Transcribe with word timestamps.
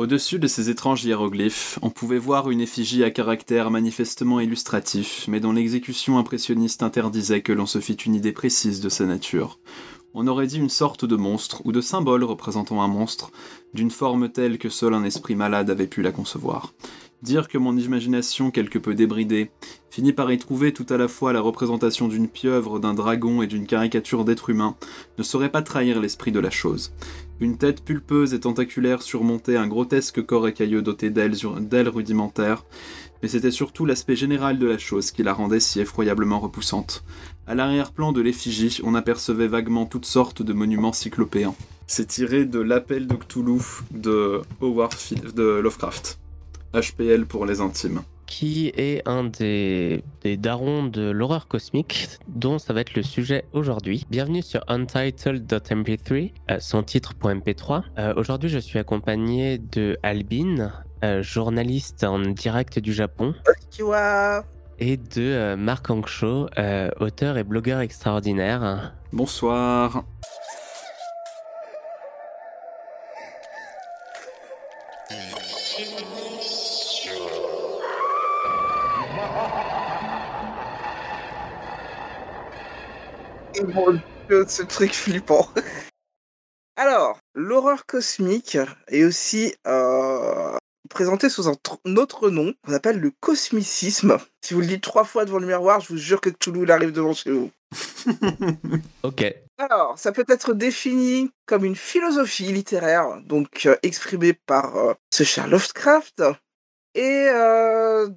Au-dessus 0.00 0.38
de 0.38 0.46
ces 0.46 0.70
étranges 0.70 1.04
hiéroglyphes, 1.04 1.78
on 1.82 1.90
pouvait 1.90 2.16
voir 2.16 2.48
une 2.48 2.62
effigie 2.62 3.04
à 3.04 3.10
caractère 3.10 3.70
manifestement 3.70 4.40
illustratif, 4.40 5.26
mais 5.28 5.40
dont 5.40 5.52
l'exécution 5.52 6.16
impressionniste 6.16 6.82
interdisait 6.82 7.42
que 7.42 7.52
l'on 7.52 7.66
se 7.66 7.80
fît 7.80 7.92
une 7.92 8.14
idée 8.14 8.32
précise 8.32 8.80
de 8.80 8.88
sa 8.88 9.04
nature. 9.04 9.58
On 10.14 10.26
aurait 10.26 10.46
dit 10.46 10.56
une 10.56 10.70
sorte 10.70 11.04
de 11.04 11.16
monstre, 11.16 11.60
ou 11.66 11.72
de 11.72 11.82
symbole 11.82 12.24
représentant 12.24 12.80
un 12.80 12.88
monstre, 12.88 13.30
d'une 13.74 13.90
forme 13.90 14.30
telle 14.30 14.56
que 14.56 14.70
seul 14.70 14.94
un 14.94 15.04
esprit 15.04 15.34
malade 15.34 15.68
avait 15.68 15.86
pu 15.86 16.00
la 16.00 16.12
concevoir. 16.12 16.72
Dire 17.20 17.48
que 17.48 17.58
mon 17.58 17.76
imagination 17.76 18.50
quelque 18.50 18.78
peu 18.78 18.94
débridée 18.94 19.50
finit 19.90 20.14
par 20.14 20.32
y 20.32 20.38
trouver 20.38 20.72
tout 20.72 20.86
à 20.88 20.96
la 20.96 21.08
fois 21.08 21.34
la 21.34 21.42
représentation 21.42 22.08
d'une 22.08 22.28
pieuvre, 22.28 22.78
d'un 22.78 22.94
dragon 22.94 23.42
et 23.42 23.46
d'une 23.46 23.66
caricature 23.66 24.24
d'être 24.24 24.48
humain 24.48 24.76
ne 25.18 25.22
saurait 25.22 25.52
pas 25.52 25.60
trahir 25.60 26.00
l'esprit 26.00 26.32
de 26.32 26.40
la 26.40 26.48
chose. 26.48 26.90
Une 27.40 27.56
tête 27.56 27.82
pulpeuse 27.82 28.34
et 28.34 28.40
tentaculaire 28.40 29.00
surmontait 29.00 29.56
un 29.56 29.66
grotesque 29.66 30.24
corps 30.26 30.46
écailleux 30.46 30.82
doté 30.82 31.08
d'ailes 31.08 31.88
rudimentaires, 31.88 32.66
mais 33.22 33.28
c'était 33.28 33.50
surtout 33.50 33.86
l'aspect 33.86 34.14
général 34.14 34.58
de 34.58 34.66
la 34.66 34.76
chose 34.76 35.10
qui 35.10 35.22
la 35.22 35.32
rendait 35.32 35.58
si 35.58 35.80
effroyablement 35.80 36.38
repoussante. 36.38 37.02
À 37.46 37.54
l'arrière-plan 37.54 38.12
de 38.12 38.20
l'effigie, 38.20 38.80
on 38.84 38.94
apercevait 38.94 39.48
vaguement 39.48 39.86
toutes 39.86 40.04
sortes 40.04 40.42
de 40.42 40.52
monuments 40.52 40.92
cyclopéens. 40.92 41.54
C'est 41.86 42.08
tiré 42.08 42.44
de 42.44 42.60
l'appel 42.60 43.06
de 43.06 43.16
Cthulhu 43.16 43.62
de 43.90 44.42
Lovecraft. 44.60 46.18
HPL 46.74 47.24
pour 47.24 47.46
les 47.46 47.62
intimes. 47.62 48.02
Qui 48.30 48.68
est 48.76 49.02
un 49.08 49.24
des, 49.24 50.04
darons 50.22 50.84
de 50.84 51.10
l'horreur 51.10 51.48
cosmique, 51.48 52.10
dont 52.28 52.60
ça 52.60 52.72
va 52.72 52.82
être 52.82 52.94
le 52.94 53.02
sujet 53.02 53.44
aujourd'hui. 53.52 54.06
Bienvenue 54.08 54.40
sur 54.40 54.62
Untitled.mp3, 54.68 56.32
euh, 56.48 56.60
son 56.60 56.84
titre.mp3. 56.84 57.82
Euh, 57.98 58.14
aujourd'hui, 58.14 58.48
je 58.48 58.60
suis 58.60 58.78
accompagné 58.78 59.58
de 59.58 59.98
Albin, 60.04 60.70
euh, 61.02 61.24
journaliste 61.24 62.04
en 62.04 62.20
direct 62.20 62.78
du 62.78 62.92
Japon. 62.92 63.34
Et 64.78 64.96
de 64.96 65.56
Marc 65.56 65.90
Angsho, 65.90 66.48
auteur 67.00 67.36
et 67.36 67.42
blogueur 67.42 67.80
extraordinaire. 67.80 68.94
Bonsoir. 69.12 70.04
Mon 83.64 84.00
ce 84.46 84.62
truc 84.62 84.94
flippant. 84.94 85.48
Alors, 86.76 87.18
l'horreur 87.34 87.84
cosmique 87.84 88.56
est 88.88 89.04
aussi 89.04 89.54
euh, 89.66 90.56
présentée 90.88 91.28
sous 91.28 91.48
un, 91.48 91.56
autre 91.96 92.30
nom 92.30 92.54
qu'on 92.64 92.72
appelle 92.72 93.00
le 93.00 93.12
cosmicisme. 93.20 94.18
Si 94.40 94.54
vous 94.54 94.60
le 94.60 94.66
dites 94.66 94.82
trois 94.82 95.04
fois 95.04 95.24
devant 95.24 95.38
le 95.38 95.46
miroir, 95.46 95.80
je 95.80 95.88
vous 95.88 95.98
jure 95.98 96.20
que 96.20 96.30
Toulouse 96.30 96.70
arrive 96.70 96.92
devant 96.92 97.12
chez 97.12 97.32
vous. 97.32 97.50
ok. 99.02 99.34
Alors, 99.58 99.98
ça 99.98 100.12
peut 100.12 100.24
être 100.28 100.54
défini 100.54 101.30
comme 101.44 101.64
une 101.64 101.76
philosophie 101.76 102.50
littéraire, 102.52 103.20
donc 103.24 103.66
euh, 103.66 103.76
exprimée 103.82 104.32
par 104.32 104.76
euh, 104.76 104.94
ce 105.12 105.22
Charles 105.24 105.50
Lovecraft, 105.50 106.22
et 106.94 107.28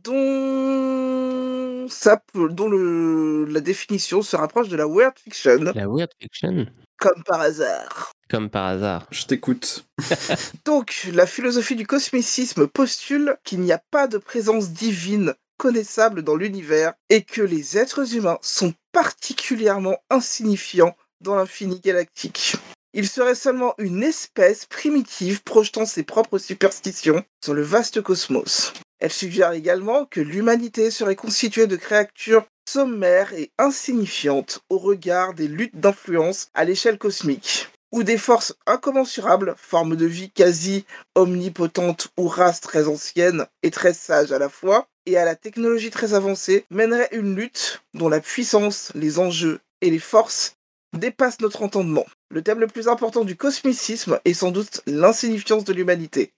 dont 0.04 1.63
ça, 1.90 2.22
dont 2.34 2.70
le, 2.70 3.46
la 3.46 3.60
définition 3.60 4.22
se 4.22 4.36
rapproche 4.36 4.70
de 4.70 4.76
la 4.76 4.88
weird 4.88 5.18
fiction. 5.18 5.60
La 5.76 5.88
weird 5.88 6.12
fiction 6.20 6.66
Comme 6.98 7.24
par 7.26 7.42
hasard. 7.42 8.12
Comme 8.30 8.50
par 8.50 8.66
hasard. 8.66 9.08
Je 9.12 9.26
t'écoute. 9.26 9.86
Donc, 10.66 11.08
la 11.14 11.26
philosophie 11.26 11.76
du 11.76 11.86
cosmicisme 11.86 12.68
postule 12.68 13.38
qu'il 13.44 13.62
n'y 13.62 13.72
a 13.72 13.82
pas 13.92 14.08
de 14.08 14.18
présence 14.18 14.72
divine 14.72 15.34
connaissable 15.58 16.24
dans 16.24 16.36
l'univers 16.36 16.94
et 17.10 17.24
que 17.24 17.42
les 17.42 17.78
êtres 17.78 18.16
humains 18.16 18.40
sont 18.42 18.74
particulièrement 18.92 19.98
insignifiants 20.10 20.96
dans 21.22 21.36
l'infini 21.36 21.80
galactique. 21.80 22.56
Il 22.94 23.08
serait 23.08 23.36
seulement 23.36 23.74
une 23.80 24.04
espèce 24.04 24.66
primitive 24.66 25.42
projetant 25.44 25.86
ses 25.86 26.04
propres 26.04 26.38
superstitions 26.38 27.24
sur 27.44 27.54
le 27.54 27.64
vaste 27.64 28.02
cosmos. 28.02 28.74
Elle 29.04 29.12
suggère 29.12 29.52
également 29.52 30.06
que 30.06 30.22
l'humanité 30.22 30.90
serait 30.90 31.18
constituée 31.18 31.68
de 31.68 31.76
créatures 31.76 32.46
sommaires 32.66 33.34
et 33.34 33.52
insignifiantes 33.60 34.62
au 34.70 34.78
regard 34.78 35.34
des 35.34 35.50
luttes 35.50 35.78
d'influence 35.78 36.48
à 36.54 36.64
l'échelle 36.64 36.98
cosmique, 36.98 37.68
ou 37.92 38.04
des 38.04 38.18
forces 38.18 38.56
incommensurables, 38.66 39.56
formes 39.58 39.98
de 39.98 40.06
vie 40.06 40.32
quasi 40.32 40.86
omnipotentes 41.16 42.08
ou 42.18 42.30
races 42.30 42.62
très 42.62 42.88
anciennes 42.88 43.46
et 43.62 43.72
très 43.72 43.94
sages 43.94 44.32
à 44.32 44.40
la 44.40 44.48
fois, 44.48 44.88
et 45.06 45.18
à 45.18 45.26
la 45.26 45.36
technologie 45.36 45.92
très 45.92 46.14
avancée, 46.14 46.64
mèneraient 46.70 47.10
une 47.12 47.36
lutte 47.36 47.82
dont 47.94 48.08
la 48.08 48.22
puissance, 48.22 48.94
les 48.96 49.20
enjeux 49.20 49.60
et 49.82 49.90
les 49.90 50.00
forces 50.00 50.56
dépassent 50.98 51.42
notre 51.42 51.62
entendement. 51.62 52.06
Le 52.30 52.42
thème 52.42 52.62
le 52.62 52.68
plus 52.68 52.88
important 52.88 53.26
du 53.26 53.36
cosmicisme 53.36 54.22
est 54.24 54.34
sans 54.34 54.52
doute 54.52 54.82
l'insignifiance 54.86 55.66
de 55.66 55.74
l'humanité. 55.74 56.32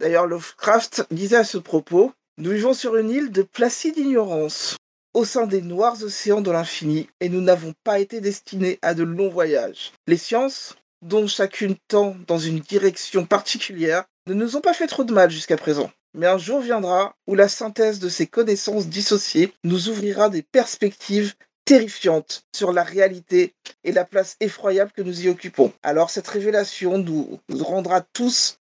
D'ailleurs, 0.00 0.26
Lovecraft 0.26 1.06
disait 1.10 1.36
à 1.36 1.44
ce 1.44 1.58
propos 1.58 2.12
Nous 2.38 2.50
vivons 2.50 2.74
sur 2.74 2.96
une 2.96 3.10
île 3.10 3.30
de 3.30 3.42
placide 3.42 3.96
ignorance, 3.96 4.76
au 5.14 5.24
sein 5.24 5.46
des 5.46 5.62
noirs 5.62 6.02
océans 6.02 6.40
de 6.40 6.50
l'infini, 6.50 7.08
et 7.20 7.28
nous 7.28 7.40
n'avons 7.40 7.74
pas 7.84 8.00
été 8.00 8.20
destinés 8.20 8.78
à 8.82 8.94
de 8.94 9.04
longs 9.04 9.28
voyages. 9.28 9.92
Les 10.06 10.16
sciences, 10.16 10.74
dont 11.02 11.26
chacune 11.26 11.76
tend 11.88 12.16
dans 12.26 12.38
une 12.38 12.60
direction 12.60 13.26
particulière, 13.26 14.04
ne 14.26 14.34
nous 14.34 14.56
ont 14.56 14.60
pas 14.60 14.74
fait 14.74 14.86
trop 14.86 15.04
de 15.04 15.12
mal 15.12 15.30
jusqu'à 15.30 15.56
présent. 15.56 15.90
Mais 16.14 16.26
un 16.26 16.38
jour 16.38 16.60
viendra 16.60 17.16
où 17.26 17.34
la 17.34 17.48
synthèse 17.48 17.98
de 17.98 18.08
ces 18.08 18.26
connaissances 18.26 18.86
dissociées 18.86 19.52
nous 19.64 19.88
ouvrira 19.88 20.28
des 20.30 20.42
perspectives 20.42 21.34
terrifiantes 21.64 22.44
sur 22.54 22.72
la 22.72 22.84
réalité 22.84 23.54
et 23.84 23.92
la 23.92 24.04
place 24.04 24.36
effroyable 24.40 24.92
que 24.92 25.02
nous 25.02 25.24
y 25.24 25.28
occupons. 25.28 25.72
Alors 25.82 26.10
cette 26.10 26.28
révélation 26.28 26.98
nous, 26.98 27.40
rendra 27.60 28.00
tous 28.00 28.58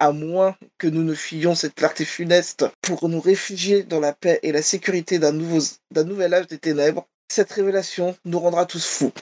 à 0.00 0.12
moins 0.12 0.56
que 0.78 0.88
nous 0.88 1.04
ne 1.04 1.14
fuyions 1.14 1.54
cette 1.54 1.74
clarté 1.74 2.04
funeste 2.04 2.64
pour 2.80 3.08
nous 3.08 3.20
réfugier 3.20 3.84
dans 3.84 4.00
la 4.00 4.12
paix 4.12 4.40
et 4.42 4.50
la 4.50 4.62
sécurité 4.62 5.18
d'un 5.18 5.32
nouvel 5.32 6.34
âge 6.34 6.48
des 6.48 6.58
ténèbres, 6.58 7.06
cette 7.28 7.52
révélation 7.52 8.16
nous 8.24 8.40
rendra 8.40 8.66
tous 8.66 8.84
fous. 8.84 9.12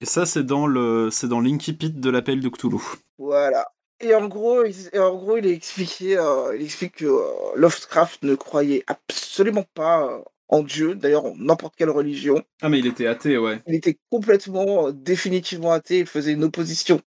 Et 0.00 0.06
ça, 0.06 0.26
c'est 0.26 0.44
dans 0.44 0.66
le, 0.66 1.08
c'est 1.10 1.28
dans 1.28 1.40
l'incipit 1.40 1.90
de 1.90 2.10
l'appel 2.10 2.40
de 2.40 2.48
Cthulhu. 2.48 2.78
Voilà. 3.18 3.66
Et 4.00 4.14
en 4.14 4.28
gros, 4.28 4.64
il, 4.64 5.00
en 5.00 5.16
gros, 5.16 5.38
il 5.38 5.46
expliqué, 5.46 6.18
euh, 6.18 6.54
il 6.54 6.62
explique 6.62 6.96
que 6.96 7.06
euh, 7.06 7.22
Lovecraft 7.56 8.22
ne 8.22 8.34
croyait 8.34 8.84
absolument 8.86 9.64
pas 9.72 10.04
euh, 10.04 10.18
en 10.48 10.62
Dieu, 10.62 10.94
d'ailleurs 10.94 11.24
en 11.24 11.34
n'importe 11.36 11.74
quelle 11.76 11.90
religion. 11.90 12.42
Ah 12.60 12.68
mais 12.68 12.80
il 12.80 12.86
était 12.86 13.06
athée, 13.06 13.38
ouais. 13.38 13.62
Il 13.66 13.74
était 13.74 13.96
complètement, 14.10 14.90
définitivement 14.90 15.72
athée, 15.72 16.00
il 16.00 16.06
faisait 16.06 16.32
une 16.32 16.44
opposition 16.44 17.00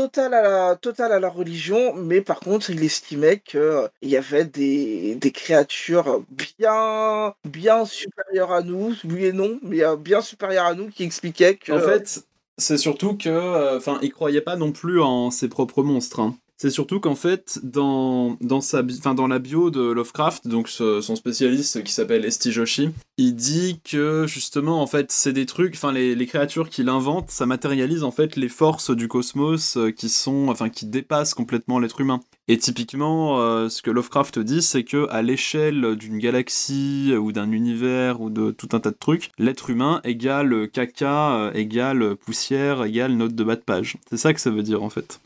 total 0.00 0.32
à 0.32 0.42
la, 0.42 0.76
total 0.76 1.12
à 1.12 1.20
la 1.20 1.28
religion, 1.28 1.94
mais 1.94 2.22
par 2.22 2.40
contre, 2.40 2.70
il 2.70 2.82
estimait 2.82 3.38
qu'il 3.40 3.60
euh, 3.60 3.88
y 4.00 4.16
avait 4.16 4.46
des, 4.46 5.14
des 5.14 5.30
créatures 5.30 6.24
bien, 6.30 7.34
bien 7.44 7.84
supérieures 7.84 8.52
à 8.52 8.62
nous, 8.62 8.94
oui 9.04 9.26
et 9.26 9.32
non, 9.32 9.58
mais 9.62 9.82
euh, 9.82 9.96
bien 9.96 10.22
supérieures 10.22 10.64
à 10.64 10.74
nous, 10.74 10.88
qui 10.88 11.02
expliquaient 11.02 11.56
que... 11.56 11.72
En 11.72 11.80
fait, 11.80 12.24
c'est 12.56 12.78
surtout 12.78 13.14
que, 13.14 13.28
euh, 13.28 13.76
enfin, 13.76 13.98
il 14.00 14.10
croyait 14.10 14.40
pas 14.40 14.56
non 14.56 14.72
plus 14.72 15.02
en 15.02 15.30
ses 15.30 15.48
propres 15.48 15.82
monstres. 15.82 16.20
Hein. 16.20 16.34
C'est 16.62 16.68
surtout 16.68 17.00
qu'en 17.00 17.14
fait, 17.14 17.58
dans, 17.62 18.36
dans, 18.42 18.60
sa, 18.60 18.82
dans 18.82 19.26
la 19.26 19.38
bio 19.38 19.70
de 19.70 19.80
Lovecraft, 19.80 20.46
donc 20.46 20.68
son 20.68 21.16
spécialiste 21.16 21.82
qui 21.82 21.90
s'appelle 21.90 22.26
Estijoshi, 22.26 22.90
il 23.16 23.34
dit 23.34 23.80
que 23.82 24.26
justement, 24.26 24.82
en 24.82 24.86
fait, 24.86 25.10
c'est 25.10 25.32
des 25.32 25.46
trucs, 25.46 25.72
enfin, 25.72 25.90
les, 25.90 26.14
les, 26.14 26.26
créatures 26.26 26.68
qu'il 26.68 26.90
invente, 26.90 27.30
ça 27.30 27.46
matérialise 27.46 28.04
en 28.04 28.10
fait 28.10 28.36
les 28.36 28.50
forces 28.50 28.90
du 28.90 29.08
cosmos 29.08 29.78
euh, 29.78 29.90
qui 29.90 30.10
sont, 30.10 30.48
enfin, 30.50 30.68
qui 30.68 30.84
dépassent 30.84 31.32
complètement 31.32 31.78
l'être 31.78 32.02
humain. 32.02 32.20
Et 32.46 32.58
typiquement, 32.58 33.40
euh, 33.40 33.70
ce 33.70 33.80
que 33.80 33.90
Lovecraft 33.90 34.38
dit, 34.38 34.60
c'est 34.60 34.84
que 34.84 35.08
à 35.08 35.22
l'échelle 35.22 35.96
d'une 35.96 36.18
galaxie 36.18 37.14
ou 37.18 37.32
d'un 37.32 37.52
univers 37.52 38.20
ou 38.20 38.28
de 38.28 38.50
tout 38.50 38.68
un 38.72 38.80
tas 38.80 38.90
de 38.90 38.98
trucs, 39.00 39.30
l'être 39.38 39.70
humain 39.70 40.02
égale 40.04 40.68
caca, 40.68 41.36
euh, 41.36 41.52
égale 41.54 42.16
poussière, 42.16 42.84
égale 42.84 43.14
note 43.16 43.34
de 43.34 43.44
bas 43.44 43.56
de 43.56 43.62
page. 43.62 43.96
C'est 44.10 44.18
ça 44.18 44.34
que 44.34 44.40
ça 44.42 44.50
veut 44.50 44.62
dire 44.62 44.82
en 44.82 44.90
fait 44.90 45.20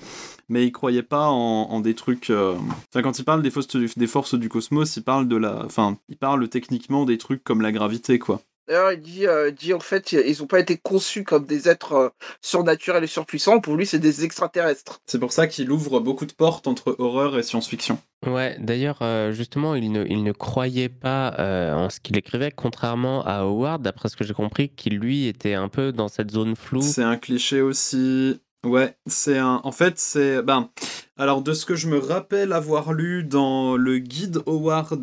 mais 0.48 0.66
il 0.66 0.72
croyait 0.72 1.02
pas 1.02 1.28
en, 1.28 1.80
des 1.80 1.94
trucs. 1.94 2.30
Euh, 2.30 2.54
enfin, 2.90 3.02
quand 3.02 3.18
il 3.18 3.24
parle 3.24 3.42
des 3.42 3.50
forces, 3.50 3.76
des 3.76 4.06
forces 4.06 4.34
du 4.34 4.48
cosmos, 4.48 4.96
il 4.96 5.02
parle 5.02 5.28
de 5.28 5.36
la. 5.36 5.64
Enfin, 5.64 5.98
il 6.08 6.16
parle 6.16 6.48
techniquement 6.48 7.04
des 7.04 7.18
trucs 7.18 7.42
comme 7.44 7.62
la 7.62 7.72
gravité, 7.72 8.18
quoi. 8.18 8.40
D'ailleurs, 8.66 8.92
il 8.92 9.00
dit, 9.00 9.26
euh, 9.26 9.50
dit 9.50 9.74
en 9.74 9.80
fait, 9.80 10.12
ils 10.12 10.40
n'ont 10.40 10.46
pas 10.46 10.58
été 10.58 10.78
conçus 10.78 11.22
comme 11.22 11.44
des 11.44 11.68
êtres 11.68 11.92
euh, 11.92 12.08
surnaturels 12.40 13.04
et 13.04 13.08
surpuissants. 13.08 13.60
Pour 13.60 13.76
lui, 13.76 13.84
c'est 13.84 13.98
des 13.98 14.24
extraterrestres. 14.24 15.02
C'est 15.04 15.18
pour 15.18 15.32
ça 15.32 15.46
qu'il 15.46 15.70
ouvre 15.70 16.00
beaucoup 16.00 16.24
de 16.24 16.32
portes 16.32 16.66
entre 16.66 16.96
horreur 16.98 17.36
et 17.38 17.42
science-fiction. 17.42 17.98
Ouais, 18.26 18.56
d'ailleurs, 18.58 19.00
justement, 19.32 19.74
il 19.74 19.92
ne, 19.92 20.06
il 20.06 20.24
ne 20.24 20.32
croyait 20.32 20.88
pas 20.88 21.34
en 21.76 21.90
ce 21.90 22.00
qu'il 22.00 22.16
écrivait, 22.16 22.50
contrairement 22.50 23.22
à 23.22 23.40
Howard, 23.40 23.82
d'après 23.82 24.08
ce 24.08 24.16
que 24.16 24.24
j'ai 24.24 24.32
compris, 24.32 24.70
qui 24.70 24.88
lui 24.88 25.26
était 25.26 25.52
un 25.52 25.68
peu 25.68 25.92
dans 25.92 26.08
cette 26.08 26.30
zone 26.30 26.56
floue. 26.56 26.80
C'est 26.80 27.02
un 27.02 27.18
cliché 27.18 27.60
aussi. 27.60 28.40
Ouais, 28.64 28.96
c'est 29.06 29.38
un. 29.38 29.60
En 29.64 29.72
fait, 29.72 29.98
c'est. 29.98 30.42
Ben, 30.42 30.70
Alors, 31.16 31.42
de 31.42 31.52
ce 31.52 31.64
que 31.64 31.76
je 31.76 31.86
me 31.86 31.98
rappelle 31.98 32.52
avoir 32.52 32.92
lu 32.92 33.22
dans 33.22 33.76
le 33.76 33.98
guide 33.98 34.42
Howard 34.46 35.00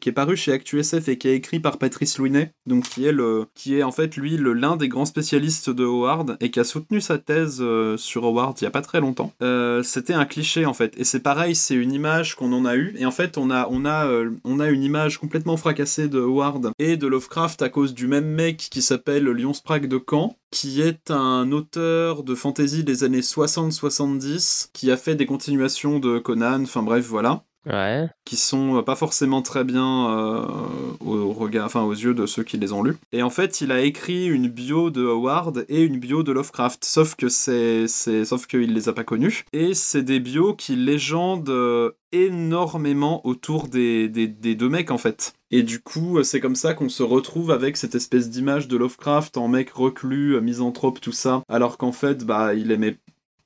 qui 0.00 0.08
est 0.08 0.12
paru 0.12 0.36
chez 0.38 0.52
ActuSF 0.52 1.06
et 1.08 1.18
qui 1.18 1.28
est 1.28 1.34
écrit 1.36 1.60
par 1.60 1.76
Patrice 1.76 2.16
Louinet, 2.16 2.54
donc 2.64 2.84
qui 2.84 3.74
est, 3.74 3.82
en 3.82 3.92
fait, 3.92 4.16
lui, 4.16 4.38
l'un 4.38 4.76
des 4.76 4.88
grands 4.88 5.04
spécialistes 5.04 5.68
de 5.68 5.84
Howard 5.84 6.38
et 6.40 6.50
qui 6.50 6.60
a 6.60 6.64
soutenu 6.64 7.02
sa 7.02 7.18
thèse 7.18 7.58
euh, 7.60 7.98
sur 7.98 8.24
Howard 8.24 8.56
il 8.60 8.64
y 8.64 8.66
a 8.66 8.70
pas 8.70 8.80
très 8.80 9.00
longtemps, 9.00 9.34
euh, 9.42 9.82
c'était 9.82 10.14
un 10.14 10.24
cliché 10.24 10.64
en 10.64 10.74
fait. 10.74 10.94
Et 10.96 11.04
c'est 11.04 11.20
pareil, 11.20 11.54
c'est 11.54 11.74
une 11.74 11.92
image 11.92 12.34
qu'on 12.34 12.52
en 12.52 12.64
a 12.64 12.74
eu. 12.74 12.94
Et 12.96 13.04
en 13.04 13.10
fait, 13.10 13.36
on 13.36 13.50
a, 13.50 13.68
on, 13.70 13.84
a, 13.84 14.06
euh, 14.06 14.30
on 14.44 14.60
a 14.60 14.70
une 14.70 14.82
image 14.82 15.18
complètement 15.18 15.58
fracassée 15.58 16.08
de 16.08 16.20
Howard 16.20 16.72
et 16.78 16.96
de 16.96 17.06
Lovecraft 17.06 17.60
à 17.60 17.68
cause 17.68 17.92
du 17.92 18.06
même 18.06 18.26
mec 18.26 18.56
qui 18.56 18.80
s'appelle 18.80 19.28
Lyon 19.28 19.52
Sprague 19.52 19.88
de 19.88 20.00
Caen, 20.08 20.36
qui 20.50 20.80
est 20.80 21.10
un 21.10 21.52
auteur 21.52 22.22
de 22.22 22.34
fantasy 22.34 22.82
des 22.82 23.04
années 23.04 23.20
60-70, 23.20 24.69
qui 24.72 24.90
a 24.90 24.96
fait 24.96 25.14
des 25.14 25.26
continuations 25.26 25.98
de 25.98 26.18
Conan, 26.18 26.62
enfin 26.62 26.82
bref, 26.82 27.04
voilà. 27.06 27.44
Ouais. 27.66 28.08
qui 28.24 28.36
sont 28.36 28.78
euh, 28.78 28.82
pas 28.82 28.96
forcément 28.96 29.42
très 29.42 29.64
bien 29.64 30.08
euh, 30.10 30.46
au 31.00 31.30
regard, 31.34 31.66
enfin 31.66 31.82
aux 31.82 31.92
yeux 31.92 32.14
de 32.14 32.24
ceux 32.24 32.42
qui 32.42 32.56
les 32.56 32.72
ont 32.72 32.82
lus. 32.82 32.96
Et 33.12 33.22
en 33.22 33.28
fait, 33.28 33.60
il 33.60 33.70
a 33.70 33.82
écrit 33.82 34.24
une 34.26 34.48
bio 34.48 34.88
de 34.88 35.04
Howard 35.04 35.66
et 35.68 35.82
une 35.82 35.98
bio 35.98 36.22
de 36.22 36.32
Lovecraft, 36.32 36.82
sauf 36.86 37.16
que 37.16 37.28
c'est, 37.28 37.86
c'est 37.86 38.24
sauf 38.24 38.46
qu'il 38.46 38.72
les 38.72 38.88
a 38.88 38.94
pas 38.94 39.04
connus. 39.04 39.44
Et 39.52 39.74
c'est 39.74 40.00
des 40.00 40.20
bios 40.20 40.54
qui 40.54 40.74
légendent 40.74 41.50
euh, 41.52 41.90
énormément 42.12 43.26
autour 43.26 43.68
des, 43.68 44.08
des, 44.08 44.26
des 44.26 44.54
deux 44.54 44.70
mecs 44.70 44.90
en 44.90 44.98
fait. 44.98 45.34
Et 45.50 45.62
du 45.62 45.80
coup, 45.80 46.22
c'est 46.22 46.40
comme 46.40 46.56
ça 46.56 46.72
qu'on 46.72 46.88
se 46.88 47.02
retrouve 47.02 47.50
avec 47.50 47.76
cette 47.76 47.94
espèce 47.94 48.30
d'image 48.30 48.68
de 48.68 48.76
Lovecraft 48.78 49.36
en 49.36 49.48
mec 49.48 49.70
reclus, 49.70 50.40
misanthrope, 50.40 51.00
tout 51.00 51.12
ça. 51.12 51.42
Alors 51.48 51.76
qu'en 51.76 51.92
fait, 51.92 52.24
bah, 52.24 52.54
il 52.54 52.70
aimait 52.70 52.96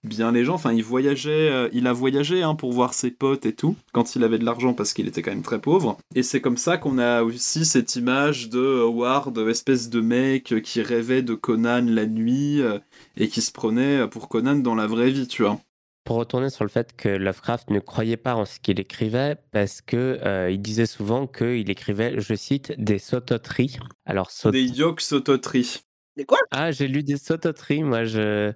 bien 0.04 0.32
les 0.32 0.44
gens. 0.44 0.54
Enfin, 0.54 0.72
il 0.72 0.84
voyageait, 0.84 1.50
euh, 1.50 1.68
il 1.72 1.86
a 1.86 1.92
voyagé 1.92 2.42
hein, 2.42 2.54
pour 2.54 2.72
voir 2.72 2.94
ses 2.94 3.10
potes 3.10 3.46
et 3.46 3.54
tout, 3.54 3.76
quand 3.92 4.16
il 4.16 4.24
avait 4.24 4.38
de 4.38 4.44
l'argent 4.44 4.74
parce 4.74 4.92
qu'il 4.92 5.08
était 5.08 5.22
quand 5.22 5.32
même 5.32 5.42
très 5.42 5.60
pauvre. 5.60 5.98
Et 6.14 6.22
c'est 6.22 6.40
comme 6.40 6.56
ça 6.56 6.76
qu'on 6.78 6.98
a 6.98 7.22
aussi 7.22 7.64
cette 7.64 7.96
image 7.96 8.48
de 8.50 8.80
Howard, 8.82 9.36
espèce 9.48 9.90
de 9.90 10.00
mec 10.00 10.62
qui 10.62 10.82
rêvait 10.82 11.22
de 11.22 11.34
Conan 11.34 11.84
la 11.86 12.06
nuit 12.06 12.60
euh, 12.60 12.78
et 13.16 13.28
qui 13.28 13.40
se 13.40 13.52
prenait 13.52 14.06
pour 14.08 14.28
Conan 14.28 14.56
dans 14.56 14.74
la 14.74 14.86
vraie 14.86 15.10
vie, 15.10 15.26
tu 15.26 15.42
vois. 15.42 15.60
Pour 16.04 16.16
retourner 16.16 16.50
sur 16.50 16.64
le 16.64 16.68
fait 16.70 16.94
que 16.94 17.08
Lovecraft 17.08 17.70
ne 17.70 17.80
croyait 17.80 18.18
pas 18.18 18.34
en 18.34 18.44
ce 18.44 18.60
qu'il 18.60 18.78
écrivait, 18.78 19.36
parce 19.52 19.80
que 19.80 20.18
euh, 20.22 20.50
il 20.50 20.60
disait 20.60 20.84
souvent 20.84 21.26
qu'il 21.26 21.70
écrivait, 21.70 22.20
je 22.20 22.34
cite, 22.34 22.74
des 22.76 22.98
sautoteries. 22.98 23.78
Alors, 24.04 24.30
saut- 24.30 24.50
Des 24.50 24.64
yoxototeries. 24.64 25.80
Mais 26.18 26.24
quoi? 26.24 26.38
Ah, 26.50 26.72
j'ai 26.72 26.88
lu 26.88 27.02
des 27.02 27.16
sautoteries, 27.16 27.82
moi, 27.82 28.04
je... 28.04 28.52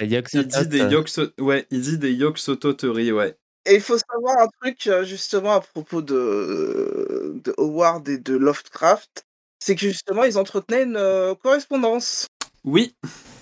Il 0.00 0.46
dit 0.46 0.66
des 0.66 0.78
yoxo... 0.78 1.22
ouais, 1.40 1.66
il 1.70 1.80
dit 1.80 1.98
des 1.98 2.12
yoxototeries, 2.12 3.12
ouais. 3.12 3.36
Et 3.66 3.74
il 3.74 3.80
faut 3.80 3.98
savoir 3.98 4.38
un 4.38 4.48
truc 4.62 4.86
euh, 4.86 5.04
justement 5.04 5.52
à 5.52 5.60
propos 5.60 6.00
de, 6.02 7.34
de 7.44 7.54
Howard 7.58 8.08
et 8.08 8.16
de 8.18 8.34
Lovecraft, 8.34 9.24
c'est 9.58 9.74
que 9.74 9.82
justement 9.82 10.24
ils 10.24 10.38
entretenaient 10.38 10.84
une 10.84 10.96
euh, 10.96 11.34
correspondance 11.34 12.26
Oui, 12.64 12.94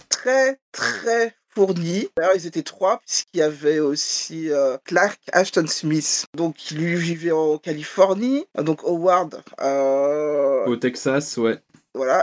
très 0.09 0.59
très 0.73 1.37
fournie. 1.55 2.09
D'ailleurs 2.17 2.35
ils 2.35 2.47
étaient 2.47 2.63
trois 2.65 2.99
puisqu'il 3.07 3.39
y 3.39 3.43
avait 3.43 3.79
aussi 3.79 4.51
euh, 4.51 4.77
Clark 4.85 5.21
Ashton 5.33 5.67
Smith, 5.69 6.27
donc 6.37 6.57
qui 6.57 6.75
lui 6.75 6.97
vivait 6.97 7.31
en 7.33 7.59
Californie, 7.59 8.47
donc 8.59 8.83
Howard. 8.83 9.43
euh, 9.61 10.65
au 10.67 10.75
Texas, 10.77 11.37
ouais. 11.37 11.61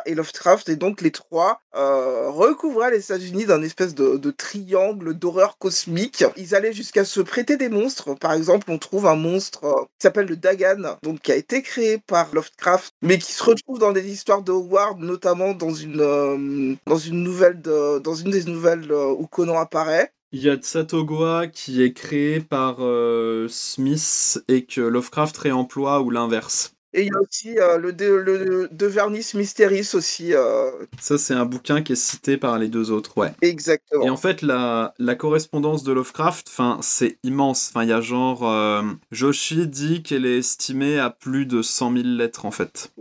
Et 0.06 0.16
Lovecraft, 0.16 0.70
et 0.70 0.75
donc 0.75 1.02
les 1.02 1.12
trois 1.12 1.62
euh, 1.75 2.30
recouvraient 2.30 2.92
les 2.92 3.00
États-Unis 3.00 3.46
d'un 3.46 3.62
espèce 3.64 3.96
de, 3.96 4.31
triangle 4.31 5.14
d'horreur 5.14 5.58
cosmique. 5.58 6.24
Ils 6.38 6.56
allaient 6.56 6.74
jusqu'à 6.74 7.06
se 7.06 7.22
prêter 7.22 7.58
des 7.58 7.70
monstres. 7.70 8.14
Par 8.16 8.34
exemple, 8.34 8.70
on 8.70 8.78
trouve 8.78 9.08
un 9.08 9.16
monstre 9.16 9.64
euh, 9.66 9.81
qui 9.81 10.04
s'appelle 10.04 10.28
le 10.28 10.36
Dagan, 10.36 10.98
donc 11.04 11.22
qui 11.22 11.31
a 11.31 11.36
été 11.36 11.62
créé 11.62 11.98
par 11.98 12.34
Lovecraft, 12.34 12.94
mais 13.02 13.18
qui 13.18 13.31
se 13.31 13.44
retrouve 13.44 13.80
dans 13.80 13.92
des 13.92 14.12
histoires 14.12 14.42
de 14.42 14.52
Howard, 14.52 15.00
notamment 15.00 15.54
dans 15.54 15.74
une 15.74 16.02
euh, 16.02 16.75
dans 16.86 16.98
une 16.98 17.24
nouvelle 17.24 17.62
dans 17.62 18.16
une 18.16 18.31
des 18.31 18.44
nouvelles 18.46 18.92
où 18.92 19.28
Conan 19.28 19.58
apparaît. 19.58 20.12
Il 20.31 20.42
y 20.42 20.50
a 20.50 20.56
Tsatogwa 20.56 21.48
qui 21.48 21.84
est 21.84 21.94
créé 21.94 22.40
par 22.40 22.78
Smith 23.50 24.44
et 24.48 24.66
que 24.66 24.81
Lovecraft 24.81 25.38
réemploie 25.38 26.02
ou 26.02 26.10
l'inverse. 26.10 26.74
Et 26.95 27.01
il 27.01 27.07
y 27.07 27.12
a 27.16 27.19
aussi 27.19 27.57
euh, 27.57 27.78
le, 27.78 27.92
de, 27.92 28.06
le 28.06 28.68
de 28.72 28.86
Vernis 28.86 29.31
Mysteris 29.34 29.92
aussi, 29.95 30.34
euh, 30.34 30.69
Ça, 31.00 31.18
c'est 31.18 31.34
un 31.34 31.45
bouquin 31.45 31.81
qui 31.81 31.94
est 31.94 31.95
cité 31.95 32.38
par 32.38 32.60
les 32.60 32.68
deux 32.68 32.92
autres, 32.92 33.18
ouais. 33.18 33.31
exactement. 33.42 34.06
Et 34.06 34.10
en 34.12 34.18
fait, 34.18 34.44
la, 34.44 34.94
la 35.00 35.16
correspondance 35.16 35.84
de 35.84 35.92
Lovecraft, 35.92 36.48
enfin, 36.50 36.78
c'est 36.81 37.18
immense. 37.24 37.72
Enfin, 37.74 37.84
il 37.84 37.90
y 37.90 37.94
a 37.94 38.01
genre... 38.01 38.48
euh, 38.48 38.84
Joshi 39.12 39.68
dit 39.68 40.04
qu'elle 40.04 40.25
est 40.25 40.38
estimée 40.38 41.00
à 41.00 41.10
plus 41.10 41.48
de 41.48 41.63
100 41.63 41.94
000 41.94 42.04
lettres, 42.06 42.45
en 42.45 42.51
fait. 42.51 42.92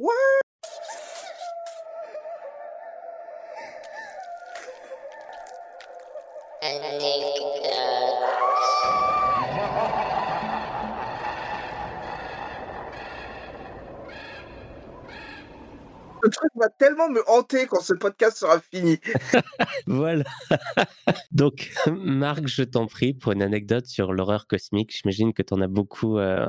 Ce 16.22 16.28
truc 16.28 16.50
va 16.54 16.68
tellement 16.68 17.08
me 17.08 17.22
hanter 17.28 17.66
quand 17.66 17.80
ce 17.80 17.94
podcast 17.94 18.36
sera 18.36 18.60
fini. 18.60 19.00
Voilà. 19.86 20.24
Donc, 21.32 21.72
Marc, 21.86 22.46
je 22.46 22.62
t'en 22.62 22.86
prie 22.86 23.12
pour 23.14 23.32
une 23.32 23.42
anecdote 23.42 23.86
sur 23.86 24.12
l'horreur 24.12 24.46
cosmique. 24.46 24.96
J'imagine 24.96 25.32
que 25.32 25.42
tu 25.42 25.52
en 25.54 25.60
as 25.60 25.68
beaucoup 25.68 26.18
euh, 26.18 26.46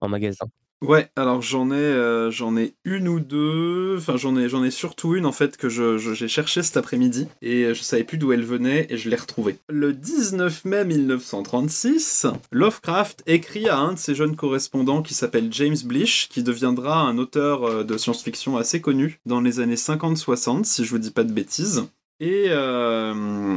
en 0.00 0.08
magasin. 0.08 0.46
Ouais, 0.82 1.08
alors 1.14 1.42
j'en 1.42 1.70
ai, 1.70 1.74
euh, 1.74 2.32
j'en 2.32 2.56
ai 2.56 2.74
une 2.84 3.06
ou 3.06 3.20
deux, 3.20 3.94
enfin 3.98 4.16
j'en 4.16 4.36
ai, 4.36 4.48
j'en 4.48 4.64
ai 4.64 4.72
surtout 4.72 5.14
une 5.14 5.26
en 5.26 5.32
fait 5.32 5.56
que 5.56 5.68
je, 5.68 5.96
j'ai 5.96 6.26
cherché 6.26 6.60
cet 6.64 6.76
après-midi 6.76 7.28
et 7.40 7.72
je 7.72 7.82
savais 7.82 8.02
plus 8.02 8.18
d'où 8.18 8.32
elle 8.32 8.44
venait 8.44 8.88
et 8.90 8.96
je 8.96 9.08
l'ai 9.08 9.14
retrouvée. 9.14 9.58
Le 9.68 9.92
19 9.92 10.64
mai 10.64 10.84
1936, 10.84 12.26
Lovecraft 12.50 13.22
écrit 13.28 13.68
à 13.68 13.78
un 13.78 13.92
de 13.92 13.98
ses 13.98 14.16
jeunes 14.16 14.34
correspondants 14.34 15.02
qui 15.02 15.14
s'appelle 15.14 15.52
James 15.52 15.76
Blish, 15.84 16.28
qui 16.28 16.42
deviendra 16.42 17.00
un 17.00 17.16
auteur 17.16 17.62
euh, 17.62 17.84
de 17.84 17.96
science-fiction 17.96 18.56
assez 18.56 18.80
connu 18.80 19.20
dans 19.24 19.40
les 19.40 19.60
années 19.60 19.76
50-60, 19.76 20.64
si 20.64 20.84
je 20.84 20.90
vous 20.90 20.98
dis 20.98 21.12
pas 21.12 21.24
de 21.24 21.32
bêtises. 21.32 21.84
Et, 22.18 22.46
euh, 22.48 23.56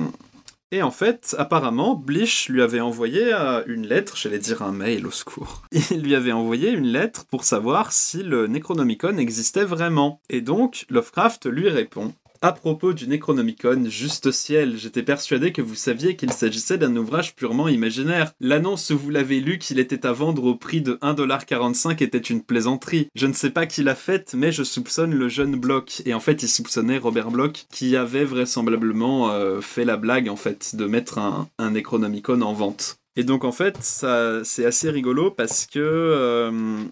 et 0.71 0.81
en 0.81 0.91
fait, 0.91 1.35
apparemment, 1.37 1.95
Blish 1.95 2.49
lui 2.49 2.61
avait 2.61 2.81
envoyé 2.81 3.33
euh, 3.33 3.63
une 3.67 3.87
lettre, 3.87 4.17
j'allais 4.17 4.39
dire 4.39 4.61
un 4.61 4.71
mail 4.71 5.05
au 5.05 5.11
secours. 5.11 5.63
Il 5.91 6.01
lui 6.01 6.15
avait 6.15 6.31
envoyé 6.31 6.71
une 6.71 6.87
lettre 6.87 7.25
pour 7.25 7.43
savoir 7.43 7.91
si 7.91 8.23
le 8.23 8.47
Necronomicon 8.47 9.17
existait 9.17 9.63
vraiment. 9.63 10.21
Et 10.29 10.41
donc, 10.41 10.85
Lovecraft 10.89 11.45
lui 11.45 11.69
répond 11.69 12.13
à 12.45 12.51
propos 12.51 12.93
du 12.93 13.07
Necronomicon, 13.07 13.85
juste 13.87 14.29
ciel, 14.29 14.77
j'étais 14.77 15.01
persuadé 15.01 15.51
que 15.51 15.63
vous 15.63 15.73
saviez 15.73 16.15
qu'il 16.15 16.31
s'agissait 16.31 16.77
d'un 16.77 16.95
ouvrage 16.95 17.35
purement 17.35 17.67
imaginaire. 17.67 18.33
L'annonce 18.39 18.91
où 18.91 18.99
vous 18.99 19.09
l'avez 19.09 19.39
lu 19.39 19.57
qu'il 19.57 19.79
était 19.79 20.05
à 20.05 20.11
vendre 20.11 20.43
au 20.43 20.53
prix 20.53 20.81
de 20.81 20.93
1,45$ 21.01 22.03
était 22.03 22.19
une 22.19 22.43
plaisanterie. 22.43 23.07
Je 23.15 23.25
ne 23.25 23.33
sais 23.33 23.49
pas 23.49 23.65
qui 23.65 23.81
l'a 23.81 23.95
faite, 23.95 24.35
mais 24.37 24.51
je 24.51 24.61
soupçonne 24.61 25.15
le 25.15 25.27
jeune 25.27 25.55
Bloch. 25.55 26.03
Et 26.05 26.13
en 26.13 26.19
fait, 26.19 26.43
il 26.43 26.47
soupçonnait 26.47 26.99
Robert 26.99 27.31
Bloch, 27.31 27.65
qui 27.71 27.95
avait 27.95 28.25
vraisemblablement 28.25 29.31
euh, 29.31 29.59
fait 29.59 29.83
la 29.83 29.97
blague, 29.97 30.29
en 30.29 30.35
fait, 30.35 30.75
de 30.75 30.85
mettre 30.85 31.17
un, 31.17 31.49
un 31.57 31.71
Necronomicon 31.71 32.41
en 32.41 32.53
vente. 32.53 32.99
Et 33.17 33.23
donc 33.23 33.45
en 33.45 33.53
fait, 33.53 33.77
c'est 33.81 34.65
assez 34.65 34.89
rigolo 34.89 35.31
parce 35.31 35.65
que 35.65 35.79
euh, 35.79 36.51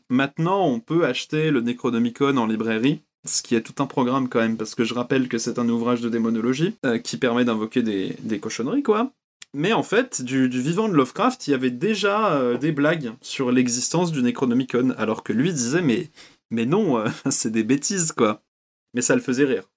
maintenant 0.10 0.66
on 0.66 0.80
peut 0.80 1.06
acheter 1.06 1.52
le 1.52 1.60
Necronomicon 1.60 2.38
en 2.38 2.48
librairie, 2.48 3.02
ce 3.26 3.42
qui 3.42 3.56
est 3.56 3.62
tout 3.62 3.82
un 3.82 3.86
programme 3.86 4.30
quand 4.30 4.40
même, 4.40 4.58
parce 4.58 4.76
que 4.76 4.84
je 4.84 4.94
rappelle 4.94 5.28
que 5.28 5.38
c'est 5.38 5.60
un 5.60 5.70
ouvrage 5.70 6.02
de 6.02 6.10
démonologie 6.10 6.76
euh, 6.86 6.98
qui 6.98 7.18
permet 7.18 7.46
d'invoquer 7.46 7.82
des, 7.82 8.40
cochonneries 8.40 8.84
quoi. 8.84 9.12
Mais 9.56 9.72
en 9.72 9.84
fait, 9.84 10.24
du, 10.24 10.48
vivant 10.48 10.90
de 10.90 10.96
Lovecraft, 10.96 11.48
il 11.48 11.52
y 11.52 11.54
avait 11.54 11.70
déjà 11.70 12.34
euh, 12.34 12.58
des 12.58 12.72
blagues 12.72 13.14
sur 13.22 13.52
l'existence 13.52 14.12
du 14.12 14.24
Necronomicon, 14.24 14.96
alors 14.98 15.24
que 15.24 15.32
lui 15.32 15.54
disait 15.54 15.82
mais 15.82 16.10
mais 16.52 16.66
non, 16.66 16.98
euh, 16.98 17.08
c'est 17.30 17.52
des 17.52 17.64
bêtises 17.64 18.12
quoi. 18.12 18.42
Mais 18.94 19.02
ça 19.02 19.16
le 19.16 19.22
faisait 19.22 19.46
rire. 19.46 19.70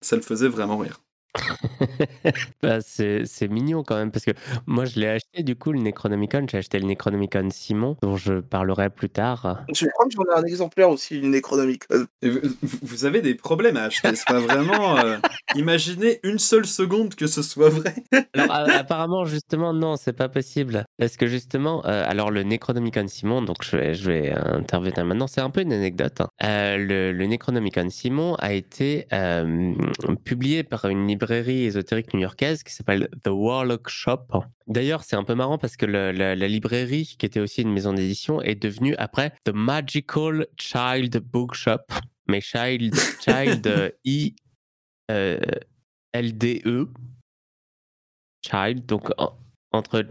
Ça 0.00 0.16
le 0.16 0.22
faisait 0.22 0.48
vraiment 0.48 0.78
rire. 0.78 1.00
Bah, 2.62 2.80
c'est 2.80 3.22
c'est 3.26 3.48
mignon 3.48 3.82
quand 3.82 3.96
même, 3.96 4.10
parce 4.10 4.24
que 4.24 4.30
moi, 4.66 4.84
je 4.84 4.98
l'ai 4.98 5.08
acheté 5.08 5.42
du 5.42 5.56
coup, 5.56 5.72
le 5.72 5.80
Necronomicon. 5.80 6.46
J'ai 6.50 6.58
acheté 6.58 6.78
le 6.78 6.86
Necronomicon 6.86 7.48
Simon, 7.50 7.96
dont 8.02 8.16
je 8.16 8.40
parlerai 8.40 8.90
plus 8.90 9.08
tard. 9.10 9.64
Je 9.72 9.86
crois 9.88 10.06
que 10.06 10.12
j'en 10.12 10.22
ai 10.34 10.38
un 10.40 10.44
exemplaire 10.44 10.88
aussi 10.90 11.20
du 11.20 11.28
Necronomicon. 11.28 12.06
Vous, 12.22 13.04
avez 13.04 13.20
des 13.22 13.34
problèmes 13.34 13.76
à 13.76 13.84
acheter, 13.84 14.14
c'est 14.14 14.26
pas 14.26 14.40
vraiment. 14.40 14.98
euh, 14.98 15.16
imaginez 15.56 16.20
une 16.22 16.38
seule 16.38 16.66
seconde 16.66 17.14
que 17.14 17.26
ce 17.26 17.42
soit 17.42 17.68
vrai. 17.68 17.94
Alors, 18.34 18.50
apparemment, 18.74 19.24
justement, 19.24 19.72
non, 19.72 19.96
c'est 19.96 20.12
pas 20.12 20.28
possible. 20.28 20.84
Parce 20.98 21.16
que 21.16 21.26
justement, 21.26 21.84
euh, 21.86 22.04
alors 22.06 22.30
le 22.30 22.42
Necronomicon 22.42 23.06
Simon, 23.08 23.42
donc 23.42 23.56
je 23.62 23.76
vais, 23.76 23.94
je 23.94 24.10
vais 24.10 24.30
intervenir 24.32 25.04
maintenant, 25.04 25.26
c'est 25.26 25.40
un 25.40 25.50
peu 25.50 25.60
une 25.60 25.72
anecdote. 25.72 26.20
hein. 26.20 26.28
Euh, 26.42 26.76
le, 26.78 27.12
le 27.12 27.26
Necronomicon 27.26 27.88
Simon 27.90 28.34
a 28.36 28.52
été 28.52 29.06
euh, 29.12 29.72
publié 30.24 30.62
par 30.62 30.84
une 30.86 31.06
librairie 31.06 31.23
librairie 31.24 31.64
ésotérique 31.64 32.12
new-yorkaise 32.12 32.62
qui 32.62 32.72
s'appelle 32.72 33.08
The 33.22 33.28
Warlock 33.28 33.88
Shop. 33.88 34.26
D'ailleurs, 34.66 35.02
c'est 35.04 35.16
un 35.16 35.24
peu 35.24 35.34
marrant 35.34 35.56
parce 35.58 35.76
que 35.76 35.86
le- 35.86 36.12
la, 36.12 36.36
la 36.36 36.48
librairie, 36.48 37.16
qui 37.18 37.24
était 37.26 37.40
aussi 37.40 37.62
une 37.62 37.72
maison 37.72 37.92
d'édition, 37.94 38.42
est 38.42 38.54
devenue 38.54 38.94
après 38.96 39.32
The 39.44 39.50
Magical 39.54 40.46
Child 40.58 41.18
Bookshop. 41.18 41.80
Mais 42.28 42.40
Child, 42.40 42.94
Child 43.24 43.94
I 44.04 44.34
euh, 45.10 45.38
L 46.12 46.36
D 46.36 46.62
E. 46.66 46.88
Child, 48.46 48.84
donc 48.86 49.10
en- 49.18 49.36
entre 49.72 50.06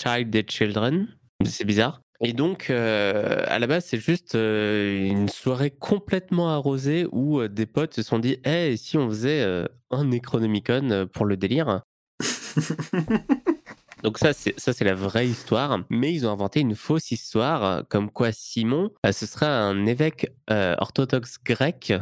Child 0.00 0.34
et 0.34 0.46
Children. 0.48 1.08
C'est 1.44 1.64
bizarre. 1.66 2.00
Et 2.20 2.32
donc, 2.32 2.70
euh, 2.70 3.44
à 3.48 3.58
la 3.58 3.66
base, 3.66 3.86
c'est 3.86 3.98
juste 3.98 4.34
euh, 4.34 5.04
une 5.04 5.28
soirée 5.28 5.70
complètement 5.70 6.50
arrosée 6.50 7.06
où 7.10 7.40
euh, 7.40 7.48
des 7.48 7.66
potes 7.66 7.94
se 7.94 8.02
sont 8.02 8.18
dit 8.18 8.38
Eh, 8.44 8.76
si 8.76 8.96
on 8.96 9.08
faisait 9.08 9.44
un 9.90 10.04
Necronomicon 10.04 11.08
pour 11.12 11.26
le 11.26 11.36
délire? 11.36 11.82
Donc, 14.02 14.18
ça, 14.18 14.34
c'est 14.34 14.82
la 14.82 14.94
vraie 14.94 15.26
histoire. 15.26 15.80
Mais 15.88 16.12
ils 16.12 16.26
ont 16.26 16.30
inventé 16.30 16.60
une 16.60 16.74
fausse 16.74 17.10
histoire, 17.10 17.88
comme 17.88 18.10
quoi 18.10 18.32
Simon, 18.32 18.90
ce 19.10 19.24
serait 19.24 19.46
un 19.46 19.86
évêque 19.86 20.30
orthodoxe 20.50 21.38
grec 21.42 21.94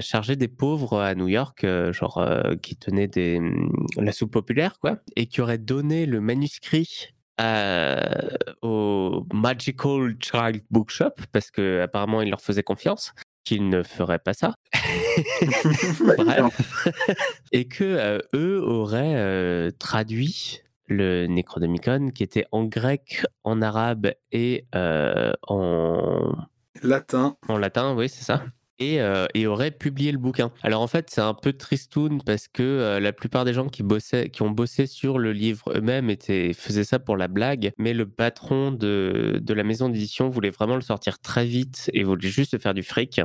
chargé 0.00 0.36
des 0.36 0.46
pauvres 0.46 1.00
à 1.00 1.16
New 1.16 1.26
York, 1.26 1.66
genre 1.90 2.24
qui 2.62 2.76
tenait 2.76 3.08
des, 3.08 3.38
hum, 3.38 3.72
la 3.96 4.12
soupe 4.12 4.30
populaire, 4.30 4.78
quoi, 4.78 4.98
et 5.16 5.26
qui 5.26 5.40
aurait 5.40 5.58
donné 5.58 6.06
le 6.06 6.20
manuscrit 6.20 7.14
à- 7.40 8.36
au 8.62 9.24
Magical 9.32 10.14
Child 10.20 10.62
Bookshop 10.70 11.14
parce 11.32 11.50
que 11.50 11.80
apparemment 11.80 12.20
il 12.22 12.28
leur 12.30 12.40
faisait 12.42 12.62
confiance 12.62 13.12
qu'ils 13.44 13.68
ne 13.68 13.82
feraient 13.82 14.18
pas 14.18 14.34
ça. 14.34 14.54
Bref. 16.18 16.88
et 17.52 17.66
que 17.66 17.84
euh, 17.84 18.18
eux 18.34 18.62
auraient 18.62 19.14
euh, 19.16 19.70
traduit 19.78 20.60
le 20.86 21.26
Necronomicon 21.26 22.10
qui 22.14 22.22
était 22.22 22.44
en 22.52 22.64
grec, 22.64 23.24
en 23.44 23.62
arabe 23.62 24.12
et 24.32 24.66
euh, 24.74 25.32
en 25.46 26.34
Latin. 26.82 27.36
en 27.48 27.56
latin, 27.56 27.94
oui, 27.94 28.08
c'est 28.08 28.24
ça. 28.24 28.42
Et, 28.80 29.00
euh, 29.00 29.26
et 29.34 29.46
aurait 29.46 29.70
publié 29.70 30.10
le 30.10 30.18
bouquin. 30.18 30.50
Alors 30.62 30.80
en 30.80 30.86
fait, 30.86 31.10
c'est 31.10 31.20
un 31.20 31.34
peu 31.34 31.52
tristoun 31.52 32.22
parce 32.24 32.48
que 32.48 32.62
euh, 32.62 32.98
la 32.98 33.12
plupart 33.12 33.44
des 33.44 33.52
gens 33.52 33.68
qui, 33.68 33.82
bossaient, 33.82 34.30
qui 34.30 34.40
ont 34.40 34.50
bossé 34.50 34.86
sur 34.86 35.18
le 35.18 35.32
livre 35.32 35.70
eux-mêmes 35.76 36.08
étaient, 36.08 36.54
faisaient 36.54 36.84
ça 36.84 36.98
pour 36.98 37.18
la 37.18 37.28
blague, 37.28 37.72
mais 37.76 37.92
le 37.92 38.08
patron 38.08 38.72
de, 38.72 39.38
de 39.40 39.54
la 39.54 39.64
maison 39.64 39.90
d'édition 39.90 40.30
voulait 40.30 40.50
vraiment 40.50 40.76
le 40.76 40.80
sortir 40.80 41.18
très 41.18 41.44
vite 41.44 41.90
et 41.92 42.04
voulait 42.04 42.28
juste 42.28 42.58
faire 42.58 42.72
du 42.72 42.82
fric. 42.82 43.20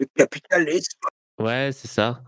Le 0.00 0.06
capitalisme. 0.16 0.98
Ouais, 1.38 1.70
c'est 1.72 1.88
ça. 1.88 2.22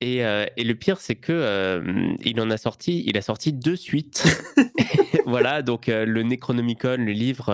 Et, 0.00 0.24
euh, 0.24 0.44
et 0.56 0.64
le 0.64 0.74
pire, 0.74 1.00
c'est 1.00 1.14
que 1.14 1.32
euh, 1.32 2.12
il 2.24 2.40
en 2.40 2.50
a 2.50 2.56
sorti, 2.56 3.04
il 3.06 3.16
a 3.16 3.22
sorti 3.22 3.52
deux 3.52 3.76
suites. 3.76 4.24
voilà, 5.26 5.62
donc 5.62 5.88
euh, 5.88 6.04
le 6.04 6.22
Necronomicon, 6.22 6.96
le 6.98 7.12
livre, 7.12 7.46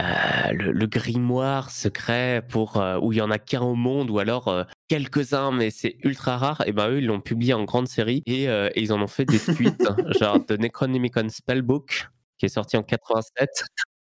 euh, 0.00 0.52
le, 0.52 0.72
le 0.72 0.86
grimoire 0.86 1.70
secret 1.70 2.42
pour 2.48 2.78
euh, 2.78 2.98
où 3.00 3.12
il 3.12 3.18
y 3.18 3.20
en 3.20 3.30
a 3.30 3.38
qu'un 3.38 3.60
au 3.60 3.74
monde, 3.74 4.10
ou 4.10 4.18
alors 4.18 4.48
euh, 4.48 4.64
quelques-uns, 4.88 5.52
mais 5.52 5.70
c'est 5.70 5.96
ultra 6.02 6.38
rare. 6.38 6.62
Et 6.66 6.72
ben 6.72 6.88
eux, 6.90 6.98
ils 6.98 7.06
l'ont 7.06 7.20
publié 7.20 7.54
en 7.54 7.64
grande 7.64 7.88
série 7.88 8.22
et, 8.26 8.44
et 8.44 8.80
ils 8.80 8.92
en 8.92 9.02
ont 9.02 9.06
fait 9.06 9.24
des 9.24 9.38
suites, 9.38 9.82
genre 10.20 10.44
The 10.44 10.52
Necronomicon 10.52 11.28
Spellbook 11.28 12.08
qui 12.38 12.46
est 12.46 12.50
sorti 12.50 12.78
en 12.78 12.82
87 12.82 13.50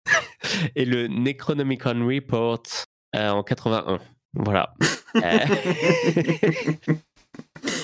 et 0.74 0.86
le 0.86 1.06
Necronomicon 1.06 2.06
Report 2.06 2.62
en 3.14 3.42
81. 3.42 3.98
Voilà. 4.34 4.74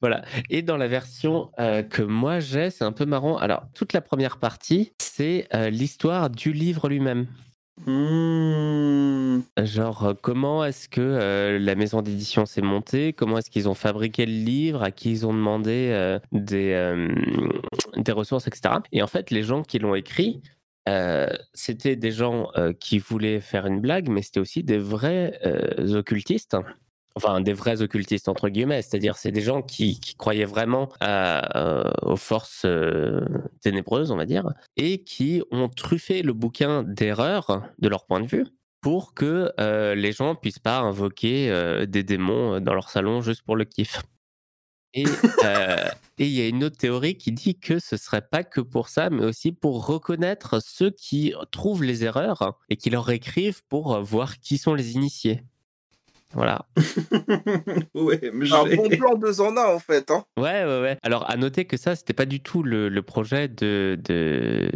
Voilà. 0.00 0.22
Et 0.48 0.62
dans 0.62 0.76
la 0.76 0.88
version 0.88 1.50
euh, 1.58 1.82
que 1.82 2.02
moi 2.02 2.40
j'ai, 2.40 2.70
c'est 2.70 2.84
un 2.84 2.92
peu 2.92 3.04
marrant. 3.04 3.36
Alors, 3.36 3.64
toute 3.74 3.92
la 3.92 4.00
première 4.00 4.38
partie, 4.38 4.92
c'est 5.00 5.48
euh, 5.54 5.70
l'histoire 5.70 6.30
du 6.30 6.52
livre 6.52 6.88
lui-même. 6.88 7.26
Hmm. 7.86 9.40
Genre, 9.56 10.04
euh, 10.04 10.14
comment 10.20 10.64
est-ce 10.64 10.88
que 10.88 11.00
euh, 11.00 11.58
la 11.58 11.74
maison 11.74 12.02
d'édition 12.02 12.46
s'est 12.46 12.62
montée? 12.62 13.12
Comment 13.12 13.38
est-ce 13.38 13.50
qu'ils 13.50 13.68
ont 13.68 13.74
fabriqué 13.74 14.26
le 14.26 14.32
livre? 14.32 14.82
À 14.82 14.90
qui 14.90 15.10
ils 15.10 15.26
ont 15.26 15.32
demandé 15.32 16.18
des, 16.32 17.08
des 17.96 18.12
ressources, 18.12 18.46
etc. 18.46 18.76
Et 18.92 19.02
en 19.02 19.06
fait, 19.06 19.30
les 19.30 19.42
gens 19.42 19.62
qui 19.62 19.78
l'ont 19.78 19.94
écrit, 19.94 20.42
euh, 20.88 21.28
c'était 21.52 21.96
des 21.96 22.12
gens 22.12 22.48
euh, 22.56 22.72
qui 22.72 22.98
voulaient 22.98 23.40
faire 23.40 23.66
une 23.66 23.80
blague, 23.80 24.08
mais 24.08 24.22
c'était 24.22 24.40
aussi 24.40 24.62
des 24.62 24.78
vrais 24.78 25.38
euh, 25.44 25.98
occultistes. 25.98 26.56
Enfin, 27.18 27.40
des 27.40 27.52
vrais 27.52 27.82
occultistes, 27.82 28.28
entre 28.28 28.48
guillemets. 28.48 28.80
C'est-à-dire, 28.80 29.16
c'est 29.16 29.32
des 29.32 29.40
gens 29.40 29.60
qui, 29.60 29.98
croyaient 30.16 30.44
vraiment 30.44 30.88
euh, 31.02 31.82
aux 32.02 32.14
forces 32.14 32.62
euh, 32.64 33.26
ténébreuses, 33.60 34.12
on 34.12 34.16
va 34.16 34.24
dire, 34.24 34.52
et 34.76 35.02
qui 35.02 35.42
ont 35.50 35.68
truffé 35.68 36.22
le 36.22 36.32
bouquin 36.32 36.84
d'erreurs, 36.84 37.64
de 37.80 37.88
leur 37.88 38.06
point 38.06 38.20
de 38.20 38.26
vue, 38.28 38.46
pour 38.80 39.14
que 39.14 39.50
euh, 39.58 39.96
les 39.96 40.12
gens 40.12 40.36
puissent 40.36 40.60
pas 40.60 40.78
invoquer 40.78 41.52
des 41.88 42.04
démons 42.04 42.60
dans 42.60 42.74
leur 42.74 42.88
salon 42.88 43.20
juste 43.20 43.42
pour 43.42 43.56
le 43.56 43.64
kiff. 43.64 44.00
Et 44.94 45.04
il 46.18 46.28
y 46.28 46.40
a 46.40 46.46
une 46.46 46.62
autre 46.62 46.76
théorie 46.76 47.16
qui 47.16 47.32
dit 47.32 47.58
que 47.58 47.80
ce 47.80 47.96
serait 47.96 48.22
pas 48.22 48.44
que 48.44 48.60
pour 48.60 48.88
ça, 48.88 49.10
mais 49.10 49.24
aussi 49.24 49.50
pour 49.50 49.86
reconnaître 49.86 50.62
ceux 50.62 50.90
qui 50.90 51.34
trouvent 51.50 51.82
les 51.82 52.04
erreurs 52.04 52.60
et 52.68 52.76
qui 52.76 52.90
leur 52.90 53.10
écrivent 53.10 53.64
pour 53.68 54.00
voir 54.02 54.38
qui 54.38 54.56
sont 54.56 54.74
les 54.74 54.92
initiés. 54.92 55.42
Voilà. 56.34 56.66
ouais, 57.94 58.30
mais 58.32 58.52
Un 58.52 58.76
bon 58.76 58.88
plan 58.90 59.14
deux 59.16 59.40
en 59.40 59.56
un, 59.56 59.64
en 59.74 59.78
fait. 59.78 60.10
Hein. 60.10 60.24
Ouais, 60.36 60.64
ouais, 60.64 60.80
ouais. 60.82 60.98
Alors, 61.02 61.28
à 61.30 61.36
noter 61.36 61.64
que 61.64 61.76
ça, 61.76 61.96
c'était 61.96 62.12
pas 62.12 62.26
du 62.26 62.40
tout 62.40 62.62
le, 62.62 62.88
le 62.88 63.02
projet 63.02 63.48
de, 63.48 63.98
de- 64.04 64.70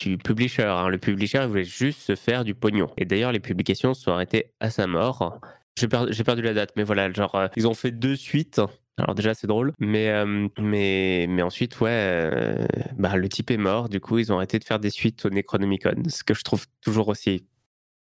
du 0.00 0.18
publisher. 0.18 0.64
hein. 0.64 0.88
Le 0.88 0.98
publisher, 0.98 1.40
il 1.42 1.48
voulait 1.48 1.64
juste 1.64 2.00
se 2.00 2.16
faire 2.16 2.44
du 2.44 2.54
pognon. 2.54 2.88
Et 2.96 3.04
d'ailleurs, 3.04 3.32
les 3.32 3.40
publications 3.40 3.94
sont 3.94 4.10
arrêtées 4.12 4.52
à 4.60 4.70
sa 4.70 4.86
mort. 4.86 5.40
J'ai 5.78 5.88
per- 5.88 6.06
j'ai 6.10 6.24
perdu 6.24 6.42
la 6.42 6.54
date, 6.54 6.72
mais 6.76 6.82
voilà, 6.84 7.12
genre, 7.12 7.34
euh, 7.34 7.48
ils 7.56 7.66
ont 7.68 7.74
fait 7.74 7.90
deux 7.90 8.16
suites. 8.16 8.60
Alors 8.98 9.14
déjà, 9.14 9.34
c'est 9.34 9.46
drôle, 9.46 9.72
mais, 9.78 10.08
euh, 10.08 10.48
mais, 10.58 11.26
mais 11.28 11.42
ensuite, 11.42 11.78
ouais, 11.80 11.90
euh, 11.92 12.66
bah, 12.96 13.14
le 13.16 13.28
type 13.28 13.50
est 13.50 13.58
mort. 13.58 13.90
Du 13.90 14.00
coup, 14.00 14.18
ils 14.18 14.32
ont 14.32 14.36
arrêté 14.36 14.58
de 14.58 14.64
faire 14.64 14.78
des 14.78 14.88
suites 14.88 15.26
au 15.26 15.30
Necronomicon, 15.30 16.02
ce 16.08 16.24
que 16.24 16.32
je 16.32 16.42
trouve 16.42 16.64
toujours 16.82 17.08
aussi 17.08 17.44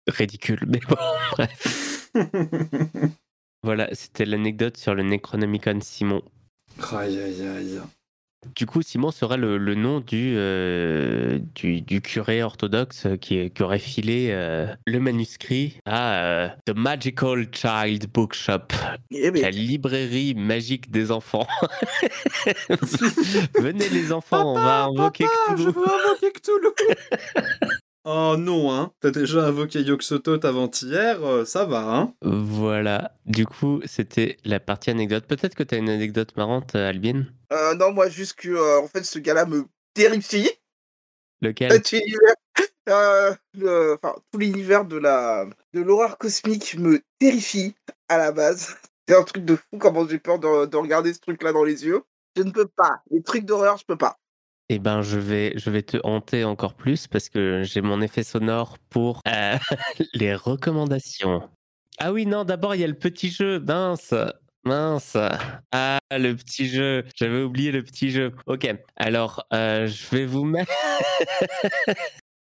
ridicule. 0.08 0.60
Mais 0.66 0.80
bon, 0.88 0.96
bref. 1.32 2.10
Voilà, 3.62 3.88
c'était 3.92 4.24
l'anecdote 4.24 4.76
sur 4.76 4.94
le 4.94 5.02
Necronomicon 5.02 5.78
Simon. 5.80 6.22
Aïe, 6.92 7.18
aïe, 7.20 7.46
aïe. 7.46 7.80
Du 8.56 8.66
coup, 8.66 8.82
Simon 8.82 9.12
serait 9.12 9.36
le, 9.36 9.56
le 9.56 9.76
nom 9.76 10.00
du, 10.00 10.34
euh, 10.36 11.38
du, 11.54 11.80
du 11.80 12.00
curé 12.00 12.42
orthodoxe 12.42 13.06
qui, 13.20 13.48
qui 13.52 13.62
aurait 13.62 13.78
filé 13.78 14.30
euh, 14.32 14.66
le 14.84 14.98
manuscrit 14.98 15.76
à 15.86 16.14
euh, 16.24 16.48
The 16.66 16.74
Magical 16.74 17.46
Child 17.52 18.08
Bookshop, 18.12 18.66
Eh 19.12 19.30
la 19.30 19.50
librairie 19.52 20.34
magique 20.34 20.90
des 20.90 21.12
enfants. 21.12 21.46
Venez 23.60 23.88
les 23.90 24.10
enfants, 24.10 24.54
on 24.54 24.58
va 24.58 24.84
invoquer 24.86 25.26
Papa, 25.46 25.56
je 25.56 25.68
Cthulhu. 25.70 25.72
veux 25.72 25.84
invoquer 25.88 26.32
Cthulhu 26.32 26.68
Oh 28.04 28.34
non, 28.36 28.72
hein 28.72 28.92
T'as 29.00 29.12
déjà 29.12 29.44
invoqué 29.46 29.80
Yoxotot 29.82 30.44
avant-hier, 30.44 31.22
euh, 31.24 31.44
ça 31.44 31.64
va, 31.64 31.82
hein 31.96 32.14
Voilà, 32.22 33.12
du 33.26 33.46
coup, 33.46 33.80
c'était 33.84 34.38
la 34.44 34.58
partie 34.58 34.90
anecdote. 34.90 35.26
Peut-être 35.26 35.54
que 35.54 35.62
tu 35.62 35.76
as 35.76 35.78
une 35.78 35.88
anecdote 35.88 36.36
marrante, 36.36 36.74
Albine 36.74 37.32
euh, 37.52 37.74
non, 37.74 37.92
moi, 37.92 38.08
juste 38.08 38.34
que, 38.34 38.48
euh, 38.48 38.80
en 38.80 38.88
fait, 38.88 39.04
ce 39.04 39.18
gars-là 39.18 39.44
me 39.44 39.66
terrifie. 39.94 40.50
Lequel 41.42 41.70
euh, 42.88 43.34
le- 43.54 43.98
enfin, 44.02 44.16
tout 44.32 44.38
l'univers 44.38 44.84
de 44.84 44.96
la 44.96 45.46
de 45.72 45.80
l'horreur 45.80 46.18
cosmique 46.18 46.76
me 46.78 47.00
terrifie 47.18 47.74
à 48.08 48.18
la 48.18 48.32
base. 48.32 48.74
C'est 49.08 49.16
un 49.16 49.22
truc 49.22 49.44
de 49.44 49.56
fou 49.56 49.78
comment 49.78 50.06
j'ai 50.08 50.18
peur 50.18 50.38
de, 50.38 50.66
de 50.66 50.76
regarder 50.76 51.12
ce 51.12 51.20
truc-là 51.20 51.52
dans 51.52 51.64
les 51.64 51.84
yeux. 51.84 52.02
Je 52.36 52.42
ne 52.42 52.50
peux 52.50 52.66
pas. 52.66 53.02
Les 53.10 53.22
trucs 53.22 53.44
d'horreur, 53.44 53.76
je 53.76 53.84
peux 53.84 53.96
pas. 53.98 54.18
Eh 54.74 54.78
ben, 54.78 55.02
je 55.02 55.18
vais, 55.18 55.52
je 55.56 55.68
vais 55.68 55.82
te 55.82 55.98
hanter 56.02 56.44
encore 56.44 56.72
plus 56.72 57.06
parce 57.06 57.28
que 57.28 57.62
j'ai 57.62 57.82
mon 57.82 58.00
effet 58.00 58.22
sonore 58.22 58.78
pour 58.88 59.20
euh, 59.28 59.58
les 60.14 60.34
recommandations. 60.34 61.46
Ah 61.98 62.10
oui, 62.10 62.24
non, 62.24 62.44
d'abord, 62.44 62.74
il 62.74 62.80
y 62.80 62.84
a 62.84 62.86
le 62.86 62.94
petit 62.94 63.28
jeu. 63.28 63.60
Mince, 63.60 64.14
mince. 64.64 65.18
Ah, 65.72 65.98
le 66.10 66.32
petit 66.32 66.68
jeu. 66.68 67.04
J'avais 67.14 67.42
oublié 67.42 67.70
le 67.70 67.82
petit 67.82 68.10
jeu. 68.10 68.32
Ok, 68.46 68.66
alors, 68.96 69.46
euh, 69.52 69.86
je 69.86 70.16
vais 70.16 70.24
vous 70.24 70.44
mettre. 70.44 70.72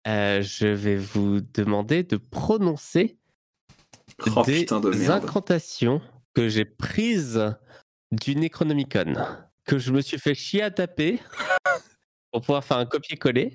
Euh, 0.07 0.41
je 0.41 0.67
vais 0.67 0.95
vous 0.95 1.41
demander 1.41 2.01
de 2.01 2.15
prononcer 2.15 3.17
Oh 4.25 4.41
des 4.45 4.63
de 4.63 5.11
incantations 5.11 6.01
que 6.33 6.47
j'ai 6.47 6.63
prises 6.63 7.53
du 8.13 8.37
Necronomicon, 8.37 9.15
que 9.65 9.77
je 9.77 9.91
me 9.91 9.99
suis 9.99 10.17
fait 10.17 10.33
chier 10.33 10.61
à 10.61 10.71
taper 10.71 11.19
pour 12.31 12.41
pouvoir 12.41 12.63
faire 12.63 12.77
un 12.77 12.85
copier-coller. 12.85 13.53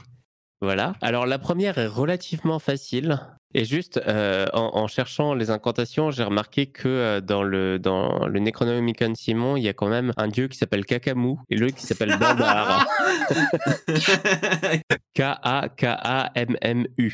Voilà. 0.61 0.95
Alors 1.01 1.27
la 1.27 1.39
première 1.39 1.79
est 1.79 1.89
relativement 1.89 2.59
facile. 2.59 3.19
Et 3.55 3.65
juste 3.67 4.01
euh, 4.07 4.47
en, 4.55 4.71
en 4.79 4.87
cherchant 4.87 5.35
les 5.35 5.51
incantations, 5.51 6.11
j'ai 6.11 6.23
remarqué 6.23 6.67
que 6.67 6.89
euh, 6.89 7.21
dans 7.21 7.43
le 7.43 7.79
dans 7.79 8.27
le 8.27 8.41
Necronomicon 8.41 9.15
Simon, 9.15 9.57
il 9.57 9.65
y 9.65 9.69
a 9.69 9.75
quand 9.75 9.89
même 9.89 10.13
un 10.17 10.29
dieu 10.29 10.49
qui 10.49 10.57
s'appelle 10.57 10.87
Kakamou 10.87 11.39
et 11.51 11.57
l'autre 11.57 11.75
qui 11.77 11.85
s'appelle 11.85 12.17
Bandar. 12.19 12.87
K 15.15 15.21
A 15.21 15.69
K 15.77 15.85
A 15.85 16.31
M 16.35 16.57
M 16.63 16.87
U. 16.97 17.13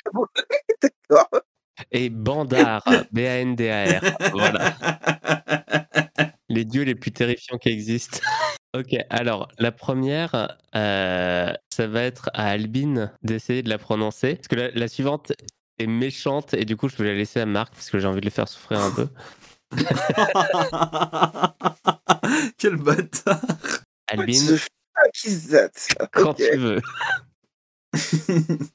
D'accord. 0.82 1.28
Et 1.90 2.10
Bandar, 2.10 2.82
B 3.12 3.18
A 3.18 3.38
N 3.40 3.56
D 3.56 3.70
A 3.70 3.98
R. 3.98 4.02
Voilà. 4.32 4.76
Les 6.48 6.64
dieux 6.64 6.82
les 6.84 6.94
plus 6.94 7.12
terrifiants 7.12 7.58
qui 7.58 7.68
existent. 7.68 8.20
Ok, 8.74 8.96
alors 9.10 9.48
la 9.58 9.72
première, 9.72 10.56
euh, 10.74 11.52
ça 11.70 11.86
va 11.86 12.02
être 12.02 12.30
à 12.34 12.46
Albine 12.48 13.12
d'essayer 13.22 13.62
de 13.62 13.68
la 13.68 13.78
prononcer. 13.78 14.36
Parce 14.36 14.48
que 14.48 14.56
la, 14.56 14.70
la 14.70 14.88
suivante 14.88 15.32
est 15.78 15.86
méchante 15.86 16.54
et 16.54 16.64
du 16.64 16.76
coup 16.76 16.88
je 16.88 16.96
vais 16.96 17.04
la 17.04 17.14
laisser 17.14 17.40
à 17.40 17.46
Marc 17.46 17.72
parce 17.74 17.90
que 17.90 17.98
j'ai 17.98 18.08
envie 18.08 18.20
de 18.20 18.24
le 18.26 18.30
faire 18.30 18.48
souffrir 18.48 18.80
un 18.80 18.90
peu. 18.90 19.08
Quel 22.58 22.76
bâtard. 22.76 23.40
Albine, 24.08 24.58
quand 26.12 26.30
Ok. 26.30 26.36
tu 26.36 26.56
veux. 26.56 26.80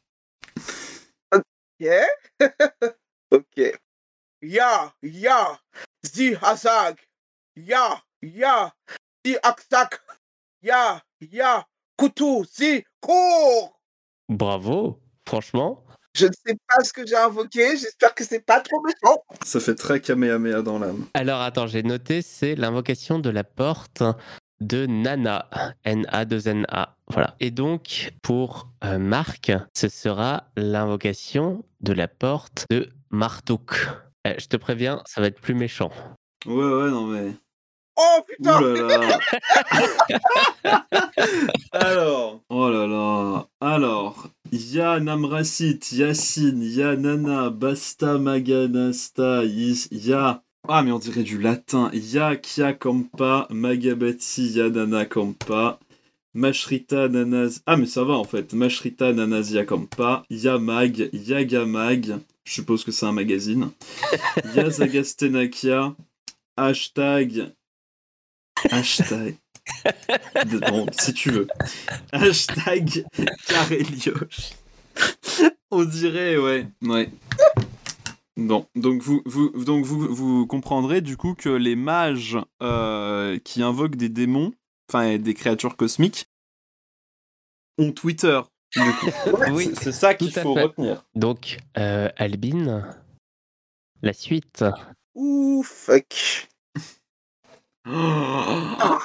Yeah. 1.80 2.06
ok. 3.32 3.80
Ya, 4.42 4.94
ya, 5.02 5.60
zi 6.06 6.36
hazag. 6.42 6.98
Ya, 7.58 8.02
ya, 8.22 8.72
zi 9.26 9.38
aksak. 9.44 10.02
Ya, 10.62 11.02
ya, 11.20 11.66
kutu, 11.98 12.46
zi 12.46 12.84
cours. 13.00 13.80
Bravo, 14.30 15.00
franchement. 15.28 15.84
Je 16.16 16.28
ne 16.28 16.32
sais 16.46 16.56
pas 16.68 16.84
ce 16.84 16.94
que 16.94 17.06
j'ai 17.08 17.16
invoqué, 17.16 17.76
j'espère 17.76 18.14
que 18.14 18.24
c'est 18.24 18.46
pas 18.46 18.60
trop 18.62 18.82
méchant. 18.82 19.24
Ça 19.44 19.60
fait 19.60 19.74
très 19.74 20.00
Kamehameha 20.00 20.62
dans 20.62 20.78
l'âme. 20.78 21.08
Alors 21.16 21.42
attends, 21.42 21.66
j'ai 21.66 21.82
noté, 21.82 22.22
c'est 22.22 22.56
l'invocation 22.56 23.18
de 23.18 23.32
la 23.32 23.44
porte 23.44 24.04
de 24.62 24.86
Nana, 24.86 25.50
N-A-2-N-A. 25.84 26.98
Voilà. 27.08 27.36
Et 27.40 27.50
donc, 27.52 28.12
pour 28.22 28.70
euh, 28.84 29.00
Marc, 29.00 29.52
ce 29.76 29.90
sera 29.90 30.52
l'invocation 30.56 31.66
de 31.82 31.94
la 31.94 32.08
porte 32.08 32.66
de 32.70 32.90
Marduk. 33.10 33.74
Euh, 34.28 34.36
je 34.38 34.48
te 34.48 34.56
préviens, 34.58 35.02
ça 35.06 35.20
va 35.20 35.28
être 35.28 35.42
plus 35.42 35.56
méchant. 35.56 35.92
Ouais, 36.46 36.54
ouais, 36.54 36.92
non 36.92 37.08
mais. 37.08 37.34
Oh 37.96 38.20
putain 38.28 38.60
là 38.62 38.98
là 38.98 39.20
Alors, 41.72 42.42
oh 42.50 42.70
là 42.70 42.88
là. 42.88 43.48
Alors, 43.62 44.28
Ya 44.52 45.00
Namrasit, 45.00 45.92
Yassine, 45.92 46.64
Ya 46.64 46.96
Nana, 46.96 47.50
Basta 47.50 48.18
Maganasta, 48.18 49.44
Is- 49.44 49.88
Ya. 49.92 50.44
Ah, 50.68 50.82
mais 50.82 50.92
on 50.92 51.00
dirait 51.00 51.24
du 51.24 51.40
latin. 51.40 51.90
Ya 51.94 52.36
Kia 52.36 52.74
Kampa, 52.74 53.48
Magabati, 53.50 54.48
Ya 54.58 54.70
Nana 54.70 55.06
Kampa, 55.06 55.80
Mashrita 56.34 57.08
Nanaz. 57.10 57.62
Ah, 57.66 57.78
mais 57.78 57.86
ça 57.86 58.04
va 58.04 58.14
en 58.14 58.24
fait. 58.24 58.54
Mashrita 58.54 59.12
Nanazia 59.14 59.66
Kampa, 59.66 60.24
Ya 60.30 60.58
Mag, 60.58 61.10
Yagamag. 61.14 62.20
Je 62.46 62.54
suppose 62.54 62.84
que 62.84 62.92
c'est 62.92 63.06
un 63.06 63.12
magazine. 63.12 63.70
Ya 64.56 64.70
Zagastenakia, 64.70 65.96
hashtag 66.58 67.52
Hashtag. 68.72 69.36
Bon, 70.68 70.86
si 70.92 71.14
tu 71.14 71.32
veux. 71.32 71.48
Hashtag 72.12 73.06
Carélioche. 73.48 74.52
On 75.72 75.84
dirait, 75.86 76.38
ouais. 76.38 76.68
Ouais. 76.82 77.10
Bon, 78.36 78.68
donc 78.76 79.02
vous, 79.02 79.22
vous, 79.26 79.50
donc 79.64 79.86
vous, 79.86 80.14
vous 80.14 80.48
comprendrez 80.48 81.02
du 81.02 81.18
coup 81.18 81.34
que 81.36 81.50
les 81.50 81.76
mages 81.76 82.38
euh, 82.62 83.38
qui 83.44 83.62
invoquent 83.62 83.96
des 83.96 84.10
démons, 84.10 84.54
enfin 84.90 85.18
des 85.18 85.34
créatures 85.34 85.78
cosmiques, 85.78 86.26
ont 87.78 87.92
Twitter. 87.92 88.42
du 88.76 88.82
coup. 88.82 89.12
Oui, 89.52 89.72
C'est 89.80 89.92
ça 89.92 90.14
qu'il 90.16 90.32
faut 90.32 90.56
fait. 90.56 90.64
retenir. 90.64 91.06
Donc, 91.16 91.58
euh, 91.78 92.10
Albine, 92.18 92.86
la 94.02 94.14
suite. 94.14 94.66
Ouh, 95.16 95.64
fuck. 95.64 96.48
Oh, 97.86 98.98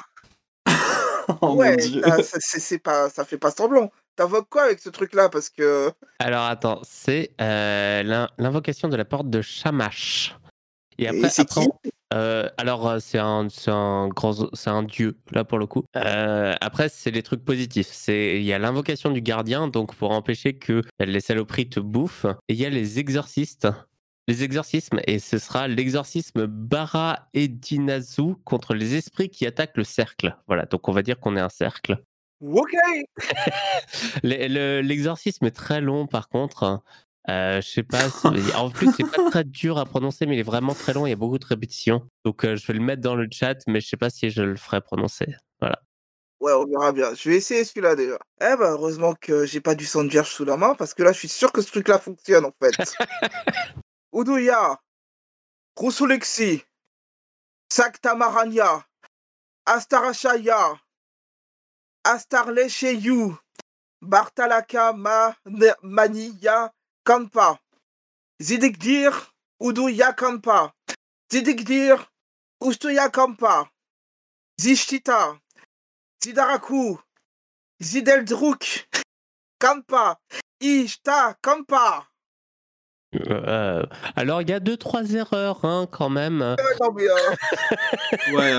oh 1.42 1.54
ouais, 1.54 1.76
c'est 2.22 2.60
c'est 2.60 2.78
pas, 2.78 3.10
ça 3.10 3.24
fait 3.24 3.38
pas 3.38 3.50
semblant. 3.50 3.90
T'invoques 4.16 4.48
quoi 4.48 4.62
avec 4.62 4.80
ce 4.80 4.88
truc-là? 4.88 5.28
Parce 5.28 5.48
que. 5.48 5.90
Alors 6.18 6.44
attends, 6.44 6.80
c'est 6.82 7.32
euh, 7.40 8.02
l'in- 8.02 8.28
l'invocation 8.38 8.88
de 8.88 8.96
la 8.96 9.04
porte 9.04 9.30
de 9.30 9.42
Shamash. 9.42 10.36
Et 10.98 11.06
après, 11.06 11.30
c'est 11.30 11.42
après, 11.42 11.62
qui 11.62 11.90
Euh, 12.12 12.48
alors, 12.56 12.88
euh, 12.88 12.98
c'est 12.98 13.18
un, 13.18 13.48
c'est 13.48 13.70
un 13.70 14.08
grand, 14.08 14.52
c'est 14.54 14.70
un 14.70 14.82
dieu 14.82 15.16
là 15.30 15.44
pour 15.44 15.58
le 15.58 15.66
coup. 15.66 15.84
Euh, 15.96 16.54
après, 16.60 16.88
c'est 16.88 17.10
les 17.10 17.22
trucs 17.22 17.44
positifs. 17.44 17.88
C'est, 17.90 18.36
il 18.38 18.42
y 18.42 18.52
a 18.52 18.58
l'invocation 18.58 19.10
du 19.10 19.20
gardien, 19.22 19.68
donc 19.68 19.94
pour 19.94 20.10
empêcher 20.10 20.56
que 20.56 20.82
les 20.98 21.20
saloperies 21.20 21.68
te 21.68 21.78
bouffent. 21.80 22.26
Et 22.48 22.54
il 22.54 22.60
y 22.60 22.66
a 22.66 22.70
les 22.70 22.98
exorcistes, 22.98 23.68
les 24.28 24.44
exorcismes, 24.44 25.00
et 25.06 25.18
ce 25.18 25.38
sera 25.38 25.66
l'exorcisme 25.66 26.46
Bara 26.46 27.28
et 27.34 27.48
Dinazu 27.48 28.34
contre 28.44 28.74
les 28.74 28.94
esprits 28.94 29.30
qui 29.30 29.46
attaquent 29.46 29.76
le 29.76 29.84
cercle. 29.84 30.36
Voilà, 30.46 30.66
donc 30.66 30.86
on 30.88 30.92
va 30.92 31.02
dire 31.02 31.18
qu'on 31.18 31.36
est 31.36 31.40
un 31.40 31.48
cercle. 31.48 31.98
Ok 32.40 32.70
Le- 34.22 34.46
le- 34.48 34.80
L'exorcisme 34.82 35.46
est 35.46 35.50
très 35.50 35.80
long 35.80 36.06
par 36.06 36.28
contre. 36.28 36.82
Euh, 37.28 37.60
je 37.60 37.68
sais 37.68 37.82
pas. 37.82 38.08
si- 38.08 38.26
En 38.56 38.70
plus, 38.70 38.90
c'est 38.96 39.10
pas 39.10 39.30
très 39.30 39.44
dur 39.44 39.76
à 39.78 39.84
prononcer, 39.86 40.24
mais 40.26 40.36
il 40.36 40.40
est 40.40 40.44
vraiment 40.44 40.74
très 40.74 40.92
long. 40.94 41.06
Il 41.06 41.10
y 41.10 41.12
a 41.12 41.16
beaucoup 41.16 41.38
de 41.38 41.44
répétitions. 41.46 42.06
Donc, 42.24 42.44
euh, 42.44 42.54
je 42.56 42.66
vais 42.66 42.74
le 42.74 42.80
mettre 42.80 43.02
dans 43.02 43.16
le 43.16 43.26
chat, 43.30 43.56
mais 43.66 43.80
je 43.80 43.88
sais 43.88 43.96
pas 43.96 44.08
si 44.10 44.30
je 44.30 44.42
le 44.42 44.56
ferai 44.56 44.80
prononcer. 44.80 45.26
Voilà. 45.60 45.80
Ouais, 46.40 46.52
on 46.52 46.64
verra 46.66 46.92
bien. 46.92 47.14
Je 47.14 47.28
vais 47.30 47.36
essayer 47.36 47.64
celui-là 47.64 47.96
déjà. 47.96 48.18
Eh 48.40 48.56
ben, 48.56 48.70
heureusement 48.70 49.14
que 49.20 49.44
j'ai 49.44 49.60
pas 49.60 49.74
du 49.74 49.84
sang 49.84 50.04
de 50.04 50.08
vierge 50.08 50.30
sous 50.30 50.44
la 50.44 50.56
main, 50.56 50.74
parce 50.74 50.94
que 50.94 51.02
là, 51.02 51.12
je 51.12 51.18
suis 51.18 51.28
sûr 51.28 51.50
que 51.52 51.60
ce 51.60 51.70
truc-là 51.70 51.98
fonctionne 51.98 52.44
en 52.44 52.52
fait. 52.62 52.72
Udouya, 54.12 54.78
Rusulexi, 55.76 56.64
Saktamaranya, 57.70 58.84
Astarashaya, 59.66 60.80
Astarlecheyu, 62.04 63.38
Bartalaka 64.02 64.92
Maniya 65.82 66.70
Kampa, 67.04 67.58
Zidikdir, 68.40 69.12
Udouya 69.60 70.14
Kampa, 70.16 70.72
Zidikdir, 71.30 71.98
Ustuya 72.62 73.10
Kampa, 73.10 73.68
Zishtita, 74.58 75.38
Zidaraku, 76.22 76.98
Zideldruk, 77.80 78.64
Kampa, 79.60 80.16
Ishta 80.60 81.36
Kampa. 81.42 82.06
Euh, 83.28 83.82
alors, 84.16 84.42
il 84.42 84.48
y 84.48 84.52
a 84.52 84.60
deux, 84.60 84.76
trois 84.76 85.04
erreurs 85.14 85.64
hein, 85.64 85.86
quand 85.90 86.08
même. 86.08 86.42
Euh, 86.42 86.56
non, 86.80 86.92
mais, 86.92 87.08
euh, 87.08 88.32
Ouais, 88.32 88.52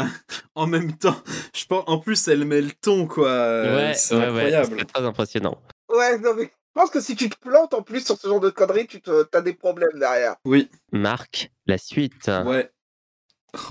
en 0.55 0.67
même 0.67 0.95
temps, 0.97 1.15
je 1.55 1.65
pense, 1.65 1.83
en 1.87 1.97
plus, 1.99 2.27
elle 2.27 2.45
met 2.45 2.61
le 2.61 2.71
ton, 2.71 3.07
quoi. 3.07 3.29
Euh, 3.29 3.75
ouais, 3.89 3.93
c'est 3.93 4.15
ouais, 4.15 4.21
ouais, 4.21 4.27
incroyable. 4.27 4.75
c'est 4.79 4.85
très 4.85 5.03
impressionnant. 5.03 5.57
ouais, 5.89 6.17
non, 6.19 6.33
mais 6.35 6.43
je 6.43 6.81
pense 6.81 6.89
que 6.89 7.01
si 7.01 7.15
tu 7.15 7.29
te 7.29 7.37
plantes 7.39 7.73
en 7.73 7.81
plus 7.81 8.05
sur 8.05 8.17
ce 8.17 8.27
genre 8.27 8.39
de 8.39 8.49
conneries, 8.49 8.87
tu 8.87 9.01
te, 9.01 9.23
t'as 9.23 9.41
des 9.41 9.53
problèmes 9.53 9.97
derrière. 9.99 10.35
Oui, 10.45 10.69
Marc, 10.91 11.51
la 11.65 11.77
suite. 11.77 12.29
ouais. 12.45 12.69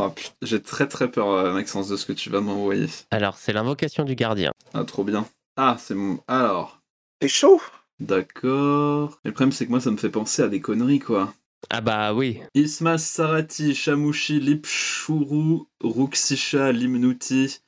Oh, 0.00 0.08
putain, 0.10 0.32
j'ai 0.42 0.60
très 0.60 0.88
très 0.88 1.08
peur, 1.08 1.28
euh, 1.30 1.52
Maxence, 1.52 1.86
de 1.88 1.96
ce 1.96 2.04
que 2.04 2.12
tu 2.12 2.30
vas 2.30 2.40
m'envoyer. 2.40 2.86
Alors, 3.12 3.38
c'est 3.38 3.52
l'invocation 3.52 4.02
du 4.04 4.16
gardien. 4.16 4.50
Ah, 4.74 4.82
trop 4.84 5.04
bien. 5.04 5.24
Ah, 5.56 5.76
c'est 5.78 5.94
mon. 5.94 6.18
Alors, 6.26 6.80
C'est 7.22 7.28
chaud? 7.28 7.60
D'accord. 8.00 9.20
Et 9.24 9.28
le 9.28 9.34
problème, 9.34 9.52
c'est 9.52 9.66
que 9.66 9.70
moi, 9.70 9.80
ça 9.80 9.90
me 9.90 9.96
fait 9.96 10.10
penser 10.10 10.42
à 10.42 10.48
des 10.48 10.60
conneries, 10.60 11.00
quoi. 11.00 11.34
Ah 11.70 11.80
bah 11.80 12.14
oui. 12.14 12.40
Ismas 12.54 12.98
Sarati, 12.98 13.74
Shamushi, 13.74 14.40
Lipshuru, 14.40 15.66
Ruksisha, 15.82 16.72
Limnuti, 16.72 17.58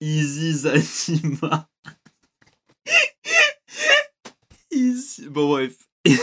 Izizanima. 0.00 1.68
Izi... 4.70 5.28
Bon, 5.30 5.48
bref. 5.48 5.76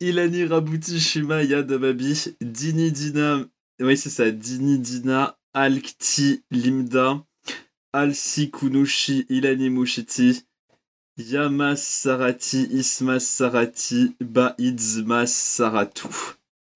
Ilani 0.00 0.44
Rabuti, 0.44 1.00
Shima, 1.00 1.42
Yadababi, 1.42 2.36
Dini 2.40 2.92
Dina. 2.92 3.44
Oui, 3.80 3.96
c'est 3.96 4.10
ça. 4.10 4.30
Dini 4.30 4.78
Dina, 4.78 5.36
Alkti, 5.54 6.44
Limda, 6.50 7.24
Alsi 7.92 8.50
Kunushi, 8.50 9.26
Ilani 9.28 9.70
Mushiti. 9.70 10.44
Yamas 11.18 11.82
Sarati, 11.82 12.68
Ismas 12.70 13.24
Sarati, 13.26 14.14
Baidzmas 14.20 15.26
Saratu. 15.32 16.08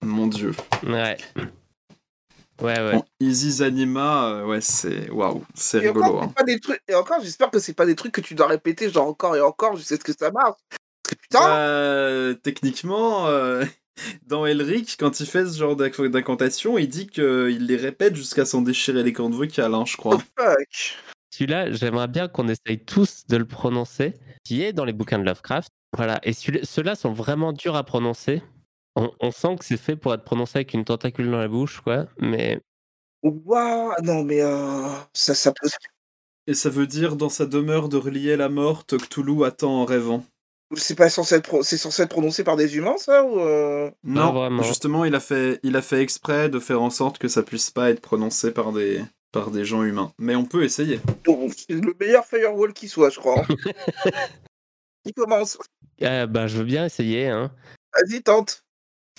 Mon 0.02 0.26
dieu. 0.26 0.52
Ouais. 0.82 1.16
Ouais, 2.60 2.78
ouais. 2.80 3.00
Easy 3.20 3.62
Anima, 3.62 4.26
euh, 4.26 4.44
ouais, 4.46 4.60
c'est 4.60 5.08
waouh, 5.10 5.44
c'est 5.54 5.78
Et 5.78 5.88
rigolo. 5.88 6.04
encore, 6.06 6.22
hein. 6.24 6.28
pas 6.36 6.42
des 6.44 6.60
trucs... 6.60 6.80
et 6.86 6.94
encore 6.94 7.20
j'espère 7.20 7.50
que 7.50 7.58
c'est 7.58 7.72
pas 7.72 7.86
des 7.86 7.96
trucs 7.96 8.12
que 8.12 8.20
tu 8.20 8.34
dois 8.34 8.46
répéter, 8.46 8.88
genre 8.90 9.06
encore 9.08 9.34
et 9.36 9.40
encore, 9.40 9.76
je 9.76 9.82
sais 9.82 9.96
ce 9.96 10.04
que 10.04 10.12
ça 10.12 10.30
marche. 10.30 10.58
Parce 11.02 11.14
que 11.14 11.14
putain, 11.20 11.40
Bah, 12.34 12.38
techniquement, 12.42 13.26
euh, 13.28 13.64
dans 14.26 14.46
Elric, 14.46 14.96
quand 14.98 15.20
il 15.20 15.26
fait 15.26 15.46
ce 15.46 15.58
genre 15.58 15.76
d'inc- 15.76 16.08
d'incantation, 16.08 16.78
il 16.78 16.88
dit 16.88 17.06
qu'il 17.06 17.66
les 17.66 17.76
répète 17.76 18.16
jusqu'à 18.16 18.44
s'en 18.44 18.62
déchirer 18.62 19.02
les 19.02 19.12
cordes 19.12 19.34
vocales, 19.34 19.74
hein, 19.74 19.84
je 19.86 19.96
crois. 19.96 20.18
fuck. 20.18 20.98
Celui-là, 21.30 21.72
j'aimerais 21.72 22.08
bien 22.08 22.28
qu'on 22.28 22.48
essaye 22.48 22.84
tous 22.84 23.24
de 23.28 23.36
le 23.36 23.46
prononcer, 23.46 24.14
qui 24.44 24.62
est 24.62 24.72
dans 24.72 24.84
les 24.84 24.92
bouquins 24.92 25.18
de 25.18 25.24
Lovecraft. 25.24 25.70
Voilà, 25.96 26.20
et 26.22 26.32
ceux-là 26.32 26.94
sont 26.94 27.12
vraiment 27.12 27.52
durs 27.52 27.76
à 27.76 27.84
prononcer. 27.84 28.42
On, 28.96 29.10
on 29.20 29.30
sent 29.30 29.56
que 29.58 29.64
c'est 29.64 29.78
fait 29.78 29.96
pour 29.96 30.12
être 30.12 30.24
prononcé 30.24 30.58
avec 30.58 30.74
une 30.74 30.84
tentacule 30.84 31.30
dans 31.30 31.38
la 31.38 31.48
bouche, 31.48 31.80
quoi. 31.80 32.06
Mais 32.18 32.60
Waouh, 33.22 33.92
non 34.02 34.24
mais 34.24 34.42
euh, 34.42 34.88
ça, 35.14 35.34
ça 35.34 35.52
peut... 35.52 35.68
Et 36.46 36.54
ça 36.54 36.70
veut 36.70 36.88
dire 36.88 37.14
dans 37.14 37.28
sa 37.28 37.46
demeure 37.46 37.88
de 37.88 37.96
relier 37.96 38.36
la 38.36 38.48
morte, 38.48 38.98
Cthulhu 38.98 39.44
attend 39.44 39.80
en 39.80 39.84
rêvant. 39.84 40.24
C'est 40.74 40.94
pas 40.94 41.10
censé 41.10 41.34
être, 41.36 41.44
pro- 41.48 41.62
c'est 41.62 41.76
censé 41.76 42.02
être 42.02 42.08
prononcé 42.10 42.44
par 42.44 42.56
des 42.56 42.76
humains, 42.76 42.96
ça 42.96 43.24
ou 43.24 43.38
euh, 43.40 43.90
Non, 44.04 44.32
vraiment. 44.32 44.62
justement, 44.62 45.04
il 45.04 45.14
a 45.14 45.20
fait, 45.20 45.60
il 45.62 45.76
a 45.76 45.82
fait 45.82 46.00
exprès 46.02 46.48
de 46.48 46.58
faire 46.58 46.80
en 46.80 46.90
sorte 46.90 47.18
que 47.18 47.28
ça 47.28 47.42
puisse 47.42 47.70
pas 47.70 47.90
être 47.90 48.00
prononcé 48.00 48.52
par 48.52 48.72
des, 48.72 49.02
par 49.32 49.50
des 49.50 49.64
gens 49.64 49.82
humains. 49.82 50.12
Mais 50.18 50.34
on 50.34 50.44
peut 50.44 50.64
essayer. 50.64 51.00
C'est 51.26 51.74
le 51.74 51.94
meilleur 52.00 52.24
firewall 52.24 52.72
qui 52.72 52.88
soit, 52.88 53.10
je 53.10 53.18
crois. 53.20 53.42
hein. 53.42 53.54
qui 55.04 55.12
commence 55.12 55.58
euh, 56.02 56.26
bah, 56.26 56.46
je 56.48 56.56
veux 56.58 56.64
bien 56.64 56.84
essayer. 56.86 57.28
Hein. 57.28 57.52
Vas-y, 57.94 58.22
tente. 58.22 58.64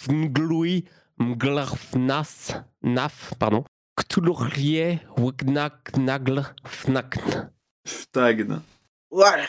Fnglui 0.01 0.85
mglarfnas 1.19 2.63
naf, 2.81 3.33
pardon. 3.39 3.63
Cthulhurie 3.95 4.99
wignak 5.17 5.95
nagl 5.97 6.41
fnakn. 6.65 7.51
Ftagn. 7.87 8.61
Ouais. 9.11 9.45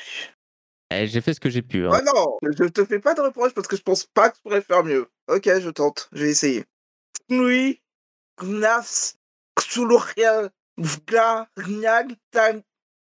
Eh, 0.91 1.07
J'ai 1.07 1.21
fait 1.21 1.35
ce 1.35 1.41
que 1.41 1.51
j'ai 1.51 1.63
pu. 1.63 1.87
hein. 1.87 1.91
Ah 1.95 2.03
non, 2.03 2.39
je 2.43 2.65
te 2.65 2.85
fais 2.85 3.01
pas 3.01 3.15
de 3.15 3.21
reproche 3.21 3.53
parce 3.55 3.67
que 3.67 3.77
je 3.77 3.83
pense 3.83 4.05
pas 4.05 4.31
que 4.31 4.37
je 4.37 4.43
pourrais 4.43 4.63
faire 4.63 4.85
mieux. 4.85 5.09
Ok, 5.29 5.45
je 5.47 5.71
tente, 5.71 6.09
je 6.13 6.25
vais 6.25 6.31
essayer. 6.31 6.65
Oui, 7.31 7.81
Gnas, 8.41 9.15
Vga, 10.77 11.49
Gnyag, 11.57 12.17
Tang. 12.31 12.61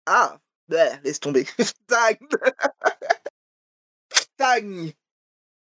Ah, 0.06 0.38
bah, 0.68 0.96
laisse 1.04 1.20
tomber. 1.20 1.46
Tang. 1.86 2.16
Tang. 4.36 4.92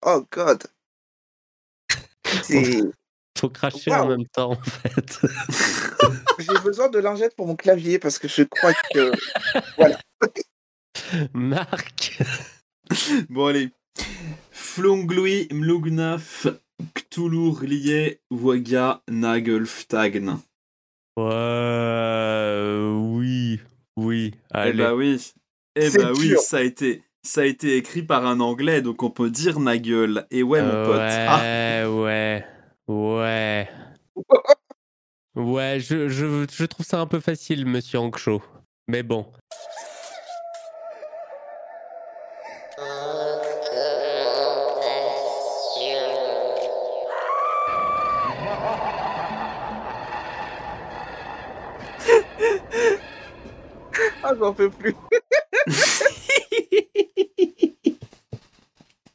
Oh 0.04 0.26
god. 0.30 0.64
C'est- 2.42 2.82
Faut 3.38 3.50
cracher 3.50 3.92
en 3.92 4.08
même 4.08 4.26
temps, 4.26 4.52
en 4.52 4.62
fait. 4.62 5.20
J'ai 6.38 6.58
besoin 6.60 6.88
de 6.88 6.98
lingettes 6.98 7.36
pour 7.36 7.46
mon 7.46 7.56
clavier 7.56 7.98
parce 7.98 8.18
que 8.18 8.28
je 8.28 8.42
crois 8.42 8.72
que. 8.92 9.12
Marc 11.32 12.18
Bon, 13.30 13.46
allez. 13.46 13.70
Flunglui 14.50 15.48
mlugnaf 15.52 16.46
Cthulhu 16.94 17.66
lié 17.66 18.20
waga 18.30 19.02
nagel 19.08 19.66
ftagn. 19.66 20.36
Ouais, 21.16 22.92
oui, 22.94 23.60
oui. 23.96 24.34
Eh 24.54 24.72
bah 24.72 24.94
oui. 24.94 25.32
Eh 25.74 25.90
C'est 25.90 25.98
bah 25.98 26.12
oui, 26.14 26.34
ça 26.38 26.58
a 26.58 26.62
été. 26.62 27.02
Ça 27.22 27.40
a 27.40 27.44
été 27.44 27.76
écrit 27.76 28.02
par 28.02 28.24
un 28.24 28.38
anglais, 28.38 28.82
donc 28.82 29.02
on 29.02 29.10
peut 29.10 29.30
dire 29.30 29.58
Nagel. 29.58 30.26
Et 30.30 30.44
ouais, 30.44 30.62
mon 30.62 30.84
pote. 30.86 31.00
Ah, 31.00 31.40
Ouais, 31.90 32.44
ouais, 32.86 32.88
ouais. 32.88 33.68
Ouais, 35.34 35.78
je, 35.80 36.08
je, 36.08 36.46
je 36.50 36.64
trouve 36.64 36.86
ça 36.86 37.00
un 37.00 37.06
peu 37.06 37.20
facile, 37.20 37.66
monsieur 37.66 37.98
Anksho. 37.98 38.42
Mais 38.88 39.02
bon. 39.02 39.26
J'en 54.38 54.52
peux 54.52 54.70
plus. 54.70 54.94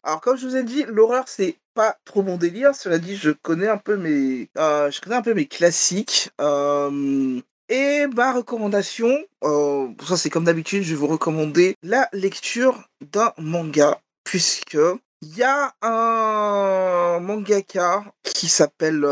Alors, 0.03 0.19
comme 0.21 0.35
je 0.37 0.47
vous 0.47 0.55
ai 0.55 0.63
dit, 0.63 0.83
l'horreur, 0.87 1.25
c'est 1.27 1.57
pas 1.73 1.95
trop 2.05 2.23
mon 2.23 2.37
délire. 2.37 2.73
Cela 2.75 2.97
dit, 2.97 3.15
je 3.15 3.29
connais 3.31 3.67
un 3.67 3.77
peu 3.77 3.97
mes, 3.97 4.49
euh, 4.57 4.89
je 4.89 4.99
connais 4.99 5.15
un 5.15 5.21
peu 5.21 5.33
mes 5.33 5.45
classiques. 5.45 6.31
Euh, 6.41 7.39
et 7.69 8.07
ma 8.07 8.33
recommandation, 8.33 9.15
euh, 9.43 9.87
ça 10.05 10.17
c'est 10.17 10.29
comme 10.29 10.43
d'habitude, 10.43 10.83
je 10.83 10.89
vais 10.89 10.99
vous 10.99 11.07
recommander 11.07 11.75
la 11.83 12.09
lecture 12.11 12.83
d'un 12.99 13.31
manga, 13.37 14.01
puisque 14.25 14.77
il 15.21 15.37
y 15.37 15.43
a 15.43 15.73
un 15.81 17.19
mangaka 17.21 18.03
qui 18.23 18.49
s'appelle 18.49 19.07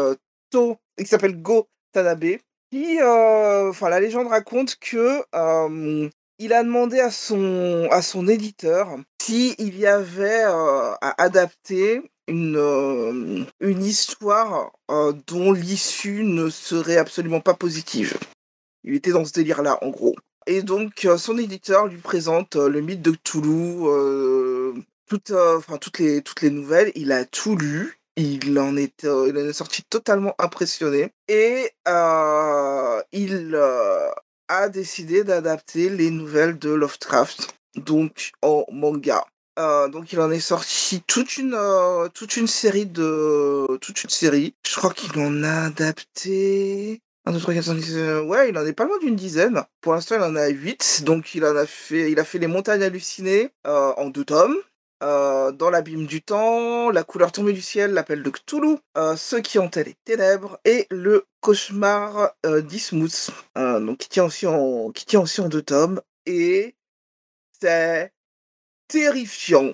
To, 0.51 0.75
qui 0.97 1.05
s'appelle 1.05 1.41
Go 1.41 1.69
Tanabe, 1.93 2.39
euh, 2.73 3.73
la 3.89 3.99
légende 3.99 4.27
raconte 4.27 4.77
que 4.79 5.23
euh, 5.33 6.09
il 6.37 6.53
a 6.53 6.63
demandé 6.63 6.99
à 6.99 7.09
son, 7.11 8.27
éditeur 8.27 8.95
s'il 9.21 9.77
y 9.77 9.87
avait 9.87 10.43
euh, 10.45 10.93
à 11.01 11.21
adapter 11.21 12.01
une, 12.27 13.47
histoire 13.61 14.71
dont 15.27 15.51
l'issue 15.51 16.23
ne 16.23 16.49
serait 16.49 16.97
absolument 16.97 17.41
pas 17.41 17.55
positive. 17.55 18.17
Il 18.83 18.93
était 18.93 19.11
dans 19.11 19.25
ce 19.25 19.33
délire-là, 19.33 19.83
en 19.83 19.89
gros. 19.89 20.15
Et 20.45 20.61
donc, 20.61 21.07
son 21.17 21.37
éditeur 21.37 21.87
lui 21.87 21.97
présente 21.97 22.55
le 22.55 22.81
mythe 22.81 23.01
de 23.01 23.11
Cthulhu, 23.11 24.83
toutes, 25.07 25.33
toutes 26.23 26.41
les 26.41 26.49
nouvelles. 26.51 26.91
Il 26.95 27.11
a 27.11 27.25
tout 27.25 27.55
lu. 27.55 27.98
Il 28.21 28.59
en 28.59 28.75
est, 28.75 29.05
sorti 29.53 29.81
totalement 29.83 30.35
impressionné. 30.39 31.13
Et 31.29 31.71
euh, 31.87 33.01
il 33.13 33.51
euh, 33.55 34.09
a 34.49 34.67
décidé 34.67 35.23
d'adapter 35.23 35.89
les 35.89 36.11
nouvelles 36.11 36.59
de 36.59 36.69
Lovecraft, 36.69 37.55
donc 37.77 38.31
en 38.41 38.65
manga. 38.73 39.23
Euh, 39.57 39.87
donc 39.87 40.11
il 40.11 40.19
en 40.19 40.31
est 40.31 40.41
sorti 40.41 41.01
toute 41.07 41.37
une 41.37 41.55
série 42.47 42.85
de 42.87 43.77
toute 43.77 44.03
une 44.03 44.09
série. 44.09 44.53
Je 44.67 44.75
crois 44.75 44.93
qu'il 44.93 45.17
en 45.17 45.41
a 45.43 45.67
adapté 45.67 47.01
1, 47.25 47.31
2, 47.31 47.39
3, 47.39 47.53
4, 47.53 47.63
5, 47.63 47.79
6, 47.81 47.95
euh, 47.95 48.21
ouais, 48.23 48.49
il 48.49 48.57
en 48.57 48.65
est 48.65 48.73
pas 48.73 48.83
loin 48.83 48.97
d'une 48.99 49.15
dizaine. 49.15 49.63
Pour 49.79 49.93
l'instant, 49.93 50.15
il 50.15 50.23
en 50.23 50.35
a 50.35 50.47
8. 50.47 51.03
Donc, 51.05 51.35
il 51.35 51.45
en 51.45 51.55
a 51.55 51.65
fait, 51.65 52.11
il 52.11 52.19
a 52.19 52.25
fait 52.25 52.39
Les 52.39 52.47
Montagnes 52.47 52.83
Hallucinées 52.83 53.49
en 53.65 54.09
deux 54.09 54.25
tomes. 54.25 54.57
Euh, 55.01 55.51
dans 55.51 55.69
l'abîme 55.69 56.05
du 56.05 56.21
temps, 56.21 56.89
La 56.89 57.03
couleur 57.03 57.31
tombée 57.31 57.53
du 57.53 57.61
ciel, 57.61 57.91
L'appel 57.93 58.21
de 58.21 58.29
Cthulhu, 58.29 58.77
euh, 58.97 59.15
Ceux 59.15 59.39
qui 59.39 59.57
hantaient 59.57 59.83
les 59.83 59.95
ténèbres 60.03 60.59
et 60.65 60.87
Le 60.91 61.25
cauchemar 61.39 62.31
euh, 62.45 62.61
d'Ismouth. 62.61 63.31
Euh, 63.57 63.95
qui 63.95 64.09
tient, 64.09 64.25
aussi 64.25 64.45
en, 64.45 64.91
qui 64.91 65.05
tient 65.05 65.21
aussi 65.21 65.41
en 65.41 65.47
deux 65.47 65.61
tomes. 65.61 66.01
Et 66.25 66.75
c'est 67.61 68.11
terrifiant. 68.87 69.73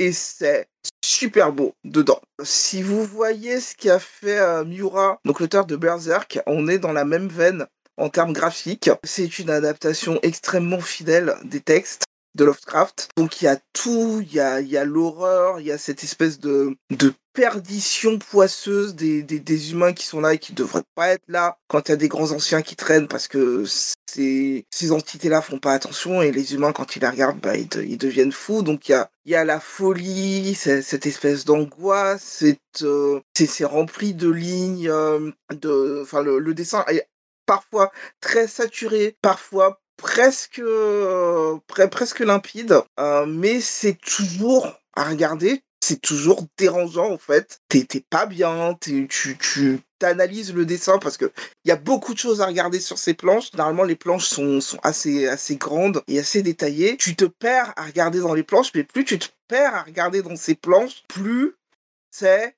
Et 0.00 0.12
c'est 0.12 0.68
super 1.04 1.52
beau 1.52 1.74
dedans. 1.84 2.20
Si 2.42 2.82
vous 2.82 3.04
voyez 3.04 3.60
ce 3.60 3.74
qu'a 3.74 3.98
fait 3.98 4.64
Miura, 4.64 5.18
donc 5.24 5.40
l'auteur 5.40 5.66
de 5.66 5.74
Berserk, 5.74 6.40
on 6.46 6.68
est 6.68 6.78
dans 6.78 6.92
la 6.92 7.04
même 7.04 7.26
veine 7.26 7.66
en 7.96 8.08
termes 8.08 8.32
graphiques. 8.32 8.90
C'est 9.02 9.40
une 9.40 9.50
adaptation 9.50 10.20
extrêmement 10.22 10.80
fidèle 10.80 11.34
des 11.44 11.60
textes 11.60 12.07
de 12.34 12.44
Lovecraft. 12.44 13.08
Donc 13.16 13.40
il 13.40 13.46
y 13.46 13.48
a 13.48 13.58
tout, 13.72 14.20
il 14.22 14.32
y 14.32 14.40
a, 14.40 14.60
y 14.60 14.76
a 14.76 14.84
l'horreur, 14.84 15.60
il 15.60 15.66
y 15.66 15.72
a 15.72 15.78
cette 15.78 16.04
espèce 16.04 16.38
de, 16.38 16.76
de 16.90 17.12
perdition 17.32 18.18
poisseuse 18.18 18.94
des, 18.94 19.22
des, 19.22 19.38
des 19.38 19.72
humains 19.72 19.92
qui 19.92 20.06
sont 20.06 20.20
là 20.20 20.34
et 20.34 20.38
qui 20.38 20.52
devraient 20.52 20.82
pas 20.94 21.08
être 21.08 21.22
là 21.28 21.56
quand 21.68 21.88
il 21.88 21.92
y 21.92 21.94
a 21.94 21.96
des 21.96 22.08
grands 22.08 22.32
anciens 22.32 22.62
qui 22.62 22.74
traînent 22.74 23.06
parce 23.06 23.28
que 23.28 23.64
ces, 24.08 24.66
ces 24.70 24.92
entités-là 24.92 25.40
font 25.40 25.58
pas 25.58 25.72
attention 25.72 26.20
et 26.20 26.32
les 26.32 26.54
humains 26.54 26.72
quand 26.72 26.96
ils 26.96 27.00
les 27.00 27.08
regardent, 27.08 27.40
bah, 27.40 27.56
ils, 27.56 27.68
ils 27.86 27.98
deviennent 27.98 28.32
fous. 28.32 28.62
Donc 28.62 28.88
il 28.88 28.92
y 28.92 28.94
a, 28.94 29.10
y 29.24 29.34
a 29.34 29.44
la 29.44 29.60
folie, 29.60 30.54
cette 30.54 31.06
espèce 31.06 31.44
d'angoisse, 31.44 32.42
c'est 32.42 32.58
euh, 32.82 33.20
rempli 33.62 34.14
de 34.14 34.28
lignes, 34.28 34.88
euh, 34.88 35.30
de, 35.52 36.04
le 36.38 36.54
dessin 36.54 36.84
est 36.88 37.08
parfois 37.46 37.90
très 38.20 38.46
saturé, 38.46 39.16
parfois 39.22 39.80
presque 39.98 40.60
euh, 40.60 41.58
pre- 41.68 41.90
presque 41.90 42.20
limpide, 42.20 42.80
euh, 42.98 43.26
mais 43.26 43.60
c'est 43.60 43.98
toujours 44.00 44.72
à 44.94 45.04
regarder. 45.04 45.62
C'est 45.80 46.00
toujours 46.00 46.44
dérangeant 46.58 47.10
en 47.10 47.18
fait. 47.18 47.60
T'es 47.68 47.86
pas 48.10 48.26
bien, 48.26 48.76
tu 48.80 49.06
tu 49.08 49.80
t'analyses 49.98 50.52
le 50.52 50.66
dessin 50.66 50.98
parce 50.98 51.16
que 51.16 51.30
il 51.64 51.68
y 51.68 51.72
a 51.72 51.76
beaucoup 51.76 52.14
de 52.14 52.18
choses 52.18 52.40
à 52.40 52.46
regarder 52.46 52.80
sur 52.80 52.98
ces 52.98 53.14
planches. 53.14 53.52
Généralement, 53.52 53.84
les 53.84 53.96
planches 53.96 54.26
sont, 54.26 54.60
sont 54.60 54.78
assez, 54.82 55.26
assez 55.28 55.56
grandes 55.56 56.02
et 56.08 56.18
assez 56.18 56.42
détaillées. 56.42 56.96
Tu 56.96 57.14
te 57.16 57.24
perds 57.24 57.72
à 57.76 57.84
regarder 57.84 58.18
dans 58.20 58.34
les 58.34 58.42
planches, 58.42 58.70
mais 58.74 58.84
plus 58.84 59.04
tu 59.04 59.18
te 59.18 59.28
perds 59.46 59.74
à 59.74 59.82
regarder 59.82 60.22
dans 60.22 60.36
ces 60.36 60.56
planches, 60.56 61.04
plus 61.08 61.54
c'est 62.10 62.56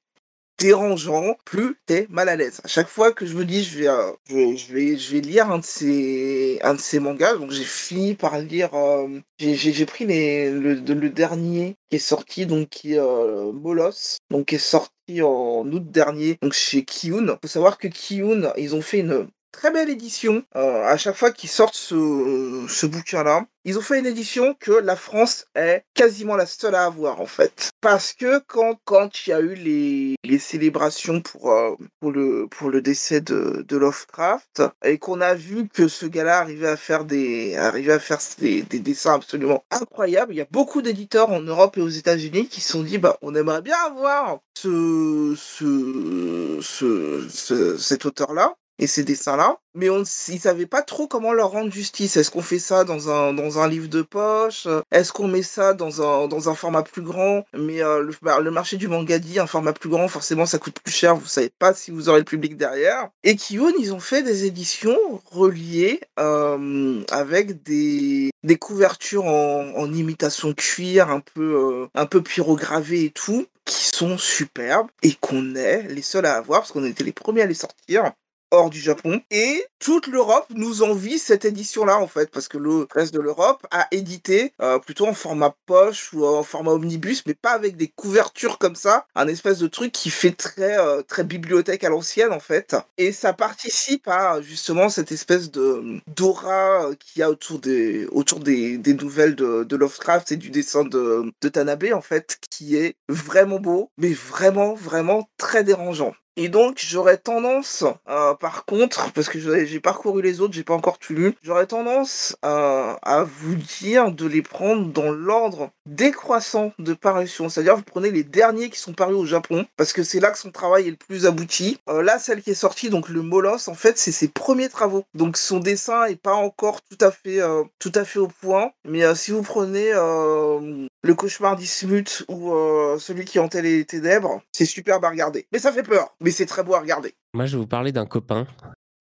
dérangeant, 0.61 1.37
plus 1.44 1.77
t'es 1.87 2.07
mal 2.11 2.29
à 2.29 2.37
l'aise. 2.37 2.61
À 2.64 2.68
chaque 2.68 2.88
fois 2.88 3.12
que 3.12 3.27
je 3.27 3.35
me 3.35 3.44
dis 3.44 3.64
je 3.64 3.79
vais, 3.79 3.88
euh, 3.88 4.12
je 4.29 4.35
vais, 4.35 4.57
je 4.57 4.73
vais, 4.73 4.96
je 4.96 5.12
vais 5.12 5.20
lire 5.20 5.51
un 5.51 5.59
de 5.59 5.64
ces, 5.64 6.59
un 6.62 6.75
de 6.75 6.81
ces 6.81 7.01
mangas, 7.01 7.37
donc 7.37 7.51
j'ai 7.51 7.64
fini 7.64 8.14
par 8.14 8.38
lire, 8.38 8.75
euh, 8.75 9.20
j'ai, 9.38 9.87
pris 9.87 10.05
le, 10.05 11.09
dernier 11.09 11.77
qui 11.90 11.96
est 11.96 11.99
sorti, 11.99 12.46
donc 12.46 12.68
qui 12.68 12.94
est 12.94 13.01
euh, 13.01 13.53
Molos, 13.53 14.18
donc 14.31 14.46
qui 14.46 14.57
est 14.57 14.59
sorti 14.59 15.23
en 15.23 15.66
août 15.66 15.90
dernier, 15.90 16.38
donc 16.42 16.53
chez 16.53 16.85
Kiyun. 16.85 17.38
Faut 17.42 17.49
savoir 17.49 17.79
que 17.79 17.88
Kiyun, 17.88 18.53
ils 18.57 18.75
ont 18.75 18.83
fait 18.83 19.01
une 19.01 19.29
très 19.52 19.70
belle 19.70 19.90
édition. 19.90 20.42
Euh, 20.56 20.84
à 20.84 20.96
chaque 20.96 21.16
fois 21.16 21.30
qu'ils 21.32 21.50
sortent 21.50 21.74
ce, 21.74 22.66
ce 22.68 22.86
bouquin-là, 22.86 23.46
ils 23.64 23.76
ont 23.76 23.82
fait 23.82 23.98
une 23.98 24.06
édition 24.06 24.54
que 24.58 24.72
la 24.72 24.96
France 24.96 25.44
est 25.54 25.84
quasiment 25.92 26.34
la 26.34 26.46
seule 26.46 26.74
à 26.74 26.84
avoir 26.84 27.20
en 27.20 27.26
fait. 27.26 27.70
Parce 27.82 28.14
que 28.14 28.38
quand 28.46 28.78
quand 28.84 29.26
il 29.26 29.30
y 29.30 29.32
a 29.32 29.40
eu 29.40 29.54
les, 29.54 30.14
les 30.24 30.38
célébrations 30.38 31.20
pour, 31.20 31.52
euh, 31.52 31.76
pour, 32.00 32.10
le, 32.10 32.46
pour 32.50 32.70
le 32.70 32.80
décès 32.80 33.20
de, 33.20 33.64
de 33.68 33.76
Lovecraft 33.76 34.62
et 34.82 34.98
qu'on 34.98 35.20
a 35.20 35.34
vu 35.34 35.68
que 35.68 35.88
ce 35.88 36.06
gars-là 36.06 36.38
arrivait 36.38 36.68
à 36.68 36.76
faire 36.78 37.04
des 37.04 37.56
arrivait 37.56 37.92
à 37.92 37.98
faire 37.98 38.18
des, 38.38 38.62
des 38.62 38.78
dessins 38.78 39.14
absolument 39.14 39.62
incroyables, 39.70 40.32
il 40.32 40.38
y 40.38 40.42
a 40.42 40.46
beaucoup 40.50 40.80
d'éditeurs 40.80 41.30
en 41.30 41.40
Europe 41.42 41.76
et 41.76 41.82
aux 41.82 41.88
États-Unis 41.88 42.48
qui 42.48 42.62
se 42.62 42.72
sont 42.72 42.82
dit 42.82 42.98
bah 42.98 43.18
on 43.20 43.34
aimerait 43.34 43.62
bien 43.62 43.76
avoir 43.86 44.38
ce, 44.56 45.34
ce, 45.36 46.58
ce, 46.62 47.26
ce 47.28 47.76
cet 47.76 48.06
auteur-là 48.06 48.54
et 48.80 48.86
ces 48.86 49.04
dessins-là, 49.04 49.58
mais 49.74 49.90
on, 49.90 50.02
ils 50.02 50.40
savaient 50.40 50.66
pas 50.66 50.82
trop 50.82 51.06
comment 51.06 51.32
leur 51.32 51.50
rendre 51.50 51.70
justice. 51.70 52.16
Est-ce 52.16 52.30
qu'on 52.30 52.42
fait 52.42 52.58
ça 52.58 52.84
dans 52.84 53.10
un, 53.10 53.34
dans 53.34 53.58
un 53.58 53.68
livre 53.68 53.88
de 53.88 54.02
poche? 54.02 54.66
Est-ce 54.90 55.12
qu'on 55.12 55.28
met 55.28 55.42
ça 55.42 55.74
dans 55.74 56.02
un, 56.02 56.26
dans 56.28 56.48
un 56.48 56.54
format 56.54 56.82
plus 56.82 57.02
grand? 57.02 57.44
Mais 57.52 57.82
euh, 57.82 58.02
le, 58.02 58.14
bah, 58.22 58.40
le, 58.40 58.50
marché 58.50 58.78
du 58.78 58.88
manga 58.88 59.18
dit 59.18 59.38
un 59.38 59.46
format 59.46 59.74
plus 59.74 59.90
grand, 59.90 60.08
forcément 60.08 60.46
ça 60.46 60.58
coûte 60.58 60.80
plus 60.82 60.92
cher, 60.92 61.14
vous 61.14 61.26
savez 61.26 61.52
pas 61.58 61.74
si 61.74 61.90
vous 61.90 62.08
aurez 62.08 62.20
le 62.20 62.24
public 62.24 62.56
derrière. 62.56 63.10
Et 63.22 63.36
Kiyun, 63.36 63.72
ils 63.78 63.92
ont 63.92 64.00
fait 64.00 64.22
des 64.22 64.46
éditions 64.46 64.98
reliées 65.26 66.00
euh, 66.18 67.02
avec 67.10 67.62
des, 67.62 68.30
des 68.42 68.56
couvertures 68.56 69.26
en, 69.26 69.92
imitation 69.92 70.54
cuir, 70.54 71.10
un 71.10 71.20
peu, 71.20 71.82
euh, 71.82 71.86
un 71.94 72.06
peu 72.06 72.22
pyrogravées 72.22 73.04
et 73.04 73.10
tout 73.10 73.46
qui 73.64 73.84
sont 73.84 74.18
superbes 74.18 74.88
et 75.02 75.14
qu'on 75.20 75.54
est 75.54 75.82
les 75.82 76.02
seuls 76.02 76.26
à 76.26 76.36
avoir 76.36 76.60
parce 76.60 76.72
qu'on 76.72 76.84
était 76.84 77.04
les 77.04 77.12
premiers 77.12 77.42
à 77.42 77.46
les 77.46 77.54
sortir 77.54 78.12
hors 78.50 78.70
du 78.70 78.80
Japon. 78.80 79.20
Et 79.30 79.64
toute 79.78 80.06
l'Europe 80.06 80.46
nous 80.54 80.82
envie 80.82 81.18
cette 81.18 81.44
édition-là, 81.44 81.98
en 81.98 82.06
fait, 82.06 82.30
parce 82.30 82.48
que 82.48 82.58
le 82.58 82.86
reste 82.92 83.14
de 83.14 83.20
l'Europe 83.20 83.66
a 83.70 83.86
édité 83.90 84.52
euh, 84.60 84.78
plutôt 84.78 85.06
en 85.06 85.14
format 85.14 85.54
poche 85.66 86.12
ou 86.12 86.26
en 86.26 86.42
format 86.42 86.72
omnibus, 86.72 87.24
mais 87.26 87.34
pas 87.34 87.52
avec 87.52 87.76
des 87.76 87.88
couvertures 87.88 88.58
comme 88.58 88.74
ça. 88.74 89.06
Un 89.14 89.28
espèce 89.28 89.58
de 89.58 89.68
truc 89.68 89.92
qui 89.92 90.10
fait 90.10 90.32
très, 90.32 90.78
euh, 90.78 91.02
très 91.02 91.24
bibliothèque 91.24 91.84
à 91.84 91.88
l'ancienne, 91.88 92.32
en 92.32 92.40
fait. 92.40 92.76
Et 92.98 93.12
ça 93.12 93.32
participe 93.32 94.08
à, 94.08 94.40
justement, 94.42 94.88
cette 94.88 95.12
espèce 95.12 95.50
de 95.50 96.00
d'aura 96.06 96.86
euh, 96.86 96.94
qu'il 96.94 97.20
y 97.20 97.22
a 97.22 97.30
autour 97.30 97.58
des, 97.58 98.06
autour 98.06 98.40
des, 98.40 98.78
nouvelles 99.00 99.34
de, 99.36 99.64
de 99.64 99.76
Lovecraft 99.76 100.32
et 100.32 100.36
du 100.36 100.50
dessin 100.50 100.84
de, 100.84 101.32
de 101.40 101.48
Tanabe, 101.48 101.86
en 101.94 102.02
fait, 102.02 102.38
qui 102.50 102.76
est 102.76 102.96
vraiment 103.08 103.60
beau, 103.60 103.90
mais 103.96 104.12
vraiment, 104.12 104.74
vraiment 104.74 105.28
très 105.38 105.64
dérangeant. 105.64 106.14
Et 106.42 106.48
donc, 106.48 106.79
j'aurais 106.79 107.18
tendance, 107.18 107.85
euh, 108.09 108.33
par 108.33 108.64
contre, 108.64 109.12
parce 109.12 109.29
que 109.29 109.38
j'ai 109.38 109.79
parcouru 109.79 110.22
les 110.22 110.40
autres, 110.40 110.55
j'ai 110.55 110.64
pas 110.64 110.72
encore 110.72 110.98
tout 110.98 111.12
lu, 111.12 111.35
j'aurais 111.42 111.66
tendance 111.66 112.35
euh, 112.46 112.94
à 113.03 113.24
vous 113.24 113.57
dire 113.57 114.11
de 114.11 114.24
les 114.24 114.40
prendre 114.40 114.90
dans 114.90 115.11
l'ordre 115.11 115.68
décroissant 115.90 116.72
de 116.79 116.94
parution. 116.94 117.48
C'est-à-dire, 117.48 117.76
vous 117.76 117.83
prenez 117.83 118.11
les 118.11 118.24
derniers 118.24 118.70
qui 118.70 118.79
sont 118.79 118.92
parus 118.92 119.16
au 119.16 119.26
Japon, 119.26 119.66
parce 119.76 119.92
que 119.92 120.03
c'est 120.03 120.20
là 120.20 120.31
que 120.31 120.38
son 120.38 120.50
travail 120.50 120.87
est 120.87 120.90
le 120.90 120.96
plus 120.96 121.26
abouti. 121.26 121.79
Euh, 121.88 122.03
là, 122.03 122.18
celle 122.18 122.42
qui 122.42 122.50
est 122.50 122.55
sortie, 122.55 122.90
donc 122.90 123.09
le 123.09 123.22
Molos, 123.22 123.68
en 123.68 123.74
fait, 123.74 123.98
c'est 123.98 124.12
ses 124.12 124.29
premiers 124.29 124.68
travaux. 124.68 125.05
Donc, 125.14 125.37
son 125.37 125.59
dessin 125.59 126.05
est 126.05 126.20
pas 126.20 126.35
encore 126.35 126.81
tout 126.83 126.98
à 127.05 127.11
fait, 127.11 127.40
euh, 127.40 127.64
tout 127.79 127.92
à 127.94 128.05
fait 128.05 128.18
au 128.18 128.29
point. 128.29 128.70
Mais 128.88 129.05
euh, 129.05 129.14
si 129.14 129.33
vous 129.33 129.42
prenez 129.42 129.90
le 129.90 131.14
cauchemar 131.14 131.57
d'Ismut 131.57 132.24
ou 132.29 132.53
celui 132.98 133.24
qui 133.24 133.38
hantait 133.38 133.62
les 133.62 133.85
ténèbres, 133.85 134.40
c'est 134.53 134.64
superbe 134.64 135.05
à 135.05 135.11
regarder. 135.11 135.46
Mais 135.53 135.59
ça 135.59 135.72
fait 135.72 135.83
peur. 135.83 136.14
Mais 136.20 136.31
c'est 136.31 136.46
très 136.46 136.62
beau 136.62 136.74
à 136.74 136.81
regarder. 136.81 137.14
Moi, 137.35 137.46
je 137.46 137.53
vais 137.53 137.59
vous 137.59 137.66
parler 137.66 137.92
d'un 137.92 138.07
copain. 138.07 138.46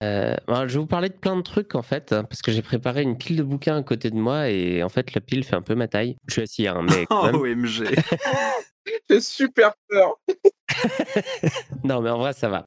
Euh, 0.01 0.35
je 0.47 0.73
vais 0.73 0.79
vous 0.79 0.85
parler 0.85 1.09
de 1.09 1.13
plein 1.13 1.35
de 1.35 1.41
trucs 1.41 1.75
en 1.75 1.81
fait, 1.81 2.13
hein, 2.13 2.23
parce 2.23 2.41
que 2.41 2.51
j'ai 2.51 2.61
préparé 2.61 3.01
une 3.01 3.17
pile 3.17 3.35
de 3.35 3.43
bouquins 3.43 3.77
à 3.77 3.83
côté 3.83 4.09
de 4.11 4.15
moi 4.15 4.49
et 4.49 4.81
en 4.81 4.89
fait 4.89 5.13
la 5.13 5.19
pile 5.19 5.43
fait 5.43 5.55
un 5.55 5.61
peu 5.61 5.75
ma 5.75 5.87
taille. 5.87 6.15
Je 6.27 6.33
suis 6.33 6.41
assis, 6.41 6.67
hein, 6.67 6.81
mais. 6.83 7.05
Quand 7.09 7.25
même... 7.25 7.35
Oh, 7.35 7.39
OMG 7.39 7.89
J'ai 9.09 9.21
super 9.21 9.73
peur 9.89 10.15
Non, 11.83 12.01
mais 12.01 12.09
en 12.09 12.17
vrai, 12.17 12.33
ça 12.33 12.49
va. 12.49 12.65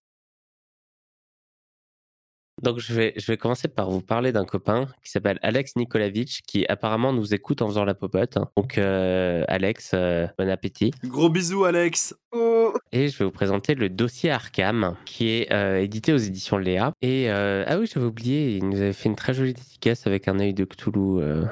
Donc, 2.63 2.79
je 2.79 2.95
vais, 2.95 3.13
je 3.17 3.27
vais 3.27 3.37
commencer 3.37 3.69
par 3.69 3.91
vous 3.91 4.01
parler 4.01 4.33
d'un 4.33 4.45
copain 4.45 4.87
qui 5.05 5.11
s'appelle 5.11 5.39
Alex 5.43 5.77
Nikolavitch, 5.77 6.43
qui 6.47 6.65
apparemment 6.69 7.13
nous 7.13 7.35
écoute 7.35 7.61
en 7.63 7.69
faisant 7.69 7.85
la 7.85 7.95
popote. 7.95 8.39
Donc, 8.57 8.79
euh, 8.79 9.45
Alex, 9.49 9.91
euh, 9.95 10.27
bon 10.39 10.49
appétit. 10.49 10.93
Gros 11.05 11.29
bisous, 11.29 11.65
Alex 11.65 12.15
Oh. 12.35 12.73
Et 12.93 13.09
je 13.09 13.19
vais 13.19 13.25
vous 13.27 13.31
présenter 13.31 13.75
le 13.75 13.91
dossier 13.91 14.31
Arkham, 14.31 14.97
qui 15.05 15.29
est 15.29 15.53
euh, 15.53 15.81
édité 15.83 16.13
aux 16.15 16.19
éditions 16.19 16.57
Léa. 16.57 16.93
Et, 17.03 17.29
ah 17.31 17.77
oui, 17.79 17.87
j'avais 17.93 18.07
oublié, 18.07 18.57
il 18.57 18.69
nous 18.69 18.77
avait 18.81 18.93
fait 18.95 19.09
une 19.09 19.17
très 19.17 19.35
jolie 19.35 19.53
dédicace 19.53 20.07
avec 20.07 20.29
un 20.29 20.39
œil 20.41 20.55
de 20.55 20.65
Cthulhu 20.65 21.23
à 21.23 21.51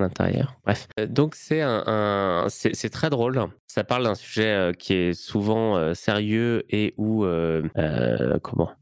l'intérieur. 0.00 0.56
Bref. 0.64 0.88
Donc, 1.08 1.34
c'est 1.36 1.60
un, 1.60 1.84
un- 1.86 2.46
c'est 2.48 2.88
très 2.90 3.10
drôle. 3.10 3.40
Ça 3.68 3.84
parle 3.84 4.04
d'un 4.04 4.14
sujet 4.16 4.46
euh, 4.48 4.72
qui 4.72 4.94
est 4.94 5.12
souvent 5.12 5.76
euh, 5.76 5.94
sérieux 5.94 6.64
et 6.70 6.94
euh, 6.98 7.62
euh, 7.76 8.38
comment 8.42 8.72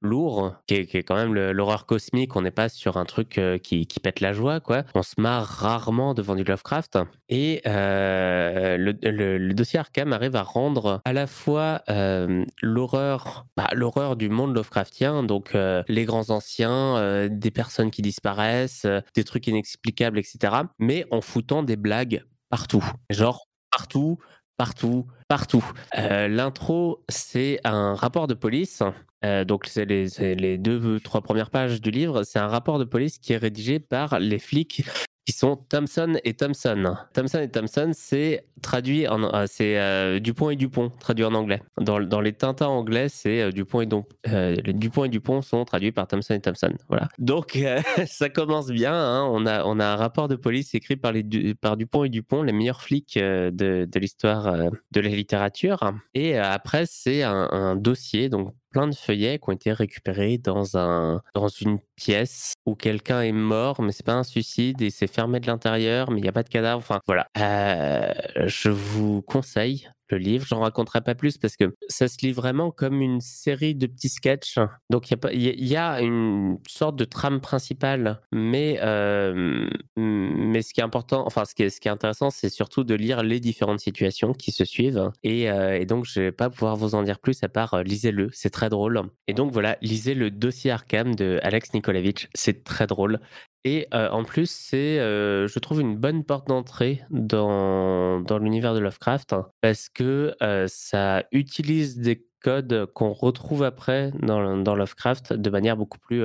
lourd, 0.00 0.54
qui 0.66 0.74
est, 0.74 1.02
quand 1.02 1.16
même 1.16 1.34
l'horreur 1.34 1.86
cosmique. 1.86 2.36
On 2.36 2.42
n'est 2.42 2.50
pas 2.50 2.68
sur 2.68 2.96
un 2.96 3.04
truc 3.04 3.38
euh, 3.38 3.58
qui, 3.58 3.86
qui 3.86 4.00
pète 4.00 4.20
la 4.20 4.32
joie, 4.32 4.60
quoi. 4.60 4.84
On 4.94 5.02
se 5.02 5.14
marre 5.18 5.44
rarement 5.44 6.14
devant 6.14 6.34
du 6.34 6.44
Lovecraft. 6.44 6.98
Et 7.28 7.60
euh, 7.66 8.76
le, 8.78 9.52
dossier 9.52 9.78
Arkham 9.78 10.12
arrive 10.12 10.36
à 10.36 10.42
rendre 10.42 11.00
à 11.04 11.12
la 11.12 11.26
fois 11.26 11.82
euh, 11.88 12.44
l'horreur, 12.62 13.46
bah, 13.56 13.68
l'horreur 13.74 14.16
du 14.16 14.28
monde 14.28 14.54
Lovecraftien, 14.54 15.22
donc 15.22 15.56
les 15.88 16.04
grands 16.04 16.30
anciens, 16.30 17.28
des 17.28 17.50
personnes 17.50 17.90
qui 17.90 18.02
disparaissent, 18.02 18.86
des 19.14 19.24
trucs 19.24 19.46
inexplicables, 19.46 20.18
etc. 20.18 20.54
Mais 20.78 21.06
en 21.10 21.20
foutant 21.20 21.62
des 21.62 21.76
blagues 21.76 22.24
partout, 22.50 22.84
genre 23.10 23.48
partout, 23.70 24.18
partout, 24.58 25.06
partout. 25.28 25.64
Euh, 25.96 26.28
L'intro, 26.28 27.02
c'est 27.08 27.60
un 27.64 27.94
rapport 27.94 28.26
de 28.26 28.34
police. 28.34 28.82
Euh, 29.24 29.44
donc, 29.44 29.64
c'est 29.66 29.86
les, 29.86 30.08
les 30.34 30.58
deux, 30.58 31.00
trois 31.00 31.22
premières 31.22 31.50
pages 31.50 31.80
du 31.80 31.90
livre. 31.90 32.24
C'est 32.24 32.38
un 32.38 32.48
rapport 32.48 32.78
de 32.78 32.84
police 32.84 33.18
qui 33.18 33.32
est 33.32 33.38
rédigé 33.38 33.78
par 33.80 34.18
les 34.18 34.38
flics 34.38 34.84
qui 35.28 35.32
sont 35.32 35.56
Thompson 35.56 36.14
et 36.24 36.32
Thompson. 36.32 36.96
Thompson 37.12 37.38
et 37.40 37.50
Thompson, 37.50 37.90
c'est 37.92 38.46
traduit 38.62 39.06
en, 39.06 39.22
euh, 39.34 39.44
c'est 39.46 39.78
euh, 39.78 40.20
Dupont 40.20 40.48
et 40.48 40.56
Dupont, 40.56 40.90
traduit 41.00 41.26
en 41.26 41.34
anglais. 41.34 41.60
Dans, 41.78 42.00
dans 42.00 42.22
les 42.22 42.32
Tintins 42.32 42.68
anglais, 42.68 43.10
c'est 43.10 43.42
euh, 43.42 43.52
Dupont 43.52 43.82
et 43.82 43.86
Dom- 43.86 44.04
euh, 44.28 44.56
les 44.64 44.72
Dupont 44.72 45.04
et 45.04 45.10
Dupont 45.10 45.42
sont 45.42 45.66
traduits 45.66 45.92
par 45.92 46.06
Thompson 46.08 46.32
et 46.32 46.40
Thompson. 46.40 46.72
Voilà. 46.88 47.08
Donc 47.18 47.58
ça 48.06 48.30
commence 48.30 48.68
bien. 48.70 48.94
hein. 48.94 49.28
On 49.30 49.44
a 49.44 49.64
on 49.66 49.78
a 49.80 49.84
un 49.86 49.96
rapport 49.96 50.28
de 50.28 50.34
police 50.34 50.74
écrit 50.74 50.96
par 50.96 51.12
les 51.12 51.54
par 51.60 51.76
Dupont 51.76 52.04
et 52.04 52.08
Dupont, 52.08 52.42
les 52.42 52.54
meilleurs 52.54 52.80
flics 52.80 53.18
de, 53.18 53.50
de 53.52 53.98
l'histoire 54.00 54.70
de 54.92 55.00
la 55.00 55.08
littérature. 55.10 55.92
Et 56.14 56.38
après, 56.38 56.84
c'est 56.86 57.22
un, 57.22 57.48
un 57.52 57.76
dossier 57.76 58.30
donc 58.30 58.54
plein 58.70 58.86
de 58.86 58.94
feuillets 58.94 59.38
qui 59.38 59.48
ont 59.48 59.52
été 59.52 59.72
récupérés 59.72 60.38
dans 60.38 60.76
un 60.76 61.22
dans 61.34 61.48
une 61.48 61.78
pièce 61.96 62.54
où 62.66 62.74
quelqu'un 62.74 63.22
est 63.22 63.32
mort, 63.32 63.82
mais 63.82 63.92
c'est 63.92 64.06
pas 64.06 64.14
un 64.14 64.24
suicide 64.24 64.80
et 64.82 64.90
c'est 64.90 65.06
fermé 65.06 65.40
de 65.40 65.46
l'intérieur, 65.46 66.10
mais 66.10 66.18
il 66.18 66.22
n'y 66.22 66.28
a 66.28 66.32
pas 66.32 66.42
de 66.42 66.48
cadavre. 66.48 66.78
Enfin 66.78 67.00
voilà. 67.06 67.28
Euh, 67.38 68.12
je 68.46 68.70
vous 68.70 69.22
conseille 69.22 69.88
le 70.10 70.18
livre. 70.18 70.46
J'en 70.46 70.60
raconterai 70.60 71.00
pas 71.00 71.14
plus 71.14 71.38
parce 71.38 71.56
que 71.56 71.74
ça 71.88 72.08
se 72.08 72.18
lit 72.22 72.32
vraiment 72.32 72.70
comme 72.70 73.00
une 73.00 73.20
série 73.20 73.74
de 73.74 73.86
petits 73.86 74.08
sketchs. 74.08 74.58
Donc 74.90 75.10
il 75.10 75.18
y 75.32 75.48
y, 75.48 75.68
y 75.70 75.76
a 75.76 76.00
une 76.00 76.58
sorte 76.68 76.96
de 76.96 77.04
trame 77.04 77.40
principale, 77.40 78.20
mais 78.32 78.78
euh, 78.82 79.68
mais 79.96 80.62
ce 80.62 80.72
qui 80.72 80.80
est 80.80 80.84
important, 80.84 81.24
enfin 81.26 81.44
ce 81.44 81.54
qui 81.54 81.62
est, 81.64 81.70
ce 81.70 81.80
qui 81.80 81.88
est 81.88 81.90
intéressant, 81.90 82.30
c'est 82.30 82.48
surtout 82.48 82.84
de 82.84 82.94
lire 82.94 83.22
les 83.22 83.40
différentes 83.40 83.80
situations 83.80 84.32
qui 84.32 84.52
se 84.52 84.64
suivent. 84.64 85.10
Et, 85.22 85.50
euh, 85.50 85.84
donc 85.84 86.04
je 86.04 86.20
vais 86.20 86.32
pas 86.32 86.50
pouvoir 86.50 86.76
vous 86.76 86.94
en 86.94 87.02
dire 87.02 87.18
plus 87.18 87.42
à 87.42 87.48
part 87.48 87.74
euh, 87.74 87.82
lisez-le, 87.82 88.30
c'est 88.32 88.50
très 88.50 88.68
drôle. 88.68 89.02
Et 89.26 89.34
donc 89.34 89.52
voilà, 89.52 89.76
lisez 89.82 90.14
le 90.14 90.30
dossier 90.30 90.70
Arkham 90.70 91.14
de 91.14 91.40
Alex 91.42 91.72
Nikolavitch, 91.74 92.28
c'est 92.34 92.64
très 92.64 92.86
drôle. 92.86 93.20
Et 93.68 93.86
euh, 93.92 94.08
en 94.08 94.24
plus, 94.24 94.50
c'est, 94.50 94.98
euh, 94.98 95.46
je 95.46 95.58
trouve, 95.58 95.82
une 95.82 95.94
bonne 95.94 96.24
porte 96.24 96.48
d'entrée 96.48 97.02
dans, 97.10 98.18
dans 98.22 98.38
l'univers 98.38 98.72
de 98.72 98.78
Lovecraft 98.78 99.34
hein, 99.34 99.46
parce 99.60 99.90
que 99.90 100.34
euh, 100.42 100.64
ça 100.68 101.24
utilise 101.32 101.98
des 101.98 102.24
codes 102.42 102.86
qu'on 102.94 103.12
retrouve 103.12 103.62
après 103.64 104.10
dans, 104.22 104.56
dans, 104.56 104.74
Lovecraft 104.74 105.34
de 105.34 105.50
manière 105.50 105.76
beaucoup 105.76 105.98
plus 105.98 106.22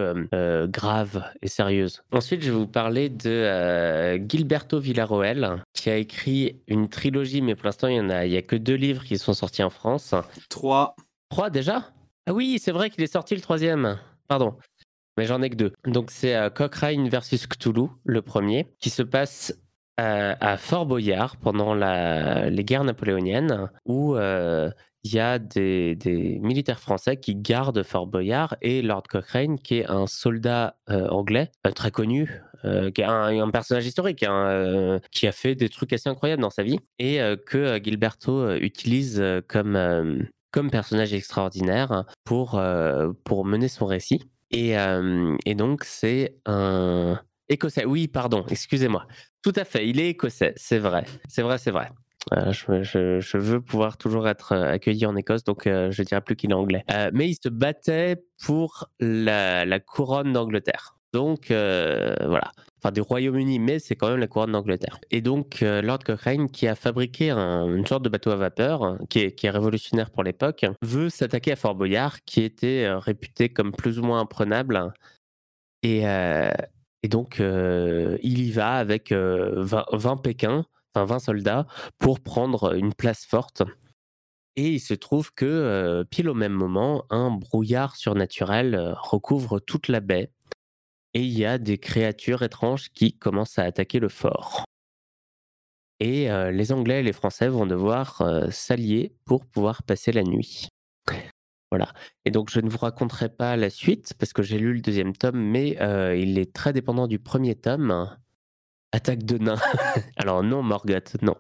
grave 0.69 1.25
et 1.41 1.49
sérieuse. 1.49 2.01
Ensuite, 2.13 2.43
je 2.43 2.51
vais 2.51 2.57
vous 2.57 2.67
parler 2.67 3.09
de 3.09 4.21
Gilberto 4.29 4.79
Villarroel, 4.79 5.63
qui 5.73 5.89
a 5.89 5.97
écrit 5.97 6.61
une 6.67 6.87
trilogie, 6.87 7.41
mais 7.41 7.55
pour 7.55 7.65
l'instant, 7.65 7.89
il 7.89 8.05
n'y 8.05 8.13
a, 8.13 8.39
a 8.39 8.41
que 8.41 8.55
deux 8.55 8.75
livres 8.75 9.03
qui 9.03 9.17
sont 9.17 9.33
sortis 9.33 9.63
en 9.63 9.71
France. 9.71 10.13
Trois. 10.49 10.95
Trois 11.29 11.49
déjà? 11.49 11.91
Ah 12.27 12.33
oui, 12.33 12.57
c'est 12.61 12.71
vrai 12.71 12.89
qu'il 12.89 13.03
est 13.03 13.11
sorti 13.11 13.35
le 13.35 13.41
troisième. 13.41 13.97
Pardon. 14.27 14.55
Mais 15.17 15.25
j'en 15.25 15.41
ai 15.41 15.49
que 15.49 15.55
deux. 15.55 15.73
Donc 15.85 16.11
c'est 16.11 16.35
Cochrane 16.53 17.07
versus 17.09 17.47
Cthulhu, 17.47 17.87
le 18.03 18.21
premier, 18.21 18.67
qui 18.79 18.89
se 18.89 19.03
passe 19.03 19.53
à, 19.97 20.57
Fort 20.57 20.85
Boyard 20.85 21.37
pendant 21.37 21.75
les 21.75 22.63
guerres 22.63 22.83
napoléoniennes, 22.83 23.69
où 23.85 24.15
il 24.15 25.13
y 25.13 25.19
a 25.19 25.37
des, 25.37 26.39
militaires 26.41 26.79
français 26.79 27.17
qui 27.17 27.35
gardent 27.35 27.83
Fort 27.83 28.07
Boyard 28.07 28.55
et 28.61 28.81
Lord 28.81 29.03
Cochrane, 29.09 29.59
qui 29.59 29.79
est 29.79 29.89
un 29.89 30.07
soldat 30.07 30.77
anglais 30.87 31.51
très 31.75 31.91
connu, 31.91 32.41
qui 32.63 33.01
est 33.01 33.05
un, 33.05 33.49
personnage 33.51 33.85
historique, 33.85 34.23
hein, 34.23 34.99
qui 35.11 35.27
a 35.27 35.31
fait 35.31 35.55
des 35.55 35.69
trucs 35.69 35.93
assez 35.93 36.09
incroyables 36.09 36.41
dans 36.41 36.49
sa 36.49 36.63
vie, 36.63 36.79
et 36.99 37.19
que 37.45 37.79
Gilberto 37.83 38.55
utilise 38.55 39.23
comme, 39.47 40.25
comme 40.51 40.71
personnage 40.71 41.13
extraordinaire 41.13 42.05
pour, 42.23 42.61
pour 43.25 43.45
mener 43.45 43.67
son 43.67 43.85
récit. 43.85 44.21
Et, 44.53 45.55
donc, 45.55 45.83
c'est 45.83 46.35
un 46.45 47.19
écossais. 47.49 47.85
Oui, 47.85 48.07
pardon, 48.07 48.45
excusez-moi. 48.49 49.05
Tout 49.41 49.53
à 49.55 49.65
fait, 49.65 49.87
il 49.87 49.99
est 49.99 50.09
écossais, 50.09 50.53
c'est 50.55 50.79
vrai. 50.79 51.05
C'est 51.27 51.41
vrai, 51.41 51.57
c'est 51.57 51.71
vrai. 51.71 51.89
je, 52.31 53.37
veux 53.37 53.61
pouvoir 53.61 53.97
toujours 53.97 54.27
être 54.27 54.55
accueilli 54.55 55.05
en 55.05 55.15
Écosse, 55.15 55.43
donc 55.43 55.63
je 55.65 56.01
ne 56.01 56.05
dirais 56.05 56.21
plus 56.21 56.35
qu'il 56.35 56.51
est 56.51 56.55
anglais. 56.55 56.85
mais 57.13 57.29
il 57.29 57.35
se 57.35 57.49
battait 57.49 58.23
pour 58.45 58.89
la 58.99 59.79
couronne 59.79 60.31
d'Angleterre. 60.31 60.95
Donc 61.13 61.45
voilà, 61.49 62.51
enfin 62.79 62.91
du 62.91 63.01
Royaume-Uni, 63.01 63.59
mais 63.59 63.79
c'est 63.79 63.95
quand 63.95 64.09
même 64.09 64.19
la 64.19 64.27
couronne 64.27 64.51
d'Angleterre. 64.51 64.99
Et 65.11 65.21
donc 65.21 65.61
Lord 65.61 65.99
Cochrane, 65.99 66.49
qui 66.49 66.67
a 66.67 66.75
fabriqué 66.75 67.31
une 67.31 67.85
sorte 67.85 68.03
de 68.03 68.09
bateau 68.09 68.31
à 68.31 68.35
vapeur, 68.35 68.97
qui 69.09 69.19
est, 69.19 69.49
révolutionnaire 69.49 70.09
pour 70.09 70.23
l'époque, 70.23 70.65
veut 70.81 71.09
s'attaquer 71.09 71.51
à 71.51 71.55
Fort 71.55 71.75
Boyard, 71.75 72.23
qui 72.25 72.41
était 72.41 72.91
réputé 72.91 73.49
comme 73.49 73.71
plus 73.71 73.99
ou 73.99 74.03
moins 74.03 74.19
imprenable. 74.19 74.91
Et, 75.83 76.03
donc, 77.07 77.37
il 77.39 78.41
y 78.41 78.51
va 78.51 78.73
avec 78.73 79.11
20, 79.13 80.17
Pékins, 80.17 80.65
enfin 80.95 81.05
20 81.05 81.19
soldats, 81.19 81.67
pour 81.99 82.21
prendre 82.21 82.75
une 82.75 82.93
place 82.93 83.25
forte. 83.25 83.61
Et 84.55 84.69
il 84.69 84.79
se 84.79 84.93
trouve 84.93 85.31
que, 85.33 86.03
pile 86.09 86.29
au 86.29 86.33
même 86.33 86.53
moment, 86.53 87.05
un 87.09 87.31
brouillard 87.31 87.95
surnaturel 87.95 88.95
recouvre 89.01 89.59
toute 89.59 89.87
la 89.87 89.99
baie. 89.99 90.31
Et 91.13 91.21
il 91.21 91.37
y 91.37 91.45
a 91.45 91.57
des 91.57 91.77
créatures 91.77 92.41
étranges 92.43 92.89
qui 92.89 93.13
commencent 93.13 93.59
à 93.59 93.63
attaquer 93.63 93.99
le 93.99 94.09
fort. 94.09 94.65
Et 95.99 96.27
les 96.51 96.71
Anglais 96.73 96.99
et 96.99 97.03
les 97.03 97.13
Français 97.13 97.47
vont 97.47 97.65
devoir 97.65 98.21
s'allier 98.51 99.15
pour 99.25 99.45
pouvoir 99.45 99.83
passer 99.83 100.11
la 100.11 100.23
nuit. 100.23 100.67
Voilà. 101.73 101.91
Et 102.23 102.29
donc, 102.29 102.51
je 102.51 102.59
ne 102.59 102.69
vous 102.69 102.77
raconterai 102.77 103.29
pas 103.29 103.57
la 103.57 103.71
suite 103.71 104.13
parce 104.19 104.31
que 104.31 104.43
j'ai 104.43 104.59
lu 104.59 104.75
le 104.75 104.81
deuxième 104.81 105.15
tome, 105.15 105.39
mais 105.39 105.81
euh, 105.81 106.15
il 106.15 106.37
est 106.37 106.53
très 106.53 106.71
dépendant 106.71 107.07
du 107.07 107.17
premier 107.17 107.55
tome. 107.55 108.15
Attaque 108.91 109.23
de 109.23 109.39
nains. 109.39 109.57
Alors 110.17 110.43
non, 110.43 110.61
Morgoth, 110.61 111.17
non. 111.23 111.35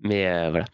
Mais 0.00 0.26
euh, 0.26 0.50
voilà. 0.50 0.66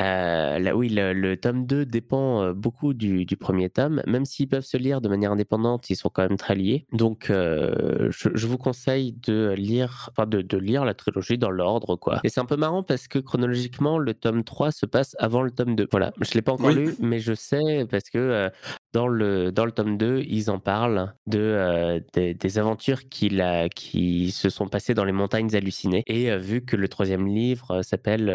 Euh, 0.00 0.58
là, 0.58 0.76
oui, 0.76 0.88
le, 0.90 1.34
tome 1.36 1.66
2 1.66 1.84
dépend 1.84 2.42
euh, 2.42 2.52
beaucoup 2.52 2.94
du, 2.94 3.26
premier 3.38 3.70
tome. 3.70 4.02
Même 4.06 4.24
s'ils 4.24 4.48
peuvent 4.48 4.64
se 4.64 4.76
lire 4.76 5.00
de 5.00 5.08
manière 5.08 5.32
indépendante, 5.32 5.88
ils 5.90 5.96
sont 5.96 6.10
quand 6.10 6.22
même 6.22 6.36
très 6.36 6.54
liés. 6.54 6.86
Donc, 6.92 7.26
je, 7.28 8.46
vous 8.46 8.58
conseille 8.58 9.12
de 9.12 9.54
lire, 9.56 10.10
enfin, 10.12 10.26
de, 10.26 10.58
lire 10.58 10.84
la 10.84 10.94
trilogie 10.94 11.38
dans 11.38 11.50
l'ordre, 11.50 11.96
quoi. 11.96 12.20
Et 12.24 12.28
c'est 12.28 12.40
un 12.40 12.46
peu 12.46 12.56
marrant 12.56 12.82
parce 12.82 13.08
que 13.08 13.18
chronologiquement, 13.18 13.98
le 13.98 14.14
tome 14.14 14.44
3 14.44 14.72
se 14.72 14.86
passe 14.86 15.16
avant 15.18 15.42
le 15.42 15.50
tome 15.50 15.76
2. 15.76 15.88
Voilà. 15.90 16.12
Je 16.20 16.30
ne 16.30 16.34
l'ai 16.34 16.42
pas 16.42 16.52
encore 16.52 16.70
lu, 16.70 16.94
mais 17.00 17.20
je 17.20 17.34
sais 17.34 17.86
parce 17.90 18.10
que 18.10 18.50
dans 18.92 19.06
le, 19.06 19.52
dans 19.52 19.64
le 19.64 19.72
tome 19.72 19.96
2, 19.96 20.22
ils 20.26 20.50
en 20.50 20.58
parlent 20.58 21.14
de, 21.26 21.38
euh, 21.38 22.00
des, 22.14 22.58
aventures 22.58 23.08
qu'il 23.08 23.40
a, 23.40 23.68
qui 23.68 24.32
se 24.32 24.50
sont 24.50 24.66
passées 24.66 24.94
dans 24.94 25.04
les 25.04 25.12
montagnes 25.12 25.54
hallucinées. 25.54 26.02
Et 26.06 26.30
euh, 26.30 26.38
vu 26.38 26.64
que 26.64 26.76
le 26.76 26.88
troisième 26.88 27.26
livre 27.26 27.70
euh, 27.70 27.82
s'appelle 27.82 28.26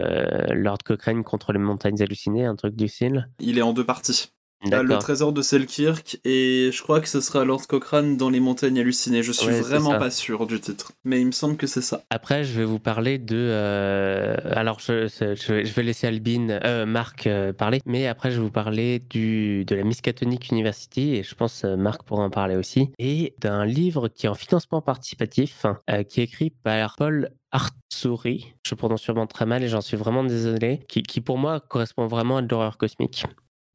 Lord 0.51 0.79
Cochrane 0.85 1.23
contre 1.23 1.51
les 1.55 1.63
montagnes 1.63 2.01
hallucinées, 2.01 2.45
un 2.45 2.55
truc 2.55 2.75
du 2.75 2.87
style. 2.87 3.29
Il 3.39 3.57
est 3.57 3.61
en 3.61 3.73
deux 3.73 3.85
parties 3.85 4.34
le 4.63 4.97
trésor 4.97 5.33
de 5.33 5.41
Selkirk 5.41 6.19
et 6.23 6.69
je 6.71 6.81
crois 6.81 7.01
que 7.01 7.07
ce 7.07 7.21
sera 7.21 7.45
Lord 7.45 7.67
Cochrane 7.67 8.17
dans 8.17 8.29
les 8.29 8.39
montagnes 8.39 8.79
hallucinées. 8.79 9.23
Je 9.23 9.31
suis 9.31 9.51
vraiment 9.51 9.97
pas 9.97 10.11
sûr 10.11 10.47
du 10.47 10.59
titre, 10.59 10.93
mais 11.03 11.19
il 11.21 11.27
me 11.27 11.31
semble 11.31 11.57
que 11.57 11.67
c'est 11.67 11.81
ça. 11.81 12.03
Après, 12.09 12.43
je 12.43 12.57
vais 12.57 12.65
vous 12.65 12.79
parler 12.79 13.17
de. 13.17 13.35
Euh, 13.37 14.35
alors, 14.51 14.79
je, 14.79 15.07
je, 15.07 15.73
vais 15.73 15.83
laisser 15.83 16.07
Albin, 16.07 16.49
euh, 16.49 16.85
Marc 16.85 17.27
euh, 17.27 17.53
parler, 17.53 17.81
mais 17.85 18.07
après, 18.07 18.31
je 18.31 18.37
vais 18.37 18.43
vous 18.43 18.51
parler 18.51 18.99
du, 18.99 19.65
de 19.65 19.75
la 19.75 19.83
Miskatonic 19.83 20.51
University 20.51 21.15
et 21.15 21.23
je 21.23 21.35
pense 21.35 21.63
Marc 21.63 22.03
pourra 22.03 22.23
en 22.23 22.29
parler 22.29 22.55
aussi 22.55 22.89
et 22.99 23.33
d'un 23.39 23.65
livre 23.65 24.07
qui 24.07 24.25
est 24.25 24.29
en 24.29 24.35
financement 24.35 24.81
participatif, 24.81 25.65
qui 26.09 26.21
est 26.21 26.23
écrit 26.23 26.49
par 26.49 26.95
Paul 26.97 27.29
Artsuri. 27.51 28.53
Je 28.65 28.75
prononce 28.75 29.01
sûrement 29.01 29.27
très 29.27 29.45
mal 29.45 29.63
et 29.63 29.67
j'en 29.67 29.81
suis 29.81 29.97
vraiment 29.97 30.23
désolé. 30.23 30.81
Qui, 30.87 31.03
qui 31.03 31.21
pour 31.21 31.37
moi 31.37 31.59
correspond 31.59 32.07
vraiment 32.07 32.37
à 32.37 32.41
de 32.41 32.47
l'horreur 32.47 32.77
cosmique. 32.77 33.25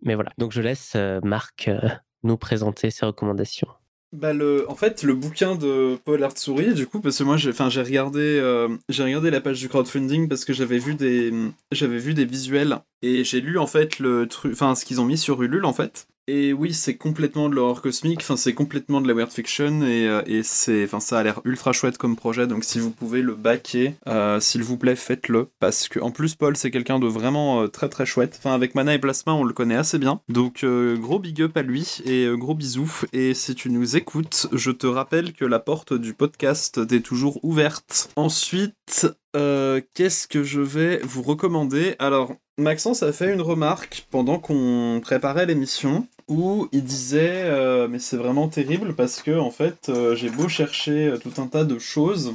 Mais 0.03 0.15
voilà, 0.15 0.33
donc 0.39 0.53
je 0.53 0.61
laisse 0.61 0.93
euh, 0.97 1.21
Marc 1.23 1.69
euh, 1.69 1.81
nous 2.23 2.37
présenter 2.37 2.91
ses 2.91 3.07
recommandations. 3.07 3.69
Bah 4.13 4.33
en 4.67 4.75
fait, 4.75 5.05
le 5.05 5.15
bouquin 5.15 5.55
de 5.55 5.97
Paul 6.05 6.25
Artsouris, 6.25 6.75
du 6.75 6.89
coup, 6.89 7.01
parce 7.01 7.17
que 7.19 7.23
moi, 7.23 7.37
j'ai, 7.37 7.53
regardé, 7.53 8.41
euh, 8.41 8.69
j'ai 8.89 9.05
regardé 9.05 9.31
la 9.31 9.41
page 9.41 9.61
du 9.61 9.69
crowdfunding 9.69 10.29
parce 10.29 10.45
que 10.45 10.53
j'avais 10.53 10.79
vu 10.79 10.97
des, 10.97 11.33
j'avais 11.71 11.99
vu 11.99 12.13
des 12.13 12.25
visuels 12.25 12.79
et 13.03 13.23
j'ai 13.23 13.41
lu 13.41 13.57
en 13.57 13.69
fait 13.69 14.01
le 14.01 14.27
truc, 14.27 14.57
ce 14.57 14.85
qu'ils 14.85 15.01
ont 15.01 15.05
mis 15.05 15.17
sur 15.17 15.41
Ulule 15.41 15.65
en 15.65 15.73
fait. 15.73 16.09
Et 16.33 16.53
oui, 16.53 16.73
c'est 16.75 16.95
complètement 16.95 17.49
de 17.49 17.57
l'horreur 17.57 17.83
cosmique, 17.83 18.21
enfin 18.21 18.37
c'est 18.37 18.53
complètement 18.53 19.01
de 19.01 19.09
la 19.09 19.15
weird 19.15 19.33
fiction 19.33 19.83
et, 19.83 20.07
euh, 20.07 20.23
et 20.27 20.45
c'est, 20.45 20.85
enfin 20.85 21.01
ça 21.01 21.19
a 21.19 21.25
l'air 21.25 21.41
ultra 21.45 21.73
chouette 21.73 21.99
comme 21.99 22.15
projet. 22.15 22.47
Donc 22.47 22.63
si 22.63 22.79
vous 22.79 22.93
pouvez 22.93 23.21
le 23.21 23.35
backer, 23.35 23.95
euh, 24.07 24.39
s'il 24.39 24.63
vous 24.63 24.77
plaît, 24.77 24.95
faites-le 24.95 25.49
parce 25.59 25.89
que 25.89 25.99
en 25.99 26.13
plus 26.13 26.37
Paul 26.37 26.57
c'est 26.57 26.71
quelqu'un 26.71 27.01
de 27.01 27.09
vraiment 27.09 27.63
euh, 27.63 27.67
très 27.67 27.89
très 27.89 28.07
chouette. 28.07 28.37
Enfin 28.39 28.55
avec 28.55 28.77
Mana 28.77 28.95
et 28.95 29.01
Plasma 29.01 29.33
on 29.33 29.43
le 29.43 29.53
connaît 29.53 29.75
assez 29.75 29.99
bien. 29.99 30.21
Donc 30.29 30.65
gros 31.01 31.19
big 31.19 31.43
up 31.43 31.57
à 31.57 31.63
lui 31.63 31.99
et 32.05 32.29
gros 32.37 32.55
bisous. 32.55 33.01
Et 33.13 33.35
si 33.35 33.57
tu 33.57 33.69
nous 33.69 33.97
écoutes, 33.97 34.47
je 34.53 34.71
te 34.71 34.87
rappelle 34.87 35.33
que 35.33 35.45
la 35.45 35.59
porte 35.59 35.95
du 35.95 36.15
podcast 36.15 36.81
est 36.93 37.05
toujours 37.05 37.45
ouverte. 37.45 38.09
Ensuite, 38.15 39.09
qu'est-ce 39.33 40.29
que 40.29 40.45
je 40.45 40.61
vais 40.61 41.01
vous 41.03 41.23
recommander? 41.23 41.97
Alors 41.99 42.37
Maxence 42.61 43.03
a 43.03 43.13
fait 43.13 43.33
une 43.33 43.41
remarque 43.41 44.07
pendant 44.11 44.39
qu'on 44.39 45.01
préparait 45.03 45.47
l'émission 45.47 46.07
où 46.31 46.69
il 46.71 46.85
disait 46.85 47.43
euh, 47.45 47.89
mais 47.91 47.99
c'est 47.99 48.17
vraiment 48.17 48.49
terrible 48.49 48.95
parce 48.95 49.21
que 49.21 49.37
en 49.37 49.51
fait 49.51 49.89
euh, 49.89 50.15
j'ai 50.15 50.31
beau 50.31 50.49
chercher 50.49 51.09
euh, 51.09 51.19
tout 51.19 51.43
un 51.43 51.49
tas 51.49 51.65
de 51.65 51.79
choses 51.79 52.35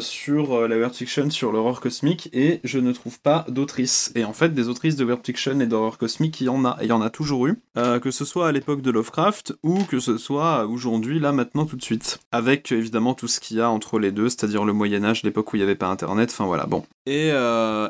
sur 0.00 0.68
la 0.68 0.78
weird 0.78 0.94
fiction 0.94 1.28
sur 1.28 1.50
l'horreur 1.50 1.80
cosmique 1.80 2.30
et 2.32 2.60
je 2.62 2.78
ne 2.78 2.92
trouve 2.92 3.20
pas 3.20 3.44
d'autrices 3.48 4.12
et 4.14 4.24
en 4.24 4.32
fait 4.32 4.54
des 4.54 4.68
autrices 4.68 4.94
de 4.94 5.04
weird 5.04 5.26
fiction 5.26 5.58
et 5.58 5.66
d'horreur 5.66 5.98
cosmique 5.98 6.40
il 6.40 6.44
y 6.44 6.48
en 6.48 6.64
a 6.64 6.78
il 6.80 6.86
y 6.86 6.92
en 6.92 7.02
a 7.02 7.10
toujours 7.10 7.46
eu 7.46 7.60
que 7.74 8.10
ce 8.10 8.24
soit 8.24 8.48
à 8.48 8.52
l'époque 8.52 8.82
de 8.82 8.90
Lovecraft 8.90 9.54
ou 9.62 9.82
que 9.84 9.98
ce 9.98 10.16
soit 10.16 10.66
aujourd'hui 10.66 11.18
là 11.18 11.32
maintenant 11.32 11.64
tout 11.64 11.76
de 11.76 11.82
suite. 11.82 12.20
Avec 12.32 12.70
évidemment 12.72 13.14
tout 13.14 13.28
ce 13.28 13.40
qu'il 13.40 13.56
y 13.56 13.60
a 13.60 13.70
entre 13.70 13.98
les 13.98 14.12
deux 14.12 14.28
c'est-à-dire 14.28 14.64
le 14.64 14.72
Moyen 14.72 15.04
Âge 15.04 15.22
l'époque 15.22 15.52
où 15.52 15.56
il 15.56 15.60
n'y 15.60 15.64
avait 15.64 15.74
pas 15.74 15.88
internet 15.88 16.30
enfin 16.30 16.46
voilà 16.46 16.66
bon. 16.66 16.84
Et, 17.06 17.32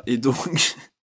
et 0.06 0.16
donc 0.16 0.76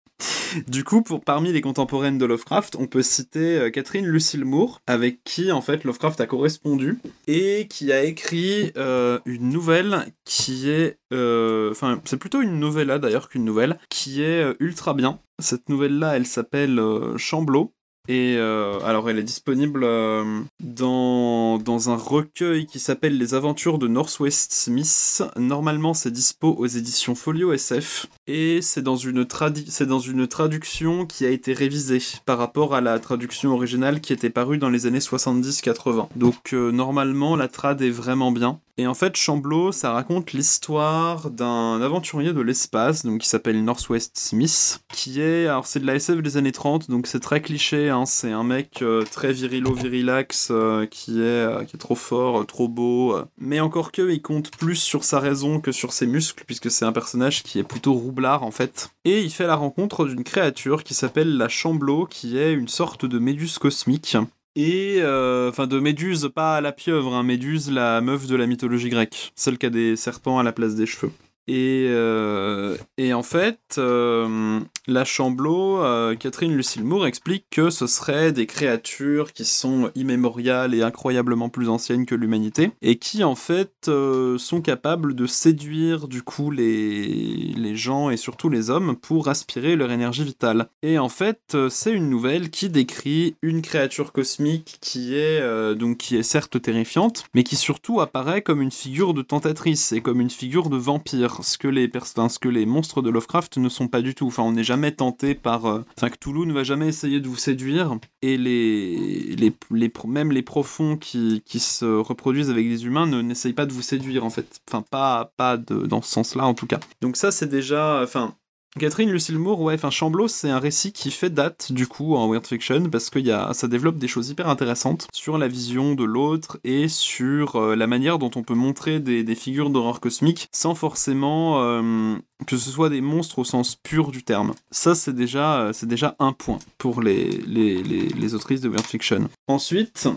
du 0.68 0.84
coup, 0.84 1.02
parmi 1.02 1.52
les 1.52 1.60
contemporaines 1.60 2.18
de 2.18 2.24
Lovecraft, 2.24 2.76
on 2.76 2.86
peut 2.86 3.02
citer 3.02 3.58
euh, 3.58 3.70
Catherine 3.70 4.06
Lucille 4.06 4.44
Moore, 4.44 4.80
avec 4.86 5.22
qui 5.24 5.52
en 5.52 5.60
fait 5.60 5.84
Lovecraft 5.84 6.20
a 6.20 6.26
correspondu 6.26 6.98
et 7.26 7.66
qui 7.68 7.92
a 7.92 8.02
écrit 8.02 8.72
euh, 8.76 9.18
une 9.26 9.50
nouvelle 9.50 10.12
qui 10.24 10.70
est, 10.70 10.98
euh, 11.12 11.70
enfin, 11.70 12.00
c'est 12.04 12.16
plutôt 12.16 12.40
une 12.40 12.58
novella 12.58 12.98
d'ailleurs 12.98 13.28
qu'une 13.28 13.44
nouvelle, 13.44 13.78
qui 13.88 14.22
est 14.22 14.44
ultra 14.60 14.94
bien. 14.94 15.20
Cette 15.38 15.68
nouvelle-là, 15.68 16.16
elle 16.16 16.26
s'appelle 16.26 16.80
Chamblot 17.16 17.74
et 18.08 18.36
euh, 18.38 18.78
alors, 18.84 19.10
elle 19.10 19.18
est 19.18 19.24
disponible 19.24 19.82
euh, 19.84 20.42
dans, 20.60 21.90
un 21.90 21.96
recueil 21.96 22.66
qui 22.66 22.78
s'appelle 22.78 23.18
Les 23.18 23.34
Aventures 23.34 23.78
de 23.78 23.88
Northwest 23.88 24.52
Smith. 24.52 25.22
Normalement, 25.36 25.94
c'est 25.94 26.10
dispo 26.10 26.54
aux 26.58 26.66
éditions 26.66 27.14
Folio 27.14 27.52
SF. 27.52 28.06
Et 28.26 28.60
c'est 28.62 28.82
dans, 28.82 28.96
une 28.96 29.26
c'est 29.68 29.86
dans 29.86 29.98
une 29.98 30.26
traduction 30.26 31.06
qui 31.06 31.26
a 31.26 31.30
été 31.30 31.52
révisée 31.52 32.00
par 32.24 32.38
rapport 32.38 32.74
à 32.74 32.80
la 32.80 32.98
traduction 32.98 33.52
originale 33.52 34.00
qui 34.00 34.12
était 34.12 34.30
parue 34.30 34.58
dans 34.58 34.70
les 34.70 34.86
années 34.86 35.00
70-80. 35.00 36.08
Donc, 36.16 36.52
euh, 36.52 36.70
normalement, 36.70 37.36
la 37.36 37.48
trad 37.48 37.80
est 37.82 37.90
vraiment 37.90 38.32
bien. 38.32 38.60
Et 38.78 38.86
en 38.86 38.92
fait, 38.92 39.16
Chamblot, 39.16 39.72
ça 39.72 39.92
raconte 39.92 40.34
l'histoire 40.34 41.30
d'un 41.30 41.80
aventurier 41.80 42.34
de 42.34 42.42
l'espace, 42.42 43.06
donc 43.06 43.22
qui 43.22 43.28
s'appelle 43.28 43.64
Northwest 43.64 44.18
Smith, 44.18 44.80
qui 44.92 45.22
est, 45.22 45.46
alors 45.46 45.66
c'est 45.66 45.80
de 45.80 45.86
la 45.86 45.94
SF 45.94 46.20
des 46.20 46.36
années 46.36 46.52
30, 46.52 46.90
donc 46.90 47.06
c'est 47.06 47.20
très 47.20 47.40
cliché, 47.40 47.88
hein, 47.88 48.04
c'est 48.04 48.32
un 48.32 48.44
mec 48.44 48.82
euh, 48.82 49.02
très 49.04 49.32
virilo, 49.32 49.72
virilax, 49.72 50.48
euh, 50.50 50.84
qui, 50.84 51.20
est, 51.20 51.24
euh, 51.24 51.64
qui 51.64 51.76
est 51.76 51.78
trop 51.78 51.94
fort, 51.94 52.44
trop 52.44 52.68
beau, 52.68 53.16
mais 53.38 53.60
encore 53.60 53.92
que, 53.92 54.10
il 54.10 54.20
compte 54.20 54.50
plus 54.50 54.76
sur 54.76 55.04
sa 55.04 55.20
raison 55.20 55.58
que 55.58 55.72
sur 55.72 55.94
ses 55.94 56.06
muscles, 56.06 56.44
puisque 56.46 56.70
c'est 56.70 56.84
un 56.84 56.92
personnage 56.92 57.44
qui 57.44 57.58
est 57.58 57.64
plutôt 57.64 57.94
roublard 57.94 58.42
en 58.42 58.50
fait. 58.50 58.90
Et 59.06 59.22
il 59.22 59.30
fait 59.30 59.46
la 59.46 59.56
rencontre 59.56 60.04
d'une 60.04 60.22
créature 60.22 60.84
qui 60.84 60.92
s'appelle 60.92 61.38
la 61.38 61.48
Chamblot, 61.48 62.06
qui 62.06 62.36
est 62.36 62.52
une 62.52 62.68
sorte 62.68 63.06
de 63.06 63.18
méduse 63.18 63.56
cosmique 63.56 64.18
et 64.56 64.96
euh, 65.00 65.50
enfin 65.50 65.66
de 65.66 65.78
Méduse, 65.78 66.30
pas 66.34 66.60
la 66.60 66.72
pieuvre, 66.72 67.14
hein, 67.14 67.22
Méduse, 67.22 67.70
la 67.70 68.00
meuf 68.00 68.26
de 68.26 68.34
la 68.34 68.46
mythologie 68.46 68.88
grecque, 68.88 69.32
celle 69.34 69.58
qui 69.58 69.66
a 69.66 69.70
des 69.70 69.96
serpents 69.96 70.38
à 70.38 70.42
la 70.42 70.52
place 70.52 70.74
des 70.74 70.86
cheveux. 70.86 71.12
Et, 71.48 71.86
euh, 71.90 72.76
et 72.98 73.14
en 73.14 73.22
fait, 73.22 73.76
euh, 73.78 74.60
la 74.88 75.04
Chamblot, 75.04 75.82
euh, 75.82 76.16
Catherine 76.16 76.56
Lucille 76.56 76.82
Moore 76.84 77.06
explique 77.06 77.46
que 77.50 77.70
ce 77.70 77.86
seraient 77.86 78.32
des 78.32 78.46
créatures 78.46 79.32
qui 79.32 79.44
sont 79.44 79.90
immémoriales 79.94 80.74
et 80.74 80.82
incroyablement 80.82 81.48
plus 81.48 81.68
anciennes 81.68 82.04
que 82.06 82.16
l'humanité, 82.16 82.72
et 82.82 82.96
qui 82.96 83.22
en 83.22 83.36
fait 83.36 83.90
sont 84.38 84.60
capables 84.60 85.14
de 85.14 85.26
séduire 85.26 86.08
du 86.08 86.22
coup 86.22 86.50
les, 86.50 87.54
les 87.56 87.76
gens 87.76 88.10
et 88.10 88.16
surtout 88.16 88.48
les 88.48 88.70
hommes 88.70 88.96
pour 88.96 89.28
aspirer 89.28 89.76
leur 89.76 89.92
énergie 89.92 90.24
vitale. 90.24 90.68
Et 90.82 90.98
en 90.98 91.08
fait, 91.08 91.56
c'est 91.68 91.92
une 91.92 92.10
nouvelle 92.10 92.50
qui 92.50 92.68
décrit 92.68 93.36
une 93.42 93.62
créature 93.62 94.12
cosmique 94.12 94.78
qui 94.80 95.14
est 95.14 95.74
donc 95.76 95.98
qui 95.98 96.16
est 96.16 96.22
certes 96.22 96.60
terrifiante, 96.60 97.24
mais 97.34 97.44
qui 97.44 97.56
surtout 97.56 98.00
apparaît 98.00 98.42
comme 98.42 98.62
une 98.62 98.70
figure 98.70 99.14
de 99.14 99.22
tentatrice 99.22 99.92
et 99.92 100.00
comme 100.00 100.20
une 100.20 100.30
figure 100.30 100.70
de 100.70 100.76
vampire 100.76 101.35
ce 101.42 101.58
que 101.58 101.68
les 101.68 101.90
ce 102.28 102.38
que 102.38 102.48
les 102.48 102.66
monstres 102.66 103.02
de 103.02 103.10
Lovecraft 103.10 103.58
ne 103.58 103.68
sont 103.68 103.88
pas 103.88 104.02
du 104.02 104.14
tout. 104.14 104.26
Enfin, 104.26 104.42
on 104.42 104.52
n'est 104.52 104.64
jamais 104.64 104.92
tenté 104.92 105.34
par. 105.34 105.66
Euh, 105.66 105.84
enfin, 105.96 106.10
Cthulhu 106.10 106.46
ne 106.46 106.52
va 106.52 106.64
jamais 106.64 106.88
essayer 106.88 107.20
de 107.20 107.28
vous 107.28 107.36
séduire. 107.36 107.98
Et 108.22 108.36
les, 108.36 109.36
les, 109.36 109.52
les 109.70 109.92
même 110.06 110.32
les 110.32 110.42
profonds 110.42 110.96
qui, 110.96 111.42
qui 111.44 111.60
se 111.60 111.84
reproduisent 111.84 112.50
avec 112.50 112.68
des 112.68 112.84
humains 112.86 113.06
ne 113.06 113.22
n'essayent 113.22 113.52
pas 113.52 113.66
de 113.66 113.72
vous 113.72 113.82
séduire 113.82 114.24
en 114.24 114.30
fait. 114.30 114.60
Enfin, 114.68 114.82
pas, 114.82 115.32
pas 115.36 115.56
de, 115.56 115.86
dans 115.86 116.02
ce 116.02 116.10
sens-là 116.10 116.46
en 116.46 116.54
tout 116.54 116.66
cas. 116.66 116.80
Donc 117.00 117.16
ça, 117.16 117.30
c'est 117.30 117.48
déjà. 117.48 118.00
Enfin, 118.02 118.34
Catherine 118.78 119.10
Lucille 119.10 119.38
Moore, 119.38 119.60
ouais, 119.62 119.74
enfin 119.74 119.90
Chamblot, 119.90 120.28
c'est 120.28 120.50
un 120.50 120.58
récit 120.58 120.92
qui 120.92 121.10
fait 121.10 121.30
date 121.30 121.72
du 121.72 121.86
coup 121.86 122.14
en 122.14 122.28
weird 122.30 122.46
fiction 122.46 122.90
parce 122.90 123.08
que 123.08 123.18
y 123.18 123.30
a, 123.30 123.54
ça 123.54 123.68
développe 123.68 123.96
des 123.96 124.08
choses 124.08 124.28
hyper 124.28 124.48
intéressantes 124.48 125.08
sur 125.12 125.38
la 125.38 125.48
vision 125.48 125.94
de 125.94 126.04
l'autre 126.04 126.58
et 126.62 126.88
sur 126.88 127.56
euh, 127.56 127.74
la 127.74 127.86
manière 127.86 128.18
dont 128.18 128.30
on 128.36 128.42
peut 128.42 128.54
montrer 128.54 129.00
des, 129.00 129.34
figures 129.34 129.70
d'horreur 129.70 130.00
cosmique 130.00 130.48
sans 130.52 130.74
forcément 130.74 131.62
euh, 131.62 132.16
que 132.46 132.56
ce 132.56 132.70
soit 132.70 132.90
des 132.90 133.00
monstres 133.00 133.38
au 133.38 133.44
sens 133.44 133.76
pur 133.76 134.10
du 134.10 134.22
terme. 134.22 134.52
Ça, 134.70 134.94
c'est 134.94 135.14
déjà, 135.14 135.60
euh, 135.60 135.72
déjà 135.82 136.14
un 136.18 136.32
point 136.32 136.58
pour 136.76 137.00
les, 137.00 137.30
les, 137.46 137.82
les, 137.82 138.08
les 138.08 138.34
autrices 138.34 138.60
de 138.60 138.68
weird 138.68 138.84
fiction. 138.84 139.28
Ensuite, 139.48 140.08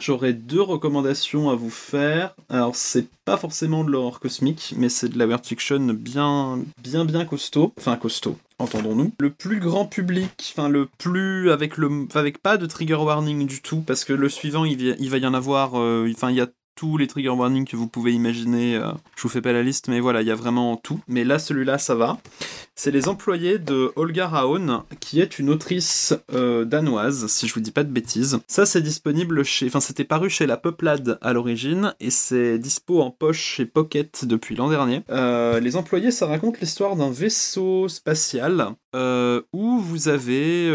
J'aurais 0.00 0.32
deux 0.32 0.62
recommandations 0.62 1.50
à 1.50 1.54
vous 1.54 1.70
faire. 1.70 2.34
Alors, 2.48 2.74
c'est 2.74 3.06
pas 3.24 3.36
forcément 3.36 3.84
de 3.84 3.90
l'horreur 3.90 4.18
cosmique, 4.18 4.74
mais 4.76 4.88
c'est 4.88 5.08
de 5.08 5.18
la 5.18 5.26
weird 5.26 5.44
fiction 5.44 5.78
bien, 5.92 6.58
bien, 6.82 7.04
bien 7.04 7.24
costaud. 7.24 7.72
Enfin, 7.78 7.96
costaud, 7.96 8.36
entendons-nous. 8.58 9.12
Le 9.20 9.30
plus 9.30 9.60
grand 9.60 9.84
public, 9.84 10.52
enfin, 10.52 10.68
le 10.68 10.88
plus. 10.98 11.50
avec 11.50 11.74
pas 12.42 12.56
de 12.56 12.66
trigger 12.66 12.94
warning 12.94 13.46
du 13.46 13.60
tout, 13.60 13.80
parce 13.80 14.04
que 14.04 14.12
le 14.12 14.28
suivant, 14.28 14.64
il, 14.64 14.96
il 14.98 15.10
va 15.10 15.18
y 15.18 15.26
en 15.26 15.34
avoir. 15.34 15.78
Euh, 15.78 16.10
enfin, 16.14 16.30
il 16.30 16.36
y 16.36 16.40
a 16.40 16.48
tous 16.80 16.96
les 16.96 17.06
trigger 17.06 17.28
warnings 17.28 17.66
que 17.66 17.76
vous 17.76 17.88
pouvez 17.88 18.14
imaginer. 18.14 18.74
Euh, 18.76 18.92
je 19.14 19.20
vous 19.20 19.28
fais 19.28 19.42
pas 19.42 19.52
la 19.52 19.62
liste, 19.62 19.88
mais 19.88 20.00
voilà, 20.00 20.22
il 20.22 20.28
y 20.28 20.30
a 20.30 20.34
vraiment 20.34 20.78
tout. 20.78 20.98
Mais 21.08 21.24
là, 21.24 21.38
celui-là, 21.38 21.76
ça 21.76 21.94
va. 21.94 22.16
C'est 22.74 22.90
les 22.90 23.06
employés 23.06 23.58
de 23.58 23.92
Olga 23.96 24.26
Raon, 24.26 24.84
qui 24.98 25.20
est 25.20 25.38
une 25.38 25.50
autrice 25.50 26.14
euh, 26.32 26.64
danoise, 26.64 27.26
si 27.26 27.46
je 27.46 27.52
vous 27.52 27.60
dis 27.60 27.70
pas 27.70 27.84
de 27.84 27.92
bêtises. 27.92 28.38
Ça, 28.48 28.64
c'est 28.64 28.80
disponible 28.80 29.44
chez. 29.44 29.66
Enfin, 29.66 29.80
c'était 29.80 30.04
paru 30.04 30.30
chez 30.30 30.46
La 30.46 30.56
Peuplade 30.56 31.18
à 31.20 31.34
l'origine, 31.34 31.94
et 32.00 32.08
c'est 32.08 32.58
dispo 32.58 33.02
en 33.02 33.10
poche 33.10 33.42
chez 33.42 33.66
Pocket 33.66 34.24
depuis 34.24 34.56
l'an 34.56 34.70
dernier. 34.70 35.02
Euh, 35.10 35.60
les 35.60 35.76
employés, 35.76 36.10
ça 36.10 36.28
raconte 36.28 36.60
l'histoire 36.60 36.96
d'un 36.96 37.10
vaisseau 37.10 37.88
spatial 37.88 38.68
où 39.52 39.78
vous 39.78 40.08
avez 40.08 40.72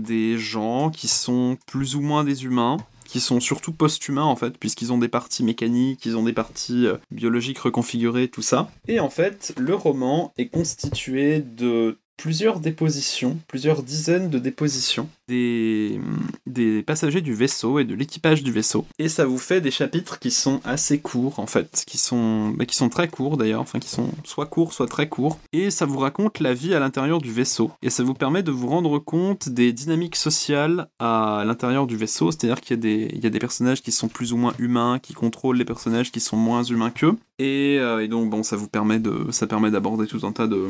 des 0.00 0.36
gens 0.36 0.90
qui 0.90 1.08
sont 1.08 1.56
plus 1.66 1.96
ou 1.96 2.02
moins 2.02 2.24
des 2.24 2.44
humains 2.44 2.76
qui 3.14 3.20
sont 3.20 3.38
surtout 3.38 3.70
post-humains 3.70 4.24
en 4.24 4.34
fait, 4.34 4.58
puisqu'ils 4.58 4.92
ont 4.92 4.98
des 4.98 5.06
parties 5.06 5.44
mécaniques, 5.44 6.04
ils 6.04 6.16
ont 6.16 6.24
des 6.24 6.32
parties 6.32 6.88
euh, 6.88 6.96
biologiques 7.12 7.60
reconfigurées, 7.60 8.26
tout 8.26 8.42
ça. 8.42 8.72
Et 8.88 8.98
en 8.98 9.08
fait, 9.08 9.54
le 9.56 9.72
roman 9.76 10.32
est 10.36 10.48
constitué 10.48 11.38
de 11.38 12.00
plusieurs 12.16 12.60
dépositions, 12.60 13.38
plusieurs 13.48 13.82
dizaines 13.82 14.30
de 14.30 14.38
dépositions 14.38 15.08
des, 15.28 16.00
des 16.46 16.82
passagers 16.82 17.20
du 17.20 17.34
vaisseau 17.34 17.78
et 17.78 17.84
de 17.84 17.94
l'équipage 17.94 18.42
du 18.42 18.52
vaisseau. 18.52 18.86
Et 18.98 19.08
ça 19.08 19.24
vous 19.24 19.38
fait 19.38 19.60
des 19.60 19.70
chapitres 19.70 20.18
qui 20.18 20.30
sont 20.30 20.60
assez 20.64 20.98
courts 20.98 21.38
en 21.38 21.46
fait, 21.46 21.84
qui 21.86 21.98
sont, 21.98 22.50
bah, 22.50 22.66
qui 22.66 22.76
sont 22.76 22.88
très 22.88 23.08
courts 23.08 23.36
d'ailleurs, 23.36 23.60
enfin 23.60 23.78
qui 23.78 23.88
sont 23.88 24.10
soit 24.24 24.46
courts, 24.46 24.72
soit 24.72 24.86
très 24.86 25.08
courts. 25.08 25.38
Et 25.52 25.70
ça 25.70 25.86
vous 25.86 25.98
raconte 25.98 26.40
la 26.40 26.54
vie 26.54 26.74
à 26.74 26.80
l'intérieur 26.80 27.20
du 27.20 27.32
vaisseau. 27.32 27.70
Et 27.82 27.90
ça 27.90 28.02
vous 28.02 28.14
permet 28.14 28.42
de 28.42 28.50
vous 28.50 28.68
rendre 28.68 28.98
compte 28.98 29.48
des 29.48 29.72
dynamiques 29.72 30.16
sociales 30.16 30.88
à 30.98 31.44
l'intérieur 31.46 31.86
du 31.86 31.96
vaisseau, 31.96 32.30
c'est-à-dire 32.30 32.60
qu'il 32.60 32.76
y, 32.76 32.78
a 32.78 32.82
des, 32.82 33.18
y 33.22 33.26
a 33.26 33.30
des 33.30 33.38
personnages 33.38 33.82
qui 33.82 33.92
sont 33.92 34.08
plus 34.08 34.32
ou 34.32 34.36
moins 34.36 34.54
humains, 34.58 34.98
qui 34.98 35.14
contrôlent 35.14 35.56
les 35.56 35.64
personnages 35.64 36.12
qui 36.12 36.20
sont 36.20 36.36
moins 36.36 36.62
humains 36.62 36.90
qu'eux. 36.90 37.16
Et, 37.38 37.78
euh, 37.80 38.02
et 38.02 38.08
donc 38.08 38.30
bon, 38.30 38.42
ça 38.42 38.56
vous 38.56 38.68
permet 38.68 38.98
de, 38.98 39.26
ça 39.30 39.46
permet 39.46 39.70
d'aborder 39.70 40.06
tout 40.06 40.24
un 40.26 40.32
tas 40.32 40.46
de, 40.46 40.68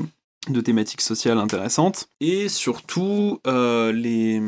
de 0.48 0.60
thématiques 0.60 1.00
sociales 1.00 1.38
intéressantes. 1.38 2.08
Et 2.20 2.48
surtout 2.48 3.40
euh, 3.46 3.92
les 3.92 4.42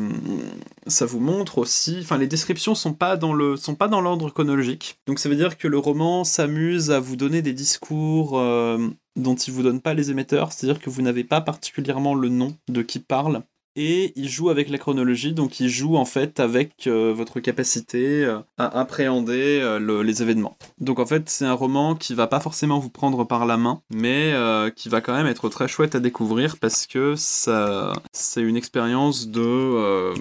ça 0.87 1.05
vous 1.05 1.19
montre 1.19 1.57
aussi 1.57 1.99
enfin 2.01 2.17
les 2.17 2.27
descriptions 2.27 2.75
sont 2.75 2.93
pas 2.93 3.17
dans 3.17 3.57
sont 3.57 3.75
pas 3.75 3.87
dans 3.87 4.01
l'ordre 4.01 4.29
chronologique. 4.29 4.99
Donc 5.07 5.19
ça 5.19 5.29
veut 5.29 5.35
dire 5.35 5.57
que 5.57 5.67
le 5.67 5.77
roman 5.77 6.23
s'amuse 6.23 6.91
à 6.91 6.99
vous 6.99 7.15
donner 7.15 7.41
des 7.41 7.53
discours 7.53 8.39
euh, 8.39 8.77
dont 9.15 9.35
il 9.35 9.53
vous 9.53 9.63
donne 9.63 9.81
pas 9.81 9.93
les 9.93 10.11
émetteurs 10.11 10.51
c'est-à-dire 10.51 10.79
que 10.79 10.89
vous 10.89 11.01
n'avez 11.01 11.23
pas 11.23 11.41
particulièrement 11.41 12.13
le 12.13 12.29
nom 12.29 12.55
de 12.67 12.81
qui 12.81 12.99
parle 12.99 13.43
et 13.77 14.11
il 14.15 14.27
joue 14.27 14.49
avec 14.49 14.69
la 14.69 14.79
chronologie, 14.79 15.33
donc 15.33 15.59
il 15.59 15.69
joue 15.69 15.97
en 15.97 16.03
fait 16.03 16.39
avec 16.39 16.87
euh, 16.87 17.13
votre 17.15 17.39
capacité 17.39 18.25
euh, 18.25 18.39
à 18.57 18.79
appréhender 18.79 19.59
euh, 19.61 20.03
les 20.03 20.23
événements. 20.23 20.57
Donc 20.79 20.97
en 20.97 21.05
fait, 21.05 21.29
c'est 21.29 21.45
un 21.45 21.53
roman 21.53 21.93
qui 21.93 22.15
va 22.15 22.25
pas 22.25 22.39
forcément 22.39 22.79
vous 22.79 22.89
prendre 22.89 23.23
par 23.23 23.45
la 23.45 23.55
main, 23.55 23.81
mais 23.93 24.33
qui 24.75 24.89
va 24.89 25.01
quand 25.01 25.13
même 25.13 25.27
être 25.27 25.47
très 25.49 25.67
chouette 25.67 25.93
à 25.93 25.99
découvrir 25.99 26.57
parce 26.57 26.87
que 26.87 27.13
c'est 27.15 28.41
une 28.41 28.57
expérience 28.57 29.27
de 29.27 30.13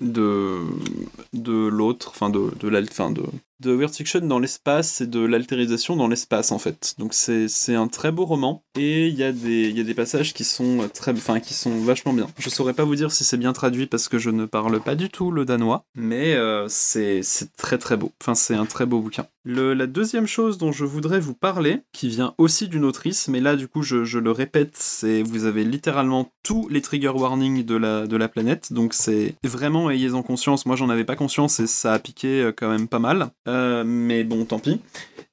de 0.00 1.68
l'autre, 1.68 2.10
enfin 2.14 2.30
de 2.30 2.50
de 2.58 2.70
de 2.70 3.22
de 3.64 3.72
Weird 3.72 3.94
Fiction 3.94 4.20
dans 4.20 4.38
l'espace 4.38 5.00
et 5.00 5.06
de 5.06 5.20
l'altérisation 5.20 5.96
dans 5.96 6.06
l'espace 6.06 6.52
en 6.52 6.58
fait. 6.58 6.94
Donc 6.98 7.14
c'est 7.14 7.74
un 7.74 7.88
très 7.88 8.12
beau 8.12 8.26
roman 8.26 8.62
et 8.76 9.08
il 9.08 9.14
y, 9.14 9.24
a 9.24 9.32
des, 9.32 9.70
y 9.70 9.80
a 9.80 9.84
des 9.84 9.94
passages 9.94 10.34
qui 10.34 10.44
sont 10.44 10.88
très 10.92 11.14
qui 11.40 11.54
sont 11.54 11.78
vachement 11.80 12.12
bien. 12.12 12.26
Je 12.38 12.50
saurais 12.50 12.74
pas 12.74 12.84
vous 12.84 12.96
dire 12.96 13.10
si 13.12 13.24
c'est 13.24 13.36
bien 13.36 13.52
traduit 13.52 13.86
parce 13.86 14.08
que 14.08 14.18
je 14.18 14.30
ne 14.30 14.44
parle 14.44 14.80
pas 14.80 14.94
du 14.94 15.08
tout 15.08 15.30
le 15.30 15.44
danois, 15.44 15.84
mais 15.94 16.34
euh, 16.34 16.66
c'est 16.68 17.22
très 17.56 17.78
très 17.78 17.96
beau. 17.96 18.12
Enfin 18.20 18.34
c'est 18.34 18.54
un 18.54 18.66
très 18.66 18.86
beau 18.86 19.00
bouquin. 19.00 19.26
La 19.46 19.86
deuxième 19.86 20.26
chose 20.26 20.56
dont 20.56 20.72
je 20.72 20.86
voudrais 20.86 21.20
vous 21.20 21.34
parler, 21.34 21.82
qui 21.92 22.08
vient 22.08 22.34
aussi 22.38 22.66
d'une 22.66 22.84
autrice, 22.84 23.28
mais 23.28 23.40
là 23.40 23.56
du 23.56 23.68
coup 23.68 23.82
je, 23.82 24.18
le 24.18 24.30
répète, 24.30 24.74
c'est 24.74 25.22
vous 25.22 25.44
avez 25.44 25.64
littéralement 25.64 26.32
tous 26.42 26.66
les 26.70 26.80
trigger 26.80 27.10
warnings 27.10 27.62
de 27.62 27.76
la, 27.76 28.28
planète, 28.28 28.72
donc 28.72 28.94
c'est 28.94 29.34
vraiment 29.44 29.90
ayez-en 29.90 30.22
conscience. 30.22 30.64
Moi 30.64 30.76
j'en 30.76 30.88
avais 30.88 31.04
pas 31.04 31.14
conscience 31.14 31.60
et 31.60 31.66
ça 31.66 31.92
a 31.92 31.98
piqué 31.98 32.40
euh, 32.40 32.52
quand 32.56 32.70
même 32.70 32.88
pas 32.88 32.98
mal. 32.98 33.28
Euh, 33.46 33.84
mais 33.84 34.24
bon, 34.24 34.46
tant 34.46 34.58
pis. 34.58 34.80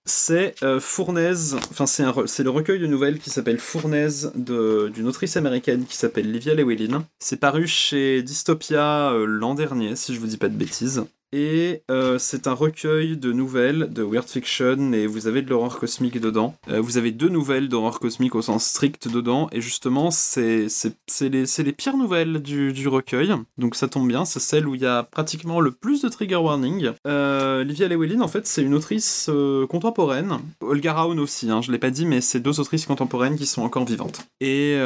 C'est 0.03 0.55
euh, 0.61 0.81
Fournaise, 0.81 1.55
enfin 1.69 1.85
c'est 1.85 2.43
le 2.43 2.49
recueil 2.49 2.79
de 2.79 2.87
nouvelles 2.87 3.19
qui 3.19 3.29
s'appelle 3.29 3.59
Fournaise 3.59 4.33
d'une 4.35 5.07
autrice 5.07 5.37
américaine 5.37 5.85
qui 5.85 5.95
s'appelle 5.95 6.29
Livia 6.29 6.53
Lewellyn. 6.53 7.05
C'est 7.19 7.39
paru 7.39 7.65
chez 7.65 8.21
Dystopia 8.23 9.13
l'an 9.25 9.55
dernier, 9.55 9.95
si 9.95 10.13
je 10.13 10.19
vous 10.19 10.27
dis 10.27 10.37
pas 10.37 10.49
de 10.49 10.57
bêtises. 10.57 11.05
Et 11.33 11.83
euh, 11.89 12.17
c'est 12.19 12.47
un 12.47 12.53
recueil 12.53 13.15
de 13.15 13.31
nouvelles 13.31 13.93
de 13.93 14.03
weird 14.03 14.27
fiction 14.27 14.91
et 14.91 15.07
vous 15.07 15.27
avez 15.27 15.41
de 15.41 15.49
l'horreur 15.49 15.79
cosmique 15.79 16.19
dedans. 16.19 16.55
Euh, 16.69 16.81
vous 16.81 16.97
avez 16.97 17.11
deux 17.11 17.29
nouvelles 17.29 17.69
d'horreur 17.69 17.99
cosmique 17.99 18.35
au 18.35 18.41
sens 18.41 18.65
strict 18.65 19.07
dedans 19.07 19.47
et 19.53 19.61
justement 19.61 20.11
c'est 20.11 20.67
les, 21.21 21.45
les 21.45 21.73
pires 21.73 21.95
nouvelles 21.95 22.41
du, 22.41 22.73
du, 22.73 22.87
recueil. 22.87 23.33
Donc 23.57 23.75
ça 23.75 23.87
tombe 23.87 24.07
bien, 24.07 24.25
c'est 24.25 24.41
celle 24.41 24.67
où 24.67 24.75
il 24.75 24.81
y 24.81 24.85
a 24.85 25.03
pratiquement 25.03 25.61
le 25.61 25.71
plus 25.71 26.01
de 26.01 26.09
trigger 26.09 26.35
warning. 26.35 26.91
Euh, 27.07 27.63
Livia 27.63 27.87
Lewellyn 27.87 28.21
en 28.21 28.27
fait 28.27 28.45
c'est 28.45 28.61
une 28.61 28.73
autrice 28.73 29.29
contemporaine. 29.69 30.39
Olga 30.59 30.93
Raun 30.93 31.17
aussi, 31.17 31.49
hein, 31.49 31.61
je 31.61 31.71
l'ai 31.71 31.79
pas 31.79 31.91
dit 31.91 32.05
mais 32.05 32.19
c'est 32.19 32.41
deux 32.41 32.59
autrices 32.59 32.85
contemporaines 32.85 33.37
qui 33.37 33.45
sont 33.45 33.61
encore 33.61 33.85
vivantes. 33.85 34.27
Et, 34.41 34.77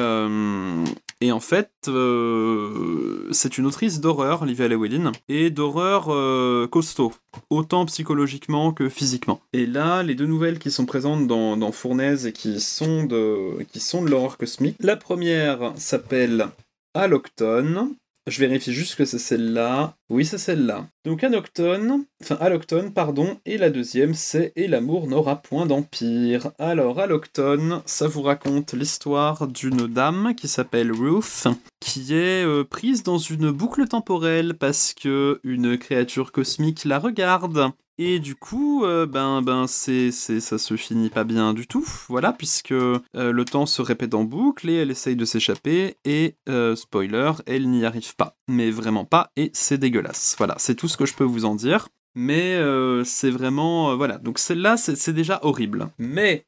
Et 1.21 1.31
en 1.31 1.39
fait, 1.39 1.71
euh, 1.87 3.29
c'est 3.31 3.57
une 3.57 3.65
autrice 3.65 4.01
d'horreur, 4.01 4.45
Livia 4.45 4.67
Lewellyn, 4.67 5.13
et 5.29 5.49
d'horreur 5.49 6.07
euh, 6.09 6.67
costaud, 6.67 7.13
autant 7.49 7.85
psychologiquement 7.85 8.73
que 8.73 8.89
physiquement. 8.89 9.39
Et 9.53 9.65
là, 9.65 10.03
les 10.03 10.15
deux 10.15 10.25
nouvelles 10.25 10.59
qui 10.59 10.71
sont 10.71 10.85
présentes 10.85 11.27
dans, 11.27 11.71
Fournaise 11.71 12.25
et 12.25 12.33
qui 12.33 12.59
sont 12.59 13.05
de, 13.05 13.63
qui 13.71 13.79
sont 13.79 14.03
de 14.03 14.09
l'horreur 14.09 14.37
cosmique. 14.37 14.75
La 14.81 14.97
première 14.97 15.73
s'appelle 15.77 16.49
Aloctone, 16.93 17.95
je 18.27 18.39
vérifie 18.39 18.73
juste 18.73 18.95
que 18.95 19.05
c'est 19.05 19.19
celle-là. 19.19 19.95
Oui, 20.11 20.23
c'est 20.23 20.37
celle-là. 20.37 20.87
Donc 21.03 21.23
Anoctone, 21.23 22.05
enfin 22.21 22.37
Aloctone, 22.39 22.93
pardon, 22.93 23.39
et 23.45 23.57
la 23.57 23.71
deuxième 23.71 24.13
c'est 24.13 24.53
Et 24.55 24.67
l'amour 24.67 25.07
n'aura 25.07 25.41
point 25.41 25.65
d'empire. 25.65 26.51
Alors 26.59 26.99
Aloctone, 26.99 27.81
ça 27.87 28.07
vous 28.07 28.21
raconte 28.21 28.73
l'histoire 28.73 29.47
d'une 29.47 29.87
dame 29.87 30.35
qui 30.35 30.47
s'appelle 30.47 30.91
Ruth, 30.91 31.47
qui 31.79 32.13
est 32.13 32.45
euh, 32.45 32.63
prise 32.63 33.01
dans 33.01 33.17
une 33.17 33.49
boucle 33.49 33.87
temporelle 33.87 34.53
parce 34.53 34.93
que 34.93 35.39
une 35.43 35.75
créature 35.75 36.31
cosmique 36.31 36.85
la 36.85 36.99
regarde. 36.99 37.71
Et 37.97 38.19
du 38.19 38.35
coup, 38.35 38.83
euh, 38.83 39.07
ben, 39.07 39.41
ben, 39.41 39.67
c'est, 39.67 40.11
c'est, 40.11 40.41
ça 40.41 40.57
se 40.57 40.75
finit 40.75 41.09
pas 41.09 41.23
bien 41.23 41.53
du 41.53 41.65
tout, 41.65 41.87
voilà, 42.09 42.33
puisque 42.33 42.73
euh, 42.73 42.99
le 43.13 43.45
temps 43.45 43.65
se 43.65 43.81
répète 43.81 44.13
en 44.13 44.25
boucle 44.25 44.69
et 44.69 44.73
elle 44.73 44.91
essaye 44.91 45.15
de 45.15 45.23
s'échapper, 45.23 45.95
et 46.03 46.35
spoiler, 46.75 47.31
elle 47.45 47.69
n'y 47.69 47.85
arrive 47.85 48.13
pas. 48.17 48.35
Mais 48.47 48.69
vraiment 48.71 49.05
pas, 49.05 49.31
et 49.35 49.49
c'est 49.53 49.77
dégueulasse. 49.77 50.35
Voilà, 50.37 50.55
c'est 50.57 50.75
tout 50.75 50.87
ce 50.87 50.97
que 50.97 51.05
je 51.05 51.13
peux 51.13 51.23
vous 51.23 51.45
en 51.45 51.55
dire. 51.55 51.89
Mais 52.15 52.59
c'est 53.03 53.31
vraiment. 53.31 53.95
voilà, 53.97 54.17
donc 54.17 54.39
celle-là, 54.39 54.77
c'est 54.77 55.13
déjà 55.13 55.39
horrible. 55.43 55.89
Mais 55.97 56.45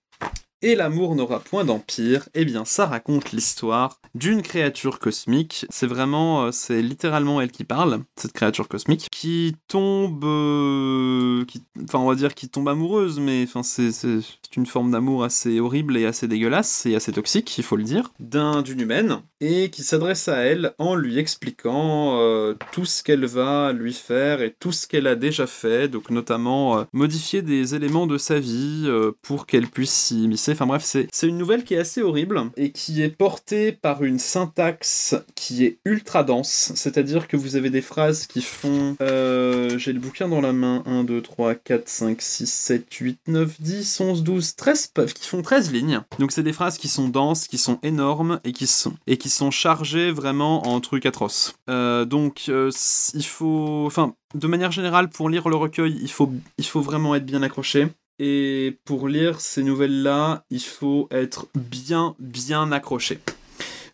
et 0.62 0.76
l'amour 0.76 1.16
n'aura 1.16 1.40
point 1.40 1.64
d'empire, 1.64 2.28
eh 2.34 2.46
bien 2.46 2.66
ça 2.66 2.86
raconte 2.86 3.32
l'histoire 3.32 4.00
d'une 4.16 4.42
créature 4.42 5.00
cosmique. 5.00 5.66
C'est 5.70 5.88
vraiment, 5.88 6.46
euh, 6.46 6.52
c'est 6.52 6.82
littéralement 6.82 7.40
elle 7.42 7.52
qui 7.52 7.64
parle, 7.64 8.02
cette 8.16 8.34
créature 8.34 8.68
cosmique, 8.68 9.08
qui 9.12 9.56
tombe, 9.68 10.24
euh, 10.26 11.46
enfin 11.84 12.00
on 12.00 12.08
va 12.08 12.16
dire 12.16 12.34
qui 12.34 12.50
tombe 12.50 12.68
amoureuse, 12.68 13.20
mais 13.20 13.44
enfin 13.44 13.64
c'est, 13.64 13.92
c'est 13.92 14.22
une 14.56 14.66
forme 14.66 14.92
d'amour 14.92 15.24
assez 15.24 15.60
horrible 15.60 15.98
et 15.98 16.06
assez 16.06 16.28
dégueulasse 16.28 16.86
et 16.86 16.96
assez 16.96 17.12
toxique, 17.12 17.58
il 17.58 17.64
faut 17.64 17.76
le 17.76 17.84
dire, 17.84 18.12
d'un 18.20 18.62
d'une 18.62 18.82
humaine 18.82 19.22
et 19.40 19.70
qui 19.70 19.84
s'adresse 19.84 20.28
à 20.28 20.38
elle 20.38 20.74
en 20.80 20.96
lui 20.96 21.20
expliquant 21.20 22.20
euh, 22.20 22.56
tout 22.72 22.86
ce 22.86 23.04
qu'elle 23.04 23.26
va 23.26 23.72
lui 23.72 23.94
faire 23.94 24.42
et 24.42 24.56
tout 24.60 24.72
ce 24.72 24.88
qu'elle 24.88 25.06
a 25.06 25.16
déjà 25.16 25.46
fait, 25.46 25.88
donc 25.88 26.10
notamment 26.10 26.86
modifier 26.92 27.44
des 27.44 27.76
éléments 27.76 28.08
de 28.08 28.18
sa 28.18 28.40
vie 28.40 28.90
pour 29.22 29.46
qu'elle 29.46 29.68
puisse 29.68 29.92
s'y 29.92 30.28
Enfin 30.52 30.66
bref, 30.66 30.84
c'est 30.84 31.28
une 31.28 31.38
nouvelle 31.38 31.64
qui 31.64 31.74
est 31.74 31.80
assez 31.80 32.02
horrible 32.02 32.42
et 32.56 32.72
qui 32.72 33.02
est 33.02 33.10
portée 33.10 33.72
par 33.72 34.04
une 34.04 34.20
syntaxe 34.20 35.16
qui 35.36 35.66
est 35.66 35.80
ultra 35.86 36.24
dense. 36.24 36.72
C'est-à-dire 36.76 37.28
que 37.28 37.38
vous 37.38 37.56
avez 37.56 37.70
des 37.70 37.82
phrases 37.82 38.28
qui 38.28 38.42
font. 38.42 38.96
Euh, 39.02 39.78
j'ai 39.78 39.94
le 39.94 40.00
bouquin 40.00 40.28
dans 40.28 40.42
la 40.42 40.54
main. 40.54 40.84
1, 40.86 41.04
2, 41.04 41.22
3, 41.22 41.56
4, 41.56 41.90
5, 41.90 42.22
6, 42.22 42.52
7, 42.52 42.94
8, 42.94 43.20
9, 43.28 43.62
10, 43.62 44.02
11, 44.02 44.24
12, 44.24 44.56
13. 44.56 44.92
qui 45.14 45.28
font 45.28 45.42
13 45.42 45.72
lignes. 45.72 46.02
Donc 46.20 46.32
c'est 46.32 46.44
des 46.44 46.54
phrases 46.54 46.78
qui 46.78 46.88
sont 46.88 47.10
denses, 47.10 47.48
qui 47.48 47.58
sont 47.58 47.80
énormes 47.84 48.40
et 48.44 48.52
qui 48.52 48.68
sont, 48.68 49.52
chargées 49.52 50.12
vraiment 50.12 50.68
en 50.68 50.80
trucs 50.82 51.06
atroces. 51.06 51.56
Euh, 51.70 52.06
donc 52.06 52.46
euh, 52.50 52.72
il 53.14 53.26
faut. 53.26 53.84
Enfin, 53.86 54.14
de 54.36 54.48
manière 54.48 54.72
générale, 54.72 55.10
pour 55.10 55.30
lire 55.30 55.48
le 55.50 55.56
recueil, 55.56 55.98
il 56.02 56.12
faut, 56.12 56.32
il 56.58 56.66
faut 56.66 56.82
vraiment 56.82 57.16
être 57.16 57.26
bien 57.26 57.42
accroché. 57.44 57.88
Et 58.20 58.80
pour 58.86 59.08
lire 59.08 59.40
ces 59.40 59.64
nouvelles-là, 59.64 60.44
il 60.50 60.62
faut 60.62 61.08
être 61.12 61.48
bien, 61.56 62.16
bien 62.20 62.72
accroché. 62.72 63.20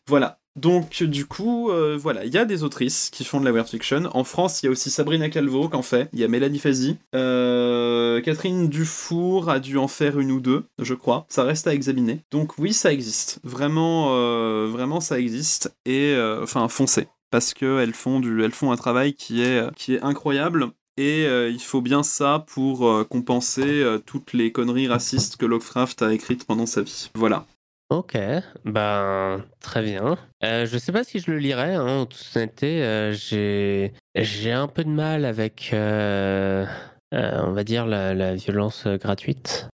Voilà. 0.08 0.40
Donc 0.56 1.02
du 1.02 1.26
coup, 1.26 1.72
euh, 1.72 1.98
voilà, 2.00 2.26
il 2.26 2.34
y 2.34 2.38
a 2.38 2.46
des 2.46 2.64
autrices 2.64 3.10
qui 3.10 3.24
font 3.24 3.40
de 3.40 3.46
la 3.46 3.52
weird 3.52 3.68
fiction. 3.68 4.10
En 4.14 4.24
France, 4.24 4.62
il 4.62 4.68
y 4.68 4.70
a 4.70 4.72
aussi 4.72 4.92
Sabrina 4.92 5.30
Calvo 5.30 5.68
qui 5.68 5.76
en 5.76 5.82
fait. 5.82 6.10
Il 6.14 6.20
y 6.20 6.24
a 6.24 6.28
Mélanie 6.28 6.60
Fazi. 6.60 6.98
Euh, 7.16 8.22
Catherine 8.22 8.70
Dufour 8.70 9.50
a 9.50 9.60
dû 9.60 9.78
en 9.78 9.88
faire 9.88 10.20
une 10.20 10.32
ou 10.32 10.40
deux, 10.40 10.66
je 10.80 10.94
crois. 10.94 11.26
Ça 11.28 11.44
reste 11.44 11.66
à 11.66 11.74
examiner. 11.74 12.20
Donc 12.30 12.60
oui, 12.60 12.72
ça 12.72 12.94
existe. 12.94 13.40
Vraiment, 13.44 14.16
euh, 14.16 14.68
vraiment, 14.70 15.00
ça 15.00 15.20
existe. 15.20 15.74
Et 15.86 16.16
enfin, 16.42 16.68
foncez 16.68 17.08
parce 17.32 17.56
qu'elles 17.56 17.96
font 17.96 18.22
font 18.52 18.72
un 18.72 18.78
travail 18.78 19.16
qui 19.16 19.42
est 19.42 20.04
incroyable 20.04 20.72
et 20.98 21.26
euh, 21.26 21.50
il 21.50 21.62
faut 21.62 21.82
bien 21.82 22.04
ça 22.04 22.46
pour 22.48 22.88
euh, 22.88 23.04
compenser 23.04 23.82
euh, 23.82 23.98
toutes 23.98 24.34
les 24.34 24.52
conneries 24.52 24.88
racistes 24.88 25.38
que 25.38 25.46
Lovecraft 25.46 26.02
a 26.02 26.14
écrites 26.14 26.46
pendant 26.46 26.66
sa 26.66 26.82
vie. 26.82 27.10
Voilà. 27.16 27.46
Ok, 27.90 28.18
ben 28.66 29.44
très 29.60 29.84
bien. 29.84 30.18
je 30.42 30.78
sais 30.78 30.92
pas 30.92 31.04
si 31.04 31.20
je 31.20 31.30
le 31.30 31.38
lirai, 31.38 31.76
hein, 31.76 32.00
en 32.00 32.06
toute 32.08 32.26
honnêteté. 32.36 33.12
j'ai, 33.14 33.94
j'ai 34.16 34.52
un 34.52 34.68
peu 34.68 34.84
de 34.84 34.90
mal 34.90 35.26
avec, 35.26 35.70
on 35.74 36.66
va 37.12 37.64
dire, 37.64 37.86
la, 37.86 38.16
la 38.16 38.34
violence 38.34 38.88
gratuite. 38.88 39.68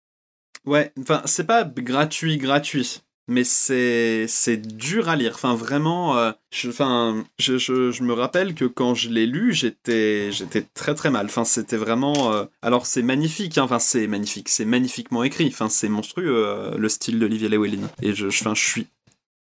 Ouais, 0.64 0.92
enfin, 0.98 1.20
c'est 1.26 1.46
pas 1.46 1.64
gratuit, 1.64 2.38
gratuit 2.38 3.02
mais 3.28 3.44
c'est 3.44 4.26
c'est 4.28 4.56
dur 4.56 5.08
à 5.08 5.16
lire. 5.16 5.32
Enfin 5.34 5.54
vraiment, 5.54 6.16
euh, 6.16 6.32
je, 6.50 6.70
enfin 6.70 7.24
je, 7.38 7.58
je, 7.58 8.02
me 8.02 8.12
rappelle 8.12 8.54
que 8.54 8.64
quand 8.64 8.94
je 8.94 9.08
l'ai 9.08 9.26
lu, 9.26 9.52
j'étais 9.52 10.30
j'étais 10.32 10.62
très 10.62 10.94
très 10.94 11.10
mal. 11.10 11.26
Enfin 11.26 11.44
c'était 11.44 11.76
vraiment. 11.76 12.32
Euh, 12.32 12.44
alors 12.62 12.86
c'est 12.86 13.02
magnifique. 13.02 13.58
Hein. 13.58 13.64
Enfin 13.64 13.78
c'est 13.78 14.06
magnifique. 14.06 14.48
C'est 14.48 14.64
magnifiquement 14.64 15.24
écrit. 15.24 15.48
Enfin 15.48 15.68
c'est 15.68 15.88
monstrueux 15.88 16.46
euh, 16.46 16.76
le 16.78 16.88
style 16.88 17.18
d'Olivier 17.18 17.48
Llewellyn. 17.48 17.88
Et 18.02 18.14
je 18.14 18.30
je, 18.30 18.48
je 18.54 18.54
suis 18.54 18.86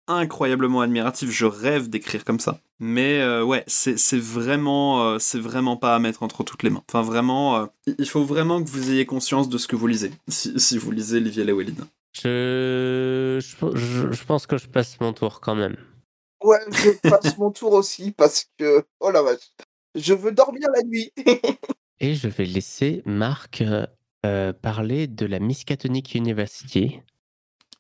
incroyablement 0.07 0.81
admiratif. 0.81 1.29
Je 1.29 1.45
rêve 1.45 1.89
d'écrire 1.89 2.23
comme 2.23 2.39
ça. 2.39 2.59
Mais 2.79 3.25
ouais, 3.41 3.63
c'est 3.67 4.19
vraiment 4.19 5.17
c'est 5.17 5.39
vraiment 5.39 5.77
pas 5.77 5.95
à 5.95 5.99
mettre 5.99 6.23
entre 6.23 6.43
toutes 6.43 6.63
les 6.63 6.69
mains. 6.69 6.83
Enfin 6.89 7.01
vraiment, 7.01 7.69
il 7.97 8.09
faut 8.09 8.25
vraiment 8.25 8.61
que 8.61 8.69
vous 8.69 8.91
ayez 8.91 9.05
conscience 9.05 9.47
de 9.47 9.57
ce 9.57 9.67
que 9.67 9.77
vous 9.77 9.87
lisez 9.87 10.11
si, 10.27 10.59
si 10.59 10.77
vous 10.77 10.91
lisez 10.91 11.17
Olivier 11.17 11.45
Llewellyn. 11.45 11.87
Je... 12.13 13.39
Je, 13.41 14.23
pense 14.23 14.45
que 14.47 14.57
je 14.57 14.67
passe 14.67 14.99
mon 14.99 15.13
tour 15.13 15.41
quand 15.41 15.55
même. 15.55 15.75
Ouais, 16.43 16.59
je 16.71 17.09
passe 17.09 17.37
mon 17.37 17.51
tour 17.51 17.73
aussi 17.73 18.11
parce 18.11 18.47
que. 18.57 18.85
Oh 18.99 19.11
la 19.11 19.21
vache. 19.21 19.51
Je 19.95 20.13
veux 20.13 20.31
dormir 20.31 20.67
la 20.73 20.83
nuit. 20.83 21.11
Et 21.99 22.15
je 22.15 22.27
vais 22.27 22.45
laisser 22.45 23.01
Marc 23.05 23.63
euh, 24.25 24.53
parler 24.53 25.07
de 25.07 25.25
la 25.25 25.39
Miskatonic 25.39 26.15
University. 26.15 26.99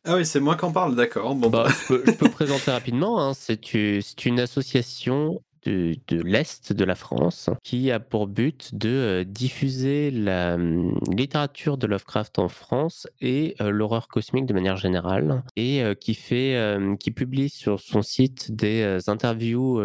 Ah 0.05 0.15
oui, 0.15 0.25
c'est 0.25 0.39
moi 0.39 0.55
qui 0.57 0.65
en 0.65 0.71
parle, 0.71 0.95
d'accord. 0.95 1.33
Bon, 1.35 1.49
bah, 1.49 1.65
je, 1.89 2.11
peux, 2.11 2.29
présenter 2.31 2.71
rapidement. 2.71 3.21
Hein. 3.21 3.33
C'est 3.33 4.25
une 4.25 4.39
association 4.39 5.41
de, 5.65 6.21
l'Est 6.21 6.73
de 6.73 6.83
la 6.83 6.95
France, 6.95 7.49
qui 7.63 7.91
a 7.91 7.99
pour 7.99 8.27
but 8.27 8.73
de 8.73 8.89
euh, 8.89 9.23
diffuser 9.23 10.11
la 10.11 10.55
hum, 10.55 10.97
littérature 11.11 11.77
de 11.77 11.87
Lovecraft 11.87 12.39
en 12.39 12.49
France 12.49 13.07
et 13.21 13.55
euh, 13.61 13.69
l'horreur 13.69 14.07
cosmique 14.07 14.45
de 14.45 14.53
manière 14.53 14.77
générale, 14.77 15.43
et 15.55 15.83
euh, 15.83 15.93
qui, 15.93 16.13
fait, 16.13 16.77
qui 16.99 17.11
publie 17.11 17.49
sur 17.49 17.79
son 17.79 18.01
site 18.01 18.51
des 18.51 18.99
interviews 19.07 19.81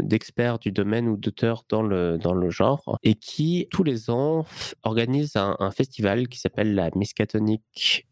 d'experts 0.00 0.58
du 0.58 0.72
domaine 0.72 1.08
ou 1.08 1.16
d'auteurs 1.16 1.64
dans 1.68 1.82
le, 1.82 2.18
dans 2.18 2.34
le 2.34 2.50
genre, 2.50 2.98
et 3.02 3.14
qui 3.14 3.66
tous 3.70 3.82
les 3.82 4.10
ans 4.10 4.44
organise 4.82 5.36
un, 5.36 5.56
un 5.58 5.70
festival 5.70 6.28
qui 6.28 6.38
s'appelle 6.38 6.74
la 6.74 6.90
Miskatonic 6.94 8.06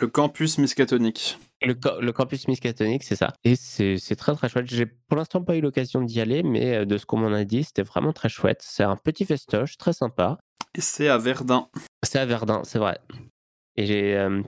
le 0.00 0.06
campus 0.06 0.58
Miskatonic. 0.58 1.38
Le, 1.60 2.10
campus 2.12 2.46
Miskatonic, 2.46 3.02
c'est 3.02 3.16
ça. 3.16 3.32
Et 3.44 3.56
c'est 3.56 4.16
très 4.16 4.34
très 4.34 4.48
chouette. 4.48 4.66
J'ai 4.68 4.86
pour 4.86 5.16
l'instant 5.16 5.42
pas 5.42 5.56
eu 5.56 5.60
l'occasion 5.60 6.02
d'y 6.02 6.20
aller, 6.20 6.42
mais 6.42 6.76
euh, 6.76 6.84
de 6.84 6.96
ce 6.98 7.06
qu'on 7.06 7.18
m'en 7.18 7.32
a 7.32 7.44
dit, 7.44 7.64
c'était 7.64 7.82
vraiment 7.82 8.12
très 8.12 8.28
chouette. 8.28 8.60
C'est 8.62 8.84
un 8.84 8.96
petit 8.96 9.24
festoche, 9.24 9.76
très 9.76 9.92
sympa. 9.92 10.38
Et 10.74 10.80
c'est 10.80 11.08
à 11.08 11.18
Verdun. 11.18 11.68
C'est 12.04 12.18
à 12.18 12.26
Verdun, 12.26 12.62
c'est 12.64 12.78
vrai. 12.78 12.98
Et 13.76 13.86
j'ai 13.86 14.16
euh, 14.16 14.42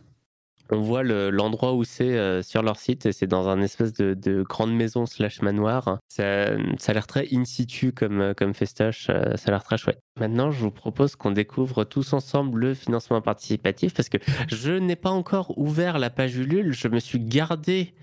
on 0.73 0.81
voit 0.81 1.03
l'endroit 1.03 1.75
où 1.75 1.85
c'est 1.85 2.17
euh, 2.17 2.43
sur 2.43 2.63
leur 2.63 2.79
site, 2.79 3.07
et 3.07 3.13
c'est 3.13 3.27
dans 3.27 3.49
un 3.49 3.61
espèce 3.61 3.93
de, 3.93 4.43
grande 4.43 4.75
maison 4.75 5.07
slash 5.07 5.43
manoir. 5.43 5.99
Ça, 6.09 6.57
ça 6.79 6.91
a 6.91 6.95
l'air 6.95 7.07
très 7.07 7.29
in 7.33 7.45
situ 7.45 7.93
comme, 7.93 8.21
euh, 8.21 8.53
festoche, 8.53 9.09
euh, 9.11 9.37
ça 9.37 9.49
a 9.49 9.51
l'air 9.51 9.63
très 9.63 9.77
chouette. 9.77 10.01
Maintenant, 10.19 10.51
je 10.51 10.61
vous 10.61 10.71
propose 10.71 11.17
qu'on 11.17 11.31
découvre 11.31 11.85
tous 11.85 12.13
ensemble 12.13 12.61
le 12.61 12.75
financement 12.75 13.21
participatif 13.21 13.95
parce 13.95 14.09
que 14.09 14.19
je 14.49 14.73
n'ai 14.73 14.97
pas 14.97 15.11
encore 15.11 15.57
ouvert 15.59 15.99
la 15.99 16.11
page 16.11 16.37
Ulule, 16.37 16.73
je 16.73 16.89
me 16.89 16.99
suis 16.99 17.21
gardé 17.21 17.95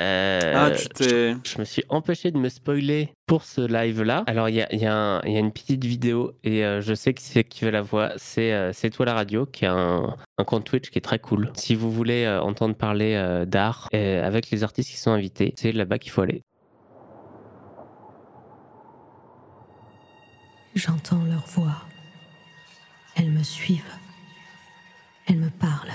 euh, 0.00 0.52
ah, 0.54 0.72
je, 1.00 1.58
me 1.58 1.64
suis 1.64 1.84
empêché 1.88 2.30
de 2.30 2.38
me 2.38 2.48
spoiler 2.48 3.12
pour 3.26 3.44
ce 3.44 3.60
live-là. 3.60 4.24
Alors, 4.26 4.48
il 4.48 4.56
y 4.56 4.62
a, 4.62 4.74
y, 4.74 4.86
a 4.86 5.20
une 5.24 5.52
petite 5.52 5.84
vidéo 5.84 6.32
et 6.44 6.64
euh, 6.64 6.80
je 6.80 6.94
sais 6.94 7.14
que 7.14 7.20
c'est 7.20 7.44
qui 7.44 7.64
veut 7.64 7.70
la 7.70 7.82
voix. 7.82 8.12
C'est 8.16 8.72
C'est 8.72 8.90
toi 8.90 9.06
la 9.06 9.14
radio, 9.14 9.46
qui 9.46 9.66
a 9.66 9.72
un, 9.72 10.16
un, 10.38 10.44
compte 10.44 10.64
Twitch 10.64 10.90
qui 10.90 10.98
est 10.98 11.02
très 11.02 11.18
cool. 11.18 11.50
Si 11.54 11.74
vous 11.74 11.90
voulez 11.90 12.24
euh, 12.24 12.40
entendre 12.40 12.74
parler 12.74 13.44
d'art 13.46 13.88
avec 13.92 14.50
les 14.50 14.64
artistes 14.64 14.90
qui 14.90 14.96
sont 14.96 15.12
invités, 15.12 15.54
c'est 15.56 15.72
là-bas 15.72 15.98
qu'il 15.98 16.12
faut 16.12 16.22
aller. 16.22 16.42
J'entends 20.74 21.24
leur 21.24 21.46
voix. 21.46 21.86
Elles 23.16 23.30
me 23.30 23.42
suivent. 23.42 23.82
Elles 25.26 25.38
me 25.38 25.48
parlent. 25.48 25.94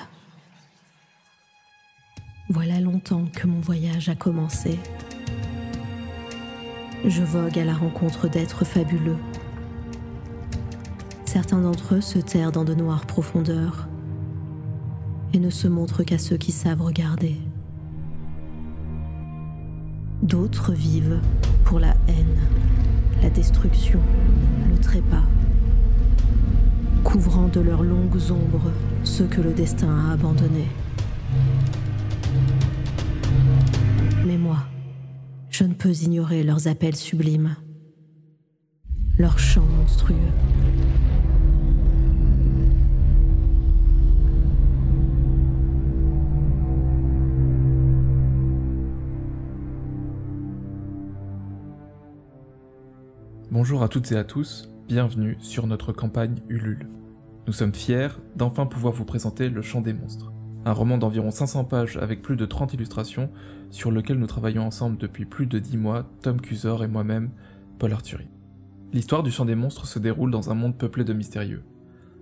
Voilà 2.54 2.82
longtemps 2.82 3.24
que 3.34 3.48
mon 3.48 3.62
voyage 3.62 4.10
a 4.10 4.16
commencé. 4.16 4.78
je 7.06 7.24
vogue 7.24 7.58
à 7.58 7.64
la 7.64 7.74
rencontre 7.74 8.28
d'êtres 8.28 8.66
fabuleux. 8.66 9.16
Certains 11.24 11.62
d'entre 11.62 11.96
eux 11.96 12.02
se 12.02 12.20
terrent 12.20 12.52
dans 12.52 12.66
de 12.66 12.74
noires 12.74 13.06
profondeurs 13.06 13.88
et 15.34 15.40
ne 15.40 15.50
se 15.50 15.70
montrent 15.70 16.04
qu'à 16.04 16.18
ceux 16.18 16.36
qui 16.36 16.52
savent 16.52 16.82
regarder. 16.82 17.38
D'autres 20.22 20.74
vivent 20.74 21.22
pour 21.64 21.80
la 21.80 21.96
haine, 22.10 22.38
la 23.24 23.30
destruction, 23.30 24.02
le 24.70 24.78
trépas, 24.78 25.24
couvrant 27.06 27.48
de 27.48 27.62
leurs 27.62 27.84
longues 27.84 28.30
ombres 28.30 28.74
ceux 29.06 29.28
que 29.28 29.40
le 29.40 29.54
destin 29.54 30.10
a 30.10 30.12
abandonnés. 30.12 30.68
Je 35.62 35.68
ne 35.68 35.76
peux 35.76 35.94
ignorer 35.94 36.42
leurs 36.42 36.68
appels 36.68 36.96
sublimes, 36.96 37.56
leurs 39.20 39.38
chants 39.38 39.62
monstrueux. 39.62 40.16
Bonjour 53.52 53.84
à 53.84 53.88
toutes 53.88 54.12
et 54.12 54.18
à 54.18 54.24
tous, 54.24 54.68
bienvenue 54.88 55.38
sur 55.42 55.68
notre 55.68 55.94
campagne 55.94 56.38
Ulule. 56.50 56.88
Nous 57.46 57.54
sommes 57.54 57.76
fiers 57.76 58.20
d'enfin 58.36 58.66
pouvoir 58.66 58.96
vous 58.96 59.06
présenter 59.06 59.48
Le 59.48 59.62
Chant 59.62 59.82
des 59.82 59.94
Monstres, 59.94 60.34
un 60.66 60.74
roman 60.74 60.98
d'environ 60.98 61.32
500 61.32 61.66
pages 61.66 61.98
avec 61.98 62.22
plus 62.22 62.36
de 62.36 62.46
30 62.46 62.74
illustrations 62.74 63.30
sur 63.70 63.92
lequel 63.92 64.18
nous 64.20 64.28
travaillons 64.28 64.66
ensemble 64.66 64.98
depuis 64.98 65.26
plus 65.26 65.46
de 65.46 65.60
10 65.60 65.78
mois, 65.78 66.10
Tom 66.22 66.40
Cusor 66.40 66.84
et 66.84 66.88
moi-même, 66.88 67.32
Paul 67.80 67.94
Arthurie. 67.94 68.30
L'histoire 68.94 69.24
du 69.24 69.32
Chant 69.32 69.46
des 69.46 69.56
Monstres 69.56 69.88
se 69.88 70.00
déroule 70.00 70.32
dans 70.32 70.52
un 70.52 70.54
monde 70.54 70.78
peuplé 70.78 71.04
de 71.04 71.14
mystérieux, 71.14 71.64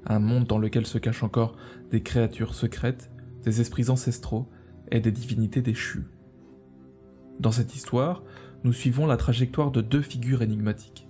un 0.05 0.19
monde 0.19 0.45
dans 0.45 0.59
lequel 0.59 0.85
se 0.85 0.97
cachent 0.97 1.23
encore 1.23 1.55
des 1.91 2.01
créatures 2.01 2.55
secrètes, 2.55 3.11
des 3.43 3.61
esprits 3.61 3.89
ancestraux 3.89 4.49
et 4.91 4.99
des 4.99 5.11
divinités 5.11 5.61
déchues. 5.61 6.07
Dans 7.39 7.51
cette 7.51 7.75
histoire, 7.75 8.23
nous 8.63 8.73
suivons 8.73 9.05
la 9.05 9.17
trajectoire 9.17 9.71
de 9.71 9.81
deux 9.81 10.01
figures 10.01 10.41
énigmatiques 10.41 11.09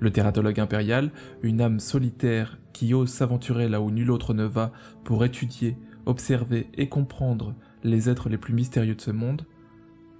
le 0.00 0.10
tératologue 0.10 0.60
impérial, 0.60 1.10
une 1.42 1.60
âme 1.60 1.80
solitaire 1.80 2.58
qui 2.72 2.94
ose 2.94 3.10
s'aventurer 3.10 3.68
là 3.68 3.80
où 3.80 3.90
nul 3.90 4.10
autre 4.10 4.34
ne 4.34 4.44
va 4.44 4.72
pour 5.04 5.24
étudier, 5.24 5.76
observer 6.08 6.68
et 6.74 6.88
comprendre 6.88 7.54
les 7.84 8.08
êtres 8.08 8.28
les 8.28 8.38
plus 8.38 8.54
mystérieux 8.54 8.94
de 8.94 9.00
ce 9.00 9.10
monde, 9.10 9.46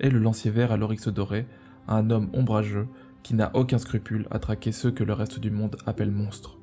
et 0.00 0.10
le 0.10 0.18
lancier 0.18 0.50
vert 0.50 0.70
à 0.70 0.76
l'oryx 0.76 1.08
doré, 1.08 1.46
un 1.88 2.10
homme 2.10 2.28
ombrageux 2.32 2.86
qui 3.22 3.34
n'a 3.34 3.50
aucun 3.54 3.78
scrupule 3.78 4.28
à 4.30 4.38
traquer 4.38 4.70
ceux 4.70 4.90
que 4.90 5.04
le 5.04 5.12
reste 5.12 5.40
du 5.40 5.50
monde 5.50 5.76
appelle 5.86 6.12
monstres. 6.12 6.58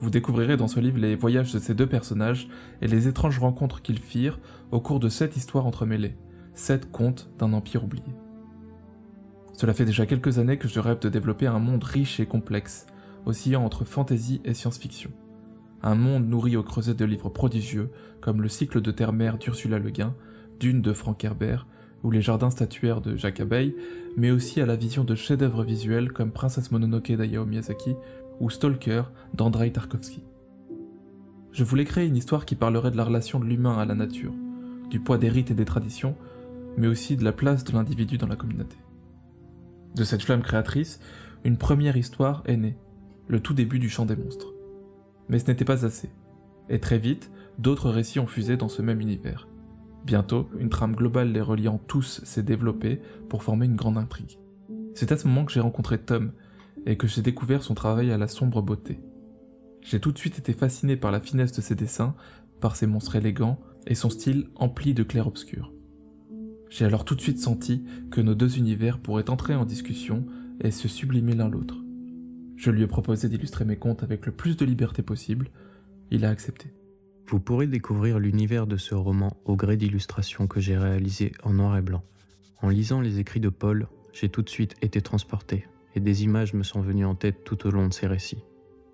Vous 0.00 0.10
découvrirez 0.10 0.56
dans 0.56 0.68
ce 0.68 0.80
livre 0.80 0.98
les 0.98 1.14
voyages 1.14 1.52
de 1.52 1.60
ces 1.60 1.74
deux 1.74 1.86
personnages 1.86 2.48
et 2.80 2.88
les 2.88 3.06
étranges 3.06 3.38
rencontres 3.38 3.82
qu'ils 3.82 4.00
firent 4.00 4.40
au 4.72 4.80
cours 4.80 4.98
de 4.98 5.08
sept 5.08 5.36
histoires 5.36 5.66
entremêlées, 5.66 6.16
sept 6.54 6.90
contes 6.90 7.30
d'un 7.38 7.52
empire 7.52 7.84
oublié. 7.84 8.04
Cela 9.52 9.74
fait 9.74 9.84
déjà 9.84 10.04
quelques 10.06 10.38
années 10.38 10.58
que 10.58 10.66
je 10.66 10.80
rêve 10.80 10.98
de 10.98 11.08
développer 11.08 11.46
un 11.46 11.60
monde 11.60 11.84
riche 11.84 12.18
et 12.18 12.26
complexe, 12.26 12.86
oscillant 13.26 13.64
entre 13.64 13.84
fantasy 13.84 14.40
et 14.44 14.54
science-fiction. 14.54 15.12
Un 15.82 15.94
monde 15.96 16.28
nourri 16.28 16.56
au 16.56 16.62
creuset 16.62 16.94
de 16.94 17.04
livres 17.04 17.28
prodigieux, 17.28 17.90
comme 18.20 18.40
le 18.40 18.48
cycle 18.48 18.80
de 18.80 18.90
terre-mer 18.90 19.38
d'Ursula 19.38 19.78
Le 19.78 19.90
Guin, 19.90 20.14
Dune 20.60 20.80
de 20.80 20.92
Frank 20.92 21.22
Herbert, 21.24 21.66
ou 22.02 22.10
les 22.10 22.22
jardins 22.22 22.50
statuaires 22.50 23.00
de 23.00 23.16
Jacques 23.16 23.40
Abeille, 23.40 23.74
mais 24.16 24.30
aussi 24.30 24.60
à 24.60 24.66
la 24.66 24.76
vision 24.76 25.04
de 25.04 25.14
chefs-d'œuvre 25.14 25.64
visuels 25.64 26.12
comme 26.12 26.32
Princesse 26.32 26.70
Mononoke 26.70 27.12
d'Ayao 27.12 27.46
Miyazaki 27.46 27.94
ou 28.40 28.50
Stalker 28.50 29.04
d'Andrei 29.34 29.72
Tarkovsky. 29.72 30.22
Je 31.52 31.64
voulais 31.64 31.84
créer 31.84 32.06
une 32.06 32.16
histoire 32.16 32.44
qui 32.44 32.54
parlerait 32.54 32.90
de 32.90 32.96
la 32.96 33.04
relation 33.04 33.38
de 33.38 33.44
l'humain 33.44 33.78
à 33.78 33.84
la 33.84 33.94
nature, 33.94 34.32
du 34.88 35.00
poids 35.00 35.18
des 35.18 35.28
rites 35.28 35.50
et 35.50 35.54
des 35.54 35.64
traditions, 35.64 36.16
mais 36.76 36.86
aussi 36.86 37.16
de 37.16 37.24
la 37.24 37.32
place 37.32 37.64
de 37.64 37.72
l'individu 37.72 38.18
dans 38.18 38.26
la 38.26 38.36
communauté. 38.36 38.76
De 39.94 40.04
cette 40.04 40.22
flamme 40.22 40.42
créatrice, 40.42 41.00
une 41.44 41.58
première 41.58 41.96
histoire 41.96 42.42
est 42.46 42.56
née, 42.56 42.76
le 43.28 43.40
tout 43.40 43.52
début 43.52 43.78
du 43.78 43.90
chant 43.90 44.06
des 44.06 44.16
monstres. 44.16 44.52
Mais 45.28 45.38
ce 45.38 45.46
n'était 45.46 45.64
pas 45.64 45.84
assez. 45.84 46.10
Et 46.68 46.80
très 46.80 46.98
vite, 46.98 47.30
d'autres 47.58 47.90
récits 47.90 48.20
ont 48.20 48.26
fusé 48.26 48.56
dans 48.56 48.68
ce 48.68 48.82
même 48.82 49.00
univers. 49.00 49.48
Bientôt, 50.04 50.48
une 50.58 50.68
trame 50.68 50.96
globale 50.96 51.32
les 51.32 51.40
reliant 51.40 51.78
tous 51.78 52.20
s'est 52.24 52.42
développée 52.42 53.00
pour 53.28 53.42
former 53.42 53.66
une 53.66 53.76
grande 53.76 53.98
intrigue. 53.98 54.38
C'est 54.94 55.12
à 55.12 55.16
ce 55.16 55.28
moment 55.28 55.44
que 55.44 55.52
j'ai 55.52 55.60
rencontré 55.60 55.98
Tom 55.98 56.32
et 56.86 56.96
que 56.96 57.06
j'ai 57.06 57.22
découvert 57.22 57.62
son 57.62 57.74
travail 57.74 58.10
à 58.10 58.18
la 58.18 58.28
sombre 58.28 58.62
beauté. 58.62 59.00
J'ai 59.80 60.00
tout 60.00 60.12
de 60.12 60.18
suite 60.18 60.38
été 60.38 60.52
fasciné 60.52 60.96
par 60.96 61.10
la 61.10 61.20
finesse 61.20 61.52
de 61.52 61.60
ses 61.60 61.74
dessins, 61.74 62.14
par 62.60 62.76
ses 62.76 62.86
monstres 62.86 63.16
élégants 63.16 63.60
et 63.86 63.94
son 63.94 64.10
style 64.10 64.48
empli 64.56 64.94
de 64.94 65.02
clair-obscur. 65.02 65.72
J'ai 66.68 66.84
alors 66.84 67.04
tout 67.04 67.14
de 67.14 67.20
suite 67.20 67.38
senti 67.38 67.84
que 68.10 68.20
nos 68.20 68.34
deux 68.34 68.56
univers 68.56 68.98
pourraient 68.98 69.30
entrer 69.30 69.54
en 69.54 69.64
discussion 69.64 70.24
et 70.60 70.70
se 70.70 70.88
sublimer 70.88 71.34
l'un 71.34 71.48
l'autre. 71.48 71.76
Je 72.62 72.70
lui 72.70 72.84
ai 72.84 72.86
proposé 72.86 73.28
d'illustrer 73.28 73.64
mes 73.64 73.74
contes 73.74 74.04
avec 74.04 74.24
le 74.24 74.30
plus 74.30 74.56
de 74.56 74.64
liberté 74.64 75.02
possible. 75.02 75.48
Il 76.12 76.24
a 76.24 76.28
accepté. 76.28 76.72
Vous 77.26 77.40
pourrez 77.40 77.66
découvrir 77.66 78.20
l'univers 78.20 78.68
de 78.68 78.76
ce 78.76 78.94
roman 78.94 79.36
au 79.44 79.56
gré 79.56 79.76
d'illustrations 79.76 80.46
que 80.46 80.60
j'ai 80.60 80.78
réalisées 80.78 81.32
en 81.42 81.54
noir 81.54 81.76
et 81.76 81.82
blanc. 81.82 82.04
En 82.60 82.68
lisant 82.68 83.00
les 83.00 83.18
écrits 83.18 83.40
de 83.40 83.48
Paul, 83.48 83.88
j'ai 84.12 84.28
tout 84.28 84.42
de 84.42 84.48
suite 84.48 84.76
été 84.80 85.00
transporté, 85.00 85.66
et 85.96 86.00
des 86.00 86.22
images 86.22 86.54
me 86.54 86.62
sont 86.62 86.80
venues 86.80 87.04
en 87.04 87.16
tête 87.16 87.42
tout 87.42 87.66
au 87.66 87.72
long 87.72 87.88
de 87.88 87.92
ses 87.92 88.06
récits. 88.06 88.44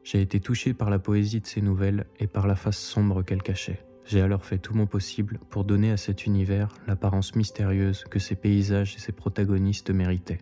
J'ai 0.03 0.23
été 0.23 0.41
touché 0.41 0.73
par 0.73 0.89
la 0.89 0.99
poésie 0.99 1.43
de 1.43 1.47
ses 1.47 1.61
nouvelles 1.61 2.07
et 2.19 2.27
par 2.27 2.47
la 2.47 2.57
face 2.57 2.79
sombre 2.79 3.23
qu'elle 3.23 3.43
cachait. 3.43 3.85
J'ai 4.07 4.23
alors 4.23 4.47
fait 4.47 4.57
tout 4.57 4.73
mon 4.73 4.87
possible 4.87 5.41
pour 5.51 5.65
donner 5.65 5.91
à 5.91 5.99
cet 5.99 6.25
univers 6.25 6.75
l'apparence 6.87 7.35
mystérieuse 7.35 8.05
que 8.05 8.19
ses 8.19 8.35
paysages 8.35 8.95
et 8.97 8.99
ses 8.99 9.13
protagonistes 9.13 9.91
méritaient. 9.91 10.41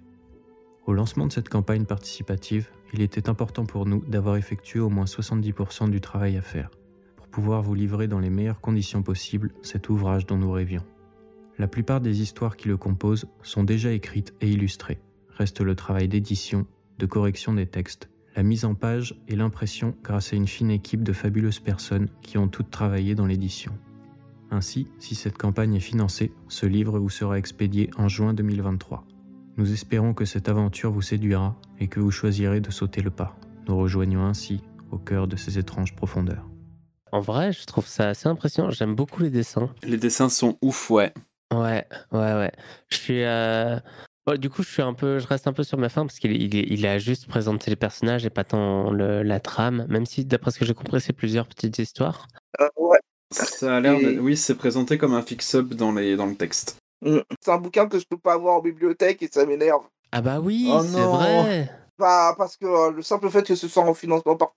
Au 0.87 0.95
lancement 0.95 1.27
de 1.27 1.33
cette 1.33 1.49
campagne 1.49 1.85
participative, 1.85 2.71
il 2.93 3.03
était 3.03 3.29
important 3.29 3.67
pour 3.67 3.87
nous 3.87 4.05
d'avoir 4.07 4.37
effectué 4.37 4.81
au 4.81 4.89
moins 4.89 5.05
70% 5.05 5.91
du 5.91 6.01
travail 6.01 6.37
à 6.37 6.43
faire, 6.43 6.71
pour 7.17 7.27
pouvoir 7.29 7.63
vous 7.63 7.75
livrer 7.75 8.09
dans 8.09 8.21
les 8.21 8.31
meilleures 8.31 8.61
conditions 8.61 9.03
possibles 9.03 9.53
cet 9.63 9.89
ouvrage 9.89 10.27
dont 10.27 10.39
nous 10.39 10.53
rêvions. 10.53 10.85
La 11.59 11.69
plupart 11.69 12.01
des 12.01 12.23
histoires 12.23 12.57
qui 12.57 12.69
le 12.69 12.77
composent 12.77 13.27
sont 13.43 13.65
déjà 13.65 13.93
écrites 13.93 14.35
et 14.41 14.49
illustrées. 14.49 15.01
Reste 15.31 15.61
le 15.61 15.75
travail 15.75 16.09
d'édition, 16.09 16.67
de 16.99 17.07
correction 17.07 17.53
des 17.53 17.67
textes 17.67 18.09
la 18.37 18.43
mise 18.43 18.67
en 18.67 18.75
page 18.75 19.15
et 19.29 19.35
l'impression 19.35 19.95
grâce 20.05 20.33
à 20.33 20.37
une 20.37 20.47
fine 20.47 20.71
équipe 20.71 21.03
de 21.03 21.15
fabuleuses 21.15 21.59
personnes 21.59 22.09
qui 22.21 22.37
ont 22.37 22.49
toutes 22.49 22.71
travaillé 22.71 23.15
dans 23.15 23.27
l'édition. 23.27 23.73
Ainsi, 24.51 24.89
si 24.99 25.15
cette 25.15 25.39
campagne 25.39 25.75
est 25.75 25.81
financée, 25.81 26.33
ce 26.49 26.67
livre 26.67 26.99
vous 26.99 27.11
sera 27.11 27.39
expédié 27.39 27.91
en 27.97 28.09
juin 28.09 28.35
2023. 28.35 29.05
Nous 29.59 29.73
espérons 29.73 30.13
que 30.13 30.27
cette 30.27 30.51
aventure 30.51 30.91
vous 30.91 31.01
séduira 31.01 31.57
et 31.81 31.89
que 31.89 31.99
vous 31.99 32.11
choisirez 32.11 32.61
de 32.61 32.71
sauter 32.71 33.01
le 33.01 33.11
pas. 33.11 33.35
Nous 33.69 33.77
rejoignons 33.77 34.25
ainsi 34.25 34.61
au 34.91 34.99
cœur 34.99 35.27
de 35.27 35.37
ces 35.37 35.59
étranges 35.59 35.97
profondeurs. 35.97 36.47
En 37.11 37.21
vrai, 37.21 37.53
je 37.53 37.65
trouve 37.65 37.87
ça 37.87 38.11
assez 38.11 38.29
impressionnant. 38.29 38.71
J'aime 38.71 38.95
beaucoup 38.95 39.23
les 39.23 39.31
dessins. 39.31 39.71
Les 39.83 39.97
dessins 39.97 40.29
sont 40.29 40.59
ouf, 40.61 40.91
ouais. 40.91 41.15
Ouais, 41.55 41.87
ouais, 42.13 42.35
ouais. 42.35 42.53
Je 42.89 42.97
suis, 42.97 43.23
euh, 43.25 43.79
du 44.37 44.51
coup, 44.51 44.63
je 44.63 44.69
suis 44.69 44.83
un 44.83 44.93
peu, 44.93 45.19
je 45.21 45.27
reste 45.27 45.47
un 45.47 45.55
peu 45.55 45.63
sur 45.63 45.79
ma 45.79 45.89
fin 45.89 46.05
parce 46.05 46.19
qu'il 46.19 46.33
il, 46.55 46.87
a 46.87 46.99
juste 46.99 47.27
présenté 47.27 47.71
les 47.71 47.77
personnages 47.77 48.27
et 48.27 48.31
pas 48.31 48.45
tant 48.45 48.93
la 48.93 49.41
trame, 49.41 49.87
même 49.89 50.05
si 50.05 50.27
d'après 50.27 50.51
ce 50.51 50.59
que 50.59 50.67
j'ai 50.67 50.75
compris, 50.75 51.01
c'est 51.01 51.15
plusieurs 51.15 51.47
petites 51.47 51.79
histoires. 51.79 52.27
Euh, 52.61 52.69
ouais. 52.77 52.99
Ça 53.31 53.77
a 53.77 53.81
l'air, 53.81 53.99
oui, 54.21 54.37
c'est 54.37 54.55
présenté 54.55 54.99
comme 54.99 55.15
un 55.15 55.23
fix-up 55.23 55.69
dans 55.75 55.93
les 55.93 56.15
dans 56.17 56.27
le 56.27 56.37
texte. 56.37 56.77
Mm. 57.03 57.19
C'est 57.41 57.51
un 57.51 57.59
bouquin 57.59 57.89
que 57.89 57.99
je 57.99 58.07
peux 58.07 58.19
pas 58.19 58.35
avoir 58.35 58.57
en 58.57 58.61
bibliothèque 58.61 59.23
et 59.23 59.29
ça 59.31 59.45
m'énerve. 59.47 59.85
Ah 60.13 60.21
bah 60.21 60.41
oui, 60.41 60.71
oh 60.73 60.81
c'est 60.83 61.01
vrai. 61.01 61.71
Bah 61.99 62.35
parce 62.37 62.57
que 62.57 62.67
euh, 62.67 62.91
le 62.93 63.03
simple 63.03 63.29
fait 63.31 63.47
que 63.47 63.55
ce 63.55 63.69
soit 63.69 63.83
en 63.83 63.95
financement 63.95 64.37
par 64.37 64.53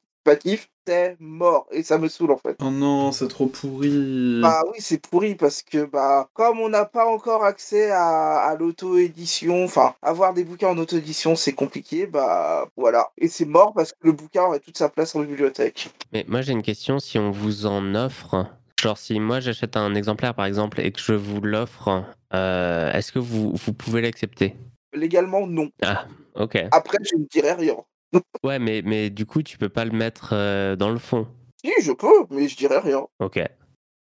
t'es 0.86 1.16
mort. 1.20 1.68
Et 1.72 1.84
ça 1.84 1.98
me 1.98 2.08
saoule 2.08 2.32
en 2.32 2.38
fait. 2.38 2.56
Oh 2.62 2.70
non, 2.70 3.12
c'est 3.12 3.28
trop 3.28 3.48
pourri. 3.48 4.40
Bah 4.42 4.64
oui, 4.68 4.78
c'est 4.80 5.02
pourri 5.02 5.36
parce 5.36 5.62
que 5.62 5.86
bah 5.86 6.30
comme 6.34 6.60
on 6.60 6.70
n'a 6.70 6.86
pas 6.86 7.06
encore 7.06 7.44
accès 7.44 7.92
à, 7.92 8.56
l'auto-édition, 8.60 9.64
enfin 9.64 9.96
avoir 10.02 10.34
des 10.34 10.44
bouquins 10.44 10.70
en 10.70 10.78
auto-édition 10.78 11.36
c'est 11.36 11.54
compliqué, 11.54 12.08
bah 12.08 12.68
voilà. 12.78 13.12
Et 13.18 13.28
c'est 13.28 13.46
mort 13.46 13.74
parce 13.74 13.92
que 13.92 13.98
le 14.04 14.12
bouquin 14.12 14.44
aurait 14.44 14.60
toute 14.60 14.78
sa 14.78 14.90
place 14.90 15.16
en 15.16 15.22
bibliothèque. 15.22 15.90
Mais 16.14 16.26
moi 16.28 16.42
j'ai 16.42 16.54
une 16.54 16.64
question, 16.64 17.00
si 17.00 17.18
on 17.18 17.32
vous 17.32 17.66
en 17.66 17.96
offre, 17.96 18.46
genre 18.82 18.98
si 18.98 19.20
moi 19.20 19.40
j'achète 19.40 19.78
un 19.78 19.96
exemplaire 19.96 20.34
par 20.34 20.46
exemple 20.46 20.82
et 20.82 20.92
que 20.92 21.00
je 21.00 21.14
vous 21.14 21.42
l'offre, 21.42 22.04
euh, 22.34 22.92
est-ce 22.92 23.12
que 23.12 23.20
vous, 23.20 23.54
vous 23.54 23.74
pouvez 23.74 24.02
l'accepter? 24.02 24.56
Légalement 24.94 25.48
non. 25.48 25.70
Ah, 25.84 26.06
ok. 26.36 26.58
Après 26.72 26.98
je 27.04 27.18
ne 27.18 27.26
dirai 27.26 27.54
rien. 27.54 27.76
Ouais, 28.44 28.58
mais, 28.58 28.82
mais 28.84 29.10
du 29.10 29.26
coup, 29.26 29.44
tu 29.44 29.58
peux 29.58 29.70
pas 29.70 29.86
le 29.86 29.92
mettre 29.92 30.32
euh, 30.34 30.76
dans 30.76 30.90
le 30.90 30.98
fond. 30.98 31.28
Si, 31.64 31.72
je 31.82 31.92
peux, 31.92 32.26
mais 32.32 32.48
je 32.48 32.58
dirais 32.58 32.80
rien. 32.80 33.06
Ok. 33.20 33.40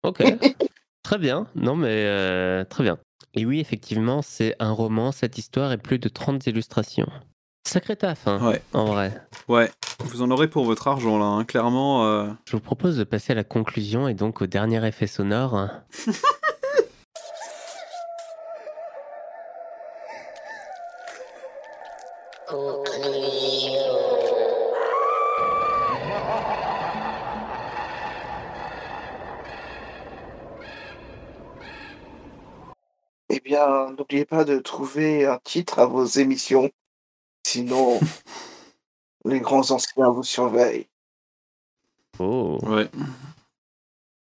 Ok. 0.03 0.23
très 1.05 1.19
bien. 1.19 1.47
Non, 1.55 1.77
mais 1.77 2.05
euh, 2.07 2.65
très 2.65 2.83
bien. 2.83 2.99
Et 3.35 3.47
oui, 3.47 3.61
effectivement, 3.61 4.21
c'est 4.23 4.57
un 4.59 4.73
roman, 4.73 5.13
cette 5.13 5.39
histoire 5.39 5.73
et 5.73 5.79
plus 5.79 5.99
de 5.99 6.09
30 6.09 6.47
illustrations. 6.47 7.09
Sacré 7.65 7.97
taf, 7.97 8.27
hein, 8.27 8.41
Ouais. 8.51 8.61
en 8.73 8.85
vrai. 8.87 9.13
Ouais, 9.49 9.71
vous 10.01 10.23
en 10.23 10.31
aurez 10.31 10.49
pour 10.49 10.65
votre 10.65 10.89
argent 10.89 11.19
là, 11.19 11.25
hein. 11.27 11.45
clairement. 11.45 12.05
euh, 12.07 12.29
Je 12.45 12.53
vous 12.53 12.61
propose 12.61 12.97
de 12.99 13.05
passer 13.05 13.33
à 13.33 13.37
la 13.37 13.45
conclusion 13.45 14.09
et 14.09 14.15
donc 14.15 14.43
au 14.43 14.47
dernier 14.47 14.85
effet 14.87 15.07
sonore. 15.07 15.69
Eh 33.29 33.41
bien, 33.41 33.91
n'oubliez 33.93 34.25
pas 34.25 34.45
de 34.45 34.59
trouver 34.59 35.27
un 35.27 35.39
titre 35.43 35.79
à 35.79 35.87
vos 35.87 36.05
émissions. 36.05 36.71
Sinon, 37.45 38.01
les 39.25 39.41
grands 39.41 39.71
anciens 39.71 40.11
vous 40.11 40.23
surveillent. 40.23 40.89
Oh. 42.19 42.59
Ouais. 42.63 42.89